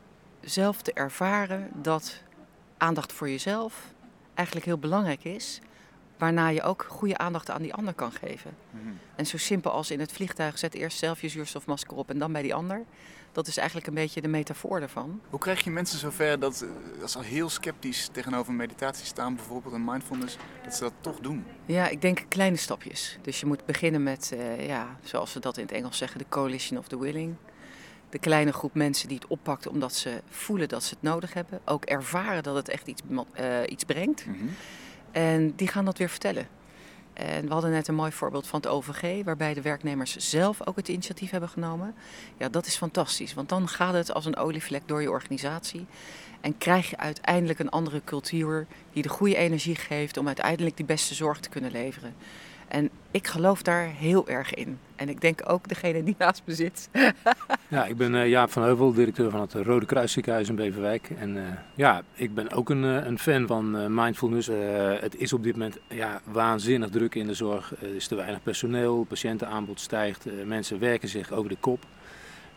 zelf 0.41 0.81
te 0.81 0.93
ervaren 0.93 1.69
dat 1.73 2.21
aandacht 2.77 3.13
voor 3.13 3.29
jezelf 3.29 3.93
eigenlijk 4.33 4.65
heel 4.65 4.77
belangrijk 4.77 5.23
is, 5.23 5.59
waarna 6.21 6.47
je 6.47 6.61
ook 6.61 6.85
goede 6.89 7.17
aandacht 7.17 7.49
aan 7.49 7.61
die 7.61 7.73
ander 7.73 7.93
kan 7.93 8.11
geven. 8.11 8.55
Mhm. 8.69 8.93
En 9.15 9.25
zo 9.25 9.37
simpel 9.37 9.71
als 9.71 9.91
in 9.91 9.99
het 9.99 10.11
vliegtuig, 10.11 10.57
zet 10.57 10.73
eerst 10.73 10.97
zelf 10.97 11.21
je 11.21 11.27
zuurstofmasker 11.27 11.97
op 11.97 12.09
en 12.09 12.19
dan 12.19 12.31
bij 12.31 12.41
die 12.41 12.53
ander. 12.53 12.83
Dat 13.31 13.47
is 13.47 13.57
eigenlijk 13.57 13.87
een 13.87 13.93
beetje 13.93 14.21
de 14.21 14.27
metafoor 14.27 14.79
daarvan. 14.79 15.21
Hoe 15.29 15.39
krijg 15.39 15.63
je 15.63 15.69
mensen 15.69 15.99
zover 15.99 16.39
dat, 16.39 16.65
dat 16.99 17.11
ze 17.11 17.17
al 17.17 17.23
heel 17.23 17.49
sceptisch 17.49 18.09
tegenover 18.11 18.53
meditatie 18.53 19.05
staan, 19.05 19.35
bijvoorbeeld 19.35 19.73
en 19.73 19.83
mindfulness, 19.83 20.37
dat 20.63 20.75
ze 20.75 20.83
dat 20.83 20.93
toch 21.01 21.19
doen? 21.19 21.45
Ja, 21.65 21.87
ik 21.87 22.01
denk 22.01 22.25
kleine 22.27 22.57
stapjes. 22.57 23.17
Dus 23.21 23.39
je 23.39 23.45
moet 23.45 23.65
beginnen 23.65 24.03
met, 24.03 24.31
uh, 24.33 24.67
ja, 24.67 24.97
zoals 25.03 25.31
ze 25.31 25.39
dat 25.39 25.57
in 25.57 25.63
het 25.63 25.71
Engels 25.71 25.97
zeggen, 25.97 26.19
de 26.19 26.25
coalition 26.29 26.79
of 26.79 26.87
the 26.87 26.99
willing. 26.99 27.35
De 28.09 28.19
kleine 28.19 28.53
groep 28.53 28.73
mensen 28.73 29.07
die 29.07 29.17
het 29.17 29.27
oppakt 29.27 29.67
omdat 29.67 29.95
ze 29.95 30.21
voelen 30.29 30.69
dat 30.69 30.83
ze 30.83 30.93
het 30.93 31.03
nodig 31.03 31.33
hebben. 31.33 31.61
Ook 31.65 31.85
ervaren 31.85 32.43
dat 32.43 32.55
het 32.55 32.69
echt 32.69 32.87
iets, 32.87 33.01
uh, 33.09 33.59
iets 33.67 33.83
brengt. 33.83 34.25
Mhm. 34.25 34.45
En 35.11 35.53
die 35.55 35.67
gaan 35.67 35.85
dat 35.85 35.97
weer 35.97 36.09
vertellen. 36.09 36.47
En 37.13 37.47
we 37.47 37.53
hadden 37.53 37.71
net 37.71 37.87
een 37.87 37.95
mooi 37.95 38.11
voorbeeld 38.11 38.47
van 38.47 38.59
het 38.59 38.69
OVG, 38.69 39.23
waarbij 39.23 39.53
de 39.53 39.61
werknemers 39.61 40.15
zelf 40.17 40.67
ook 40.67 40.75
het 40.75 40.87
initiatief 40.87 41.31
hebben 41.31 41.49
genomen. 41.49 41.95
Ja, 42.37 42.49
dat 42.49 42.65
is 42.65 42.77
fantastisch, 42.77 43.33
want 43.33 43.49
dan 43.49 43.67
gaat 43.67 43.93
het 43.93 44.13
als 44.13 44.25
een 44.25 44.35
olievlek 44.35 44.81
door 44.85 45.01
je 45.01 45.09
organisatie. 45.09 45.85
En 46.41 46.57
krijg 46.57 46.89
je 46.89 46.97
uiteindelijk 46.97 47.59
een 47.59 47.69
andere 47.69 48.01
cultuur 48.03 48.67
die 48.93 49.03
de 49.03 49.09
goede 49.09 49.35
energie 49.35 49.75
geeft 49.75 50.17
om 50.17 50.27
uiteindelijk 50.27 50.77
die 50.77 50.85
beste 50.85 51.13
zorg 51.13 51.39
te 51.39 51.49
kunnen 51.49 51.71
leveren. 51.71 52.15
En 52.67 52.89
ik 53.11 53.27
geloof 53.27 53.61
daar 53.61 53.85
heel 53.85 54.27
erg 54.27 54.53
in. 54.53 54.79
En 55.01 55.09
ik 55.09 55.21
denk 55.21 55.41
ook 55.47 55.67
degene 55.67 56.03
die 56.03 56.15
naast 56.17 56.41
me 56.45 56.53
zit. 56.53 56.89
ja, 57.67 57.85
ik 57.85 57.97
ben 57.97 58.13
uh, 58.13 58.27
Jaap 58.27 58.51
van 58.51 58.63
Heuvel, 58.63 58.93
directeur 58.93 59.29
van 59.29 59.41
het 59.41 59.53
Rode 59.53 59.85
Kruis 59.85 60.11
ziekenhuis 60.11 60.49
in 60.49 60.55
Beverwijk. 60.55 61.09
En 61.19 61.35
uh, 61.35 61.43
ja, 61.75 62.01
ik 62.13 62.33
ben 62.33 62.51
ook 62.51 62.69
een, 62.69 62.83
een 62.83 63.19
fan 63.19 63.47
van 63.47 63.93
mindfulness. 63.93 64.49
het 64.99 65.15
is 65.17 65.33
op 65.33 65.43
dit 65.43 65.53
moment 65.53 65.77
ja, 65.87 66.21
waanzinnig 66.23 66.89
druk 66.89 67.15
in 67.15 67.27
de 67.27 67.33
zorg. 67.33 67.73
Er 67.81 67.95
is 67.95 68.07
te 68.07 68.15
weinig 68.15 68.43
personeel, 68.43 69.03
patiëntenaanbod 69.03 69.79
stijgt, 69.79 70.25
mensen 70.45 70.79
werken 70.79 71.09
zich 71.09 71.31
over 71.31 71.49
de 71.49 71.57
kop. 71.59 71.85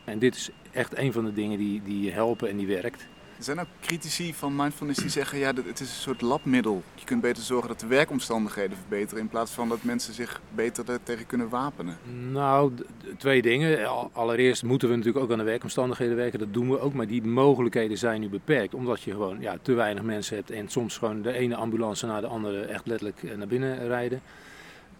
En 0.04 0.18
dit 0.18 0.34
is 0.34 0.50
echt 0.72 0.98
een 0.98 1.12
van 1.12 1.24
de 1.24 1.32
dingen 1.32 1.58
die, 1.58 1.82
die 1.84 2.12
helpen 2.12 2.48
en 2.48 2.56
die 2.56 2.66
werkt. 2.66 3.06
Er 3.36 3.44
zijn 3.44 3.60
ook 3.60 3.66
critici 3.80 4.34
van 4.34 4.56
mindfulness 4.56 5.00
die 5.00 5.10
zeggen, 5.10 5.38
ja, 5.38 5.52
het 5.54 5.80
is 5.80 5.88
een 5.88 6.02
soort 6.02 6.20
labmiddel. 6.20 6.82
Je 6.94 7.04
kunt 7.04 7.20
beter 7.20 7.42
zorgen 7.42 7.68
dat 7.68 7.80
de 7.80 7.86
werkomstandigheden 7.86 8.76
verbeteren 8.76 9.22
in 9.22 9.28
plaats 9.28 9.50
van 9.50 9.68
dat 9.68 9.82
mensen 9.82 10.14
zich 10.14 10.40
beter 10.54 10.84
tegen 11.02 11.26
kunnen 11.26 11.48
wapenen. 11.48 11.98
Nou, 12.30 12.72
twee 13.18 13.42
dingen. 13.42 13.88
Allereerst 14.12 14.62
moeten 14.62 14.88
we 14.88 14.96
natuurlijk 14.96 15.24
ook 15.24 15.32
aan 15.32 15.38
de 15.38 15.44
werkomstandigheden 15.44 16.16
werken, 16.16 16.38
dat 16.38 16.52
doen 16.52 16.70
we 16.70 16.80
ook. 16.80 16.94
Maar 16.94 17.06
die 17.06 17.22
mogelijkheden 17.22 17.98
zijn 17.98 18.20
nu 18.20 18.28
beperkt, 18.28 18.74
omdat 18.74 19.02
je 19.02 19.10
gewoon 19.10 19.40
ja, 19.40 19.56
te 19.62 19.72
weinig 19.72 20.02
mensen 20.02 20.36
hebt 20.36 20.50
en 20.50 20.68
soms 20.68 20.98
gewoon 20.98 21.22
de 21.22 21.32
ene 21.32 21.54
ambulance 21.54 22.06
naar 22.06 22.20
de 22.20 22.26
andere 22.26 22.60
echt 22.60 22.86
letterlijk 22.86 23.36
naar 23.36 23.46
binnen 23.46 23.86
rijden. 23.86 24.22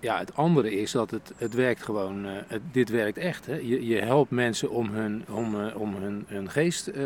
Ja, 0.04 0.18
het 0.18 0.36
andere 0.36 0.80
is 0.80 0.90
dat 0.90 1.10
het, 1.10 1.32
het 1.36 1.54
werkt 1.54 1.82
gewoon, 1.82 2.26
uh, 2.26 2.32
het, 2.46 2.62
dit 2.72 2.88
werkt 2.88 3.18
echt. 3.18 3.46
Hè. 3.46 3.54
Je, 3.54 3.86
je 3.86 4.00
helpt 4.00 4.30
mensen 4.30 4.70
om 4.70 4.90
hun, 4.90 5.24
om, 5.30 5.54
uh, 5.54 5.80
om 5.80 5.94
hun, 5.94 6.24
hun 6.26 6.50
geest 6.50 6.88
uh, 6.88 7.04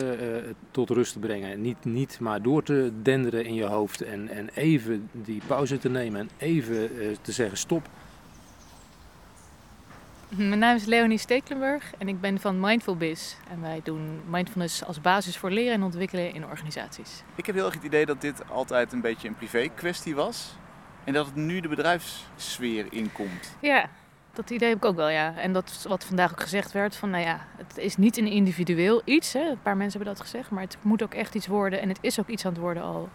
tot 0.70 0.90
rust 0.90 1.12
te 1.12 1.18
brengen. 1.18 1.60
Niet, 1.60 1.84
niet 1.84 2.20
maar 2.20 2.42
door 2.42 2.62
te 2.62 2.92
denderen 3.02 3.44
in 3.44 3.54
je 3.54 3.64
hoofd 3.64 4.00
en, 4.00 4.28
en 4.28 4.48
even 4.54 5.08
die 5.12 5.42
pauze 5.46 5.78
te 5.78 5.88
nemen 5.88 6.20
en 6.20 6.28
even 6.36 6.90
te 7.20 7.32
zeggen 7.32 7.58
stop. 7.58 7.88
Mijn 10.28 10.58
naam 10.58 10.76
is 10.76 10.84
Leonie 10.84 11.18
Stekelenburg 11.18 11.92
en 11.98 12.08
ik 12.08 12.20
ben 12.20 12.40
van 12.40 12.60
Mindful 12.60 12.96
Biz. 12.96 13.36
En 13.50 13.60
wij 13.60 13.80
doen 13.84 14.20
mindfulness 14.30 14.84
als 14.84 15.00
basis 15.00 15.36
voor 15.36 15.50
leren 15.50 15.72
en 15.72 15.82
ontwikkelen 15.82 16.34
in 16.34 16.44
organisaties. 16.44 17.22
Ik 17.34 17.46
heb 17.46 17.54
heel 17.54 17.64
erg 17.64 17.74
het 17.74 17.84
idee 17.84 18.06
dat 18.06 18.20
dit 18.20 18.50
altijd 18.50 18.92
een 18.92 19.00
beetje 19.00 19.28
een 19.28 19.36
privé 19.36 19.68
kwestie 19.74 20.14
was. 20.14 20.56
En 21.08 21.14
dat 21.14 21.26
het 21.26 21.34
nu 21.34 21.60
de 21.60 21.68
bedrijfssfeer 21.68 22.86
inkomt. 22.90 23.56
Ja, 23.60 23.88
dat 24.32 24.50
idee 24.50 24.68
heb 24.68 24.78
ik 24.78 24.84
ook 24.84 24.96
wel, 24.96 25.08
ja. 25.08 25.36
En 25.36 25.52
dat 25.52 25.84
wat 25.88 26.04
vandaag 26.04 26.30
ook 26.30 26.40
gezegd 26.40 26.72
werd, 26.72 26.96
van 26.96 27.10
nou 27.10 27.24
ja, 27.24 27.46
het 27.56 27.78
is 27.78 27.96
niet 27.96 28.16
een 28.16 28.26
individueel 28.26 29.02
iets. 29.04 29.32
Hè. 29.32 29.40
Een 29.40 29.62
paar 29.62 29.76
mensen 29.76 29.98
hebben 29.98 30.16
dat 30.16 30.26
gezegd, 30.26 30.50
maar 30.50 30.62
het 30.62 30.76
moet 30.82 31.02
ook 31.02 31.14
echt 31.14 31.34
iets 31.34 31.46
worden. 31.46 31.80
En 31.80 31.88
het 31.88 31.98
is 32.00 32.20
ook 32.20 32.28
iets 32.28 32.44
aan 32.44 32.52
het 32.52 32.60
worden 32.60 32.82
al 32.82 33.08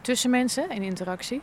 tussen 0.00 0.30
mensen 0.30 0.70
in 0.70 0.82
interactie. 0.82 1.40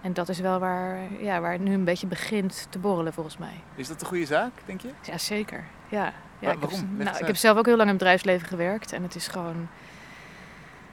En 0.00 0.12
dat 0.12 0.28
is 0.28 0.40
wel 0.40 0.58
waar, 0.58 0.98
ja, 1.20 1.40
waar 1.40 1.52
het 1.52 1.60
nu 1.60 1.74
een 1.74 1.84
beetje 1.84 2.06
begint 2.06 2.66
te 2.70 2.78
borrelen, 2.78 3.12
volgens 3.12 3.36
mij. 3.36 3.60
Is 3.74 3.88
dat 3.88 4.00
een 4.00 4.06
goede 4.06 4.26
zaak, 4.26 4.52
denk 4.64 4.80
je? 4.80 4.90
Ja, 5.02 5.18
zeker. 5.18 5.64
Ja. 5.88 6.12
ja 6.38 6.52
ik 6.52 6.58
waarom? 6.58 6.78
Heb, 6.78 7.06
nou, 7.06 7.18
ik 7.18 7.26
heb 7.26 7.36
zelf 7.36 7.58
ook 7.58 7.66
heel 7.66 7.76
lang 7.76 7.88
in 7.88 7.94
het 7.94 7.98
bedrijfsleven 7.98 8.48
gewerkt. 8.48 8.92
En 8.92 9.02
het 9.02 9.14
is 9.14 9.28
gewoon 9.28 9.68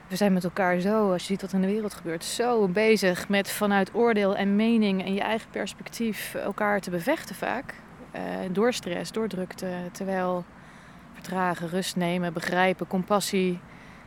we 0.08 0.16
zijn 0.16 0.32
met 0.32 0.44
elkaar 0.44 0.80
zo, 0.80 1.12
als 1.12 1.20
je 1.22 1.28
ziet 1.28 1.40
wat 1.40 1.52
in 1.52 1.60
de 1.60 1.66
wereld 1.66 1.94
gebeurt, 1.94 2.24
zo 2.24 2.68
bezig 2.68 3.28
met 3.28 3.50
vanuit 3.50 3.94
oordeel 3.94 4.36
en 4.36 4.56
mening 4.56 5.04
en 5.04 5.14
je 5.14 5.20
eigen 5.20 5.50
perspectief 5.50 6.34
elkaar 6.34 6.80
te 6.80 6.90
bevechten 6.90 7.34
vaak. 7.34 7.74
Uh, 8.14 8.20
door 8.52 8.72
stress, 8.72 9.12
door 9.12 9.28
drukte. 9.28 9.68
Terwijl 9.92 10.44
vertragen, 11.14 11.68
rust 11.68 11.96
nemen, 11.96 12.32
begrijpen, 12.32 12.86
compassie. 12.86 13.60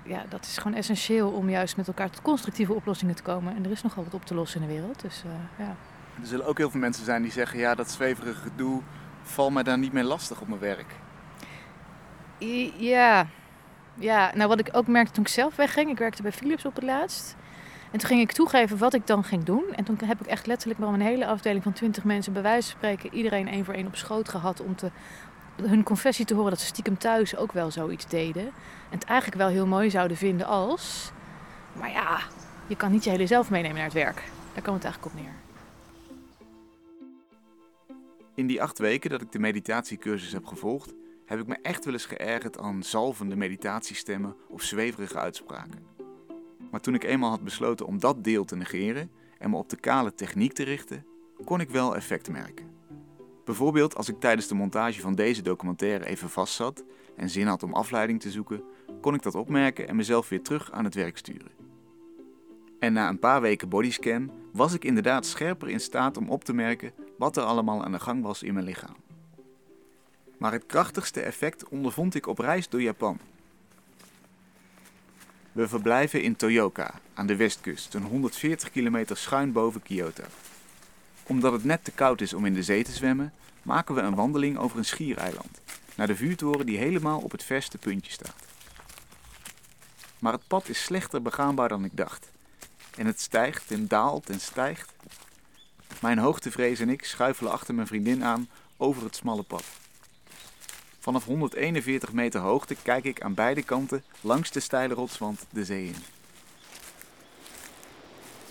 Ja, 0.03 0.25
dat 0.29 0.45
is 0.45 0.57
gewoon 0.57 0.77
essentieel 0.77 1.29
om 1.29 1.49
juist 1.49 1.77
met 1.77 1.87
elkaar 1.87 2.09
tot 2.09 2.21
constructieve 2.21 2.73
oplossingen 2.73 3.15
te 3.15 3.23
komen. 3.23 3.55
En 3.55 3.65
er 3.65 3.71
is 3.71 3.81
nogal 3.81 4.03
wat 4.03 4.13
op 4.13 4.25
te 4.25 4.35
lossen 4.35 4.61
in 4.61 4.67
de 4.67 4.73
wereld. 4.73 5.01
Dus, 5.01 5.23
uh, 5.25 5.31
ja. 5.65 5.75
Er 6.21 6.27
zullen 6.27 6.45
ook 6.45 6.57
heel 6.57 6.69
veel 6.69 6.79
mensen 6.79 7.05
zijn 7.05 7.21
die 7.21 7.31
zeggen: 7.31 7.59
ja, 7.59 7.75
dat 7.75 7.91
zweverige 7.91 8.33
gedoe 8.33 8.81
valt 9.21 9.53
mij 9.53 9.63
daar 9.63 9.77
niet 9.77 9.93
meer 9.93 10.03
lastig 10.03 10.41
op 10.41 10.47
mijn 10.47 10.59
werk. 10.59 10.95
Ja, 12.77 13.27
ja, 13.93 14.31
nou 14.35 14.49
wat 14.49 14.59
ik 14.59 14.69
ook 14.71 14.87
merkte 14.87 15.13
toen 15.13 15.23
ik 15.23 15.29
zelf 15.29 15.55
wegging, 15.55 15.89
ik 15.89 15.97
werkte 15.97 16.21
bij 16.21 16.31
Philips 16.31 16.65
op 16.65 16.75
het 16.75 16.83
laatst. 16.83 17.35
En 17.91 17.99
toen 17.99 18.09
ging 18.09 18.21
ik 18.21 18.31
toegeven 18.31 18.77
wat 18.77 18.93
ik 18.93 19.07
dan 19.07 19.23
ging 19.23 19.43
doen. 19.43 19.63
En 19.75 19.83
toen 19.83 19.97
heb 20.05 20.21
ik 20.21 20.27
echt 20.27 20.47
letterlijk 20.47 20.79
wel 20.79 20.93
een 20.93 21.01
hele 21.01 21.25
afdeling 21.25 21.63
van 21.63 21.73
20 21.73 22.03
mensen 22.03 22.33
bij 22.33 22.41
wijze 22.41 22.69
van 22.69 22.77
spreken 22.77 23.13
iedereen 23.13 23.47
één 23.47 23.65
voor 23.65 23.73
één 23.73 23.87
op 23.87 23.95
schoot 23.95 24.29
gehad 24.29 24.61
om 24.61 24.75
te, 24.75 24.91
hun 25.61 25.83
confessie 25.83 26.25
te 26.25 26.33
horen 26.33 26.49
dat 26.49 26.59
ze 26.59 26.65
stiekem 26.65 26.97
thuis 26.97 27.35
ook 27.35 27.51
wel 27.51 27.71
zoiets 27.71 28.07
deden. 28.07 28.45
En 28.89 28.97
het 28.97 29.03
eigenlijk 29.03 29.41
wel 29.41 29.49
heel 29.49 29.67
mooi 29.67 29.89
zouden 29.89 30.17
vinden 30.17 30.47
als. 30.47 31.11
Maar 31.73 31.91
ja, 31.91 32.19
je 32.67 32.75
kan 32.75 32.91
niet 32.91 33.03
je 33.03 33.09
hele 33.09 33.27
zelf 33.27 33.49
meenemen 33.49 33.75
naar 33.75 33.85
het 33.85 33.93
werk. 33.93 34.23
Daar 34.53 34.63
komt 34.63 34.83
het 34.83 34.85
eigenlijk 34.85 35.05
op 35.15 35.21
neer. 35.21 35.33
In 38.35 38.47
die 38.47 38.61
acht 38.61 38.79
weken 38.79 39.09
dat 39.09 39.21
ik 39.21 39.31
de 39.31 39.39
meditatiecursus 39.39 40.31
heb 40.31 40.45
gevolgd, 40.45 40.93
heb 41.31 41.39
ik 41.39 41.47
me 41.47 41.57
echt 41.61 41.85
wel 41.85 41.93
eens 41.93 42.05
geërgerd 42.05 42.59
aan 42.59 42.83
zalvende 42.83 43.35
meditatiestemmen 43.35 44.35
of 44.47 44.61
zweverige 44.61 45.17
uitspraken. 45.17 45.85
Maar 46.71 46.81
toen 46.81 46.93
ik 46.93 47.03
eenmaal 47.03 47.29
had 47.29 47.43
besloten 47.43 47.85
om 47.85 47.99
dat 47.99 48.23
deel 48.23 48.45
te 48.45 48.55
negeren 48.55 49.11
en 49.37 49.49
me 49.49 49.57
op 49.57 49.69
de 49.69 49.75
kale 49.75 50.13
techniek 50.13 50.53
te 50.53 50.63
richten, 50.63 51.05
kon 51.45 51.59
ik 51.59 51.69
wel 51.69 51.95
effect 51.95 52.29
merken. 52.29 52.65
Bijvoorbeeld 53.45 53.95
als 53.95 54.09
ik 54.09 54.19
tijdens 54.19 54.47
de 54.47 54.55
montage 54.55 55.01
van 55.01 55.15
deze 55.15 55.41
documentaire 55.41 56.05
even 56.05 56.29
vastzat 56.29 56.83
en 57.15 57.29
zin 57.29 57.47
had 57.47 57.63
om 57.63 57.73
afleiding 57.73 58.21
te 58.21 58.31
zoeken, 58.31 58.63
kon 59.01 59.13
ik 59.13 59.21
dat 59.21 59.35
opmerken 59.35 59.87
en 59.87 59.95
mezelf 59.95 60.29
weer 60.29 60.41
terug 60.41 60.71
aan 60.71 60.83
het 60.83 60.95
werk 60.95 61.17
sturen. 61.17 61.51
En 62.79 62.93
na 62.93 63.09
een 63.09 63.19
paar 63.19 63.41
weken 63.41 63.69
bodyscan 63.69 64.31
was 64.53 64.73
ik 64.73 64.83
inderdaad 64.83 65.25
scherper 65.25 65.69
in 65.69 65.79
staat 65.79 66.17
om 66.17 66.29
op 66.29 66.43
te 66.43 66.53
merken 66.53 66.93
wat 67.17 67.37
er 67.37 67.43
allemaal 67.43 67.83
aan 67.83 67.91
de 67.91 67.99
gang 67.99 68.23
was 68.23 68.43
in 68.43 68.53
mijn 68.53 68.65
lichaam. 68.65 68.95
Maar 70.41 70.51
het 70.51 70.65
krachtigste 70.65 71.21
effect 71.21 71.67
ondervond 71.67 72.15
ik 72.15 72.27
op 72.27 72.39
reis 72.39 72.69
door 72.69 72.81
Japan. 72.81 73.19
We 75.51 75.67
verblijven 75.67 76.23
in 76.23 76.35
Toyoka 76.35 76.93
aan 77.13 77.27
de 77.27 77.35
westkust, 77.35 77.93
een 77.93 78.03
140 78.03 78.71
kilometer 78.71 79.17
schuin 79.17 79.51
boven 79.51 79.81
Kyoto. 79.81 80.23
Omdat 81.23 81.51
het 81.53 81.63
net 81.63 81.83
te 81.83 81.91
koud 81.91 82.21
is 82.21 82.33
om 82.33 82.45
in 82.45 82.53
de 82.53 82.63
zee 82.63 82.83
te 82.83 82.91
zwemmen, 82.91 83.33
maken 83.61 83.95
we 83.95 84.01
een 84.01 84.15
wandeling 84.15 84.57
over 84.57 84.77
een 84.77 84.85
schiereiland, 84.85 85.61
naar 85.95 86.07
de 86.07 86.15
vuurtoren 86.15 86.65
die 86.65 86.77
helemaal 86.77 87.19
op 87.19 87.31
het 87.31 87.43
verste 87.43 87.77
puntje 87.77 88.11
staat. 88.11 88.43
Maar 90.19 90.33
het 90.33 90.47
pad 90.47 90.69
is 90.69 90.83
slechter 90.83 91.21
begaanbaar 91.21 91.69
dan 91.69 91.85
ik 91.85 91.97
dacht. 91.97 92.31
En 92.97 93.05
het 93.05 93.19
stijgt 93.19 93.71
en 93.71 93.87
daalt 93.87 94.29
en 94.29 94.39
stijgt. 94.39 94.93
Mijn 95.99 96.17
hoogtevrees 96.17 96.79
en 96.79 96.89
ik 96.89 97.05
schuifelen 97.05 97.51
achter 97.51 97.75
mijn 97.75 97.87
vriendin 97.87 98.23
aan 98.23 98.49
over 98.77 99.03
het 99.03 99.15
smalle 99.15 99.43
pad. 99.43 99.63
Vanaf 101.01 101.25
141 101.25 102.13
meter 102.13 102.39
hoogte 102.39 102.75
kijk 102.83 103.03
ik 103.03 103.21
aan 103.21 103.33
beide 103.33 103.63
kanten 103.63 104.03
langs 104.21 104.51
de 104.51 104.59
steile 104.59 104.93
rotswand 104.93 105.45
de 105.49 105.65
zee 105.65 105.85
in. 105.85 105.95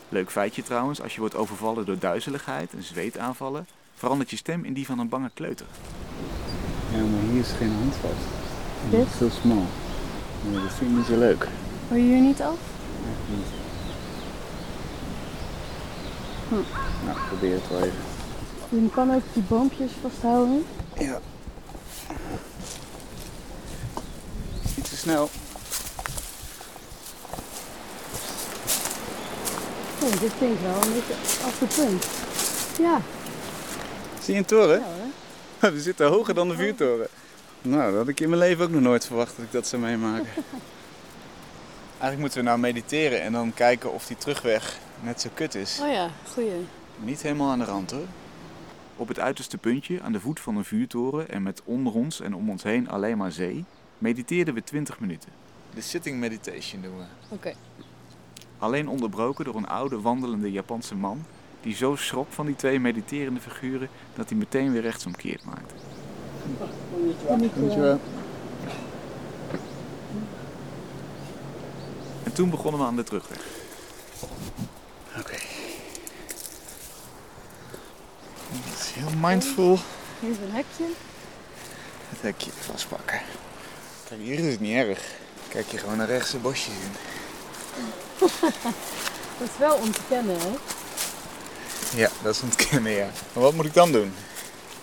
Leuk 0.08 0.30
feitje 0.30 0.62
trouwens, 0.62 1.02
als 1.02 1.14
je 1.14 1.20
wordt 1.20 1.34
overvallen 1.34 1.86
door 1.86 1.98
duizeligheid 1.98 2.72
en 2.72 2.82
zweetaanvallen, 2.82 3.66
verandert 3.94 4.30
je 4.30 4.36
stem 4.36 4.64
in 4.64 4.72
die 4.72 4.86
van 4.86 4.98
een 4.98 5.08
bange 5.08 5.30
kleuter. 5.34 5.66
Ja, 6.92 6.98
maar 6.98 7.30
hier 7.30 7.40
is 7.40 7.50
geen 7.50 7.72
handvat. 7.72 8.16
Dit? 8.90 9.00
Het 9.00 9.12
is 9.12 9.18
heel 9.18 9.30
smal. 9.30 9.66
Ja, 10.50 10.62
dat 10.62 10.72
vind 10.72 10.90
ik 10.90 10.96
niet 10.96 11.06
zo 11.06 11.18
leuk. 11.18 11.48
Wil 11.88 11.98
je 11.98 12.04
hier 12.04 12.20
niet 12.20 12.42
af? 12.42 12.58
Echt 13.10 13.36
niet. 13.36 13.46
Hm. 16.48 17.06
Nou, 17.06 17.18
probeer 17.28 17.54
het 17.54 17.68
wel 17.68 17.82
even. 17.82 17.98
Je 18.68 18.90
kan 18.90 19.14
ook 19.14 19.22
die 19.32 19.42
boompjes 19.42 19.90
vasthouden. 20.02 20.64
Ja. 20.98 21.20
Niet 24.76 24.89
te 24.89 24.89
snel. 25.00 25.30
Nee, 30.00 30.10
dit 30.10 30.22
ik 30.22 30.58
wel 30.62 30.82
een 30.82 30.92
beetje 30.92 31.14
af 31.44 31.58
de 31.58 31.66
punt. 31.66 32.06
Ja. 32.78 33.00
Zie 34.22 34.32
je 34.32 34.38
een 34.38 34.46
toren? 34.46 34.82
Ja. 35.60 35.70
We 35.72 35.80
zitten 35.80 36.08
hoger 36.08 36.34
dan 36.34 36.48
de 36.48 36.54
vuurtoren. 36.54 37.06
Nou, 37.62 37.90
dat 37.90 37.98
had 37.98 38.08
ik 38.08 38.20
in 38.20 38.28
mijn 38.28 38.40
leven 38.40 38.64
ook 38.64 38.70
nog 38.70 38.80
nooit 38.80 39.06
verwacht 39.06 39.36
dat 39.36 39.44
ik 39.44 39.52
dat 39.52 39.66
zou 39.66 39.82
meemaken. 39.82 40.26
Eigenlijk 42.00 42.20
moeten 42.20 42.38
we 42.38 42.44
nou 42.44 42.58
mediteren 42.58 43.22
en 43.22 43.32
dan 43.32 43.54
kijken 43.54 43.92
of 43.92 44.06
die 44.06 44.16
terugweg 44.16 44.78
net 45.02 45.20
zo 45.20 45.28
kut 45.34 45.54
is. 45.54 45.78
Oh 45.82 45.92
ja, 45.92 46.10
goeie. 46.32 46.66
Niet 46.98 47.22
helemaal 47.22 47.50
aan 47.50 47.58
de 47.58 47.64
rand 47.64 47.90
hoor. 47.90 48.06
Op 48.96 49.08
het 49.08 49.18
uiterste 49.18 49.58
puntje, 49.58 50.00
aan 50.02 50.12
de 50.12 50.20
voet 50.20 50.40
van 50.40 50.56
een 50.56 50.64
vuurtoren 50.64 51.28
en 51.28 51.42
met 51.42 51.62
onder 51.64 51.92
ons 51.92 52.20
en 52.20 52.34
om 52.34 52.50
ons 52.50 52.62
heen 52.62 52.88
alleen 52.88 53.16
maar 53.16 53.32
zee, 53.32 53.64
mediteerden 54.00 54.54
we 54.54 54.62
20 54.62 55.00
minuten. 55.00 55.28
De 55.74 55.80
sitting 55.80 56.18
meditation 56.18 56.82
doen 56.82 56.96
we. 56.96 57.04
Oké. 57.28 57.52
Alleen 58.58 58.88
onderbroken 58.88 59.44
door 59.44 59.54
een 59.54 59.68
oude 59.68 60.00
wandelende 60.00 60.52
Japanse 60.52 60.94
man 60.94 61.24
die 61.60 61.74
zo 61.74 61.96
schrok 61.96 62.32
van 62.32 62.46
die 62.46 62.56
twee 62.56 62.80
mediterende 62.80 63.40
figuren 63.40 63.88
dat 64.14 64.28
hij 64.28 64.38
meteen 64.38 64.72
weer 64.72 64.82
rechtsomkeerd 64.82 65.44
maakte. 65.44 65.74
Dankjewel. 67.26 68.00
En 72.22 72.32
toen 72.32 72.50
begonnen 72.50 72.80
we 72.80 72.86
aan 72.86 72.96
de 72.96 73.02
terugweg. 73.02 73.46
Oké. 75.18 75.34
Is 78.78 78.90
heel 78.92 79.18
mindful. 79.20 79.78
Hier 80.20 80.30
is 80.30 80.36
een 80.36 80.50
hekje. 80.50 80.84
Het 82.08 82.22
hekje 82.22 82.50
vastpakken. 82.50 83.20
Kijk, 84.10 84.22
hier 84.22 84.38
is 84.38 84.52
het 84.52 84.60
niet 84.60 84.74
erg. 84.74 85.00
Kijk 85.48 85.66
je 85.70 85.78
gewoon 85.78 85.96
naar 85.96 86.06
rechts 86.06 86.30
de 86.30 86.38
bosjes 86.38 86.74
in. 86.74 86.92
Dat 89.38 89.48
is 89.48 89.58
wel 89.58 89.76
ontkennen, 89.76 90.36
hè? 90.38 90.50
Ja, 91.96 92.10
dat 92.22 92.34
is 92.34 92.42
ontkennen, 92.42 92.92
ja. 92.92 93.08
Maar 93.32 93.42
wat 93.42 93.54
moet 93.54 93.64
ik 93.64 93.74
dan 93.74 93.92
doen? 93.92 94.12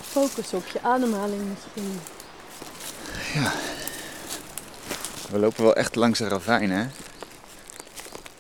Focus 0.02 0.54
op 0.54 0.68
je 0.68 0.82
ademhaling 0.82 1.42
misschien. 1.50 2.00
Ja. 3.34 3.54
We 5.32 5.40
lopen 5.40 5.64
wel 5.64 5.76
echt 5.76 5.96
langs 5.96 6.20
een 6.20 6.30
ravijn, 6.30 6.72
hè? 6.72 6.82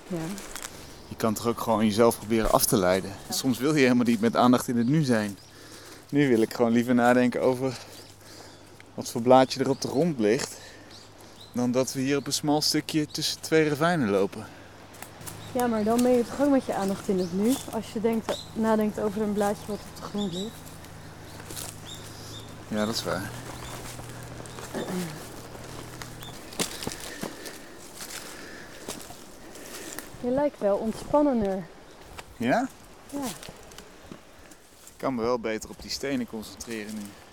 Ja. 0.07 0.25
Je 1.07 1.15
kan 1.17 1.33
toch 1.33 1.47
ook 1.47 1.59
gewoon 1.59 1.85
jezelf 1.85 2.17
proberen 2.17 2.51
af 2.51 2.65
te 2.65 2.77
leiden. 2.77 3.11
Soms 3.29 3.57
wil 3.57 3.75
je 3.75 3.81
helemaal 3.81 4.05
niet 4.05 4.21
met 4.21 4.35
aandacht 4.35 4.67
in 4.67 4.77
het 4.77 4.87
nu 4.87 5.03
zijn. 5.03 5.37
Nu 6.09 6.27
wil 6.27 6.41
ik 6.41 6.53
gewoon 6.53 6.71
liever 6.71 6.95
nadenken 6.95 7.41
over 7.41 7.77
wat 8.93 9.09
voor 9.09 9.21
blaadje 9.21 9.59
er 9.59 9.69
op 9.69 9.81
de 9.81 9.87
grond 9.87 10.19
ligt. 10.19 10.56
Dan 11.57 11.71
dat 11.71 11.93
we 11.93 11.99
hier 11.99 12.17
op 12.17 12.27
een 12.27 12.33
smal 12.33 12.61
stukje 12.61 13.05
tussen 13.05 13.41
twee 13.41 13.69
ravijnen 13.69 14.09
lopen. 14.09 14.45
Ja, 15.51 15.67
maar 15.67 15.83
dan 15.83 16.01
ben 16.01 16.11
je 16.11 16.23
toch 16.25 16.41
ook 16.41 16.49
met 16.49 16.65
je 16.65 16.73
aandacht 16.73 17.07
in 17.07 17.19
het 17.19 17.33
nu. 17.33 17.53
Als 17.71 17.91
je 17.91 18.01
denkt, 18.01 18.45
nadenkt 18.53 18.99
over 18.99 19.21
een 19.21 19.33
blaadje 19.33 19.65
wat 19.67 19.79
op 19.89 19.95
de 19.95 20.01
grond 20.01 20.33
ligt. 20.33 20.55
Ja, 22.67 22.85
dat 22.85 22.95
is 22.95 23.03
waar. 23.03 23.31
Je 30.21 30.29
lijkt 30.29 30.59
wel 30.59 30.77
ontspannender. 30.77 31.65
Ja? 32.37 32.67
Ja. 33.09 33.25
Ik 34.85 34.97
kan 34.97 35.15
me 35.15 35.21
wel 35.21 35.39
beter 35.39 35.69
op 35.69 35.81
die 35.81 35.91
stenen 35.91 36.27
concentreren 36.27 36.93
nu. 36.93 37.26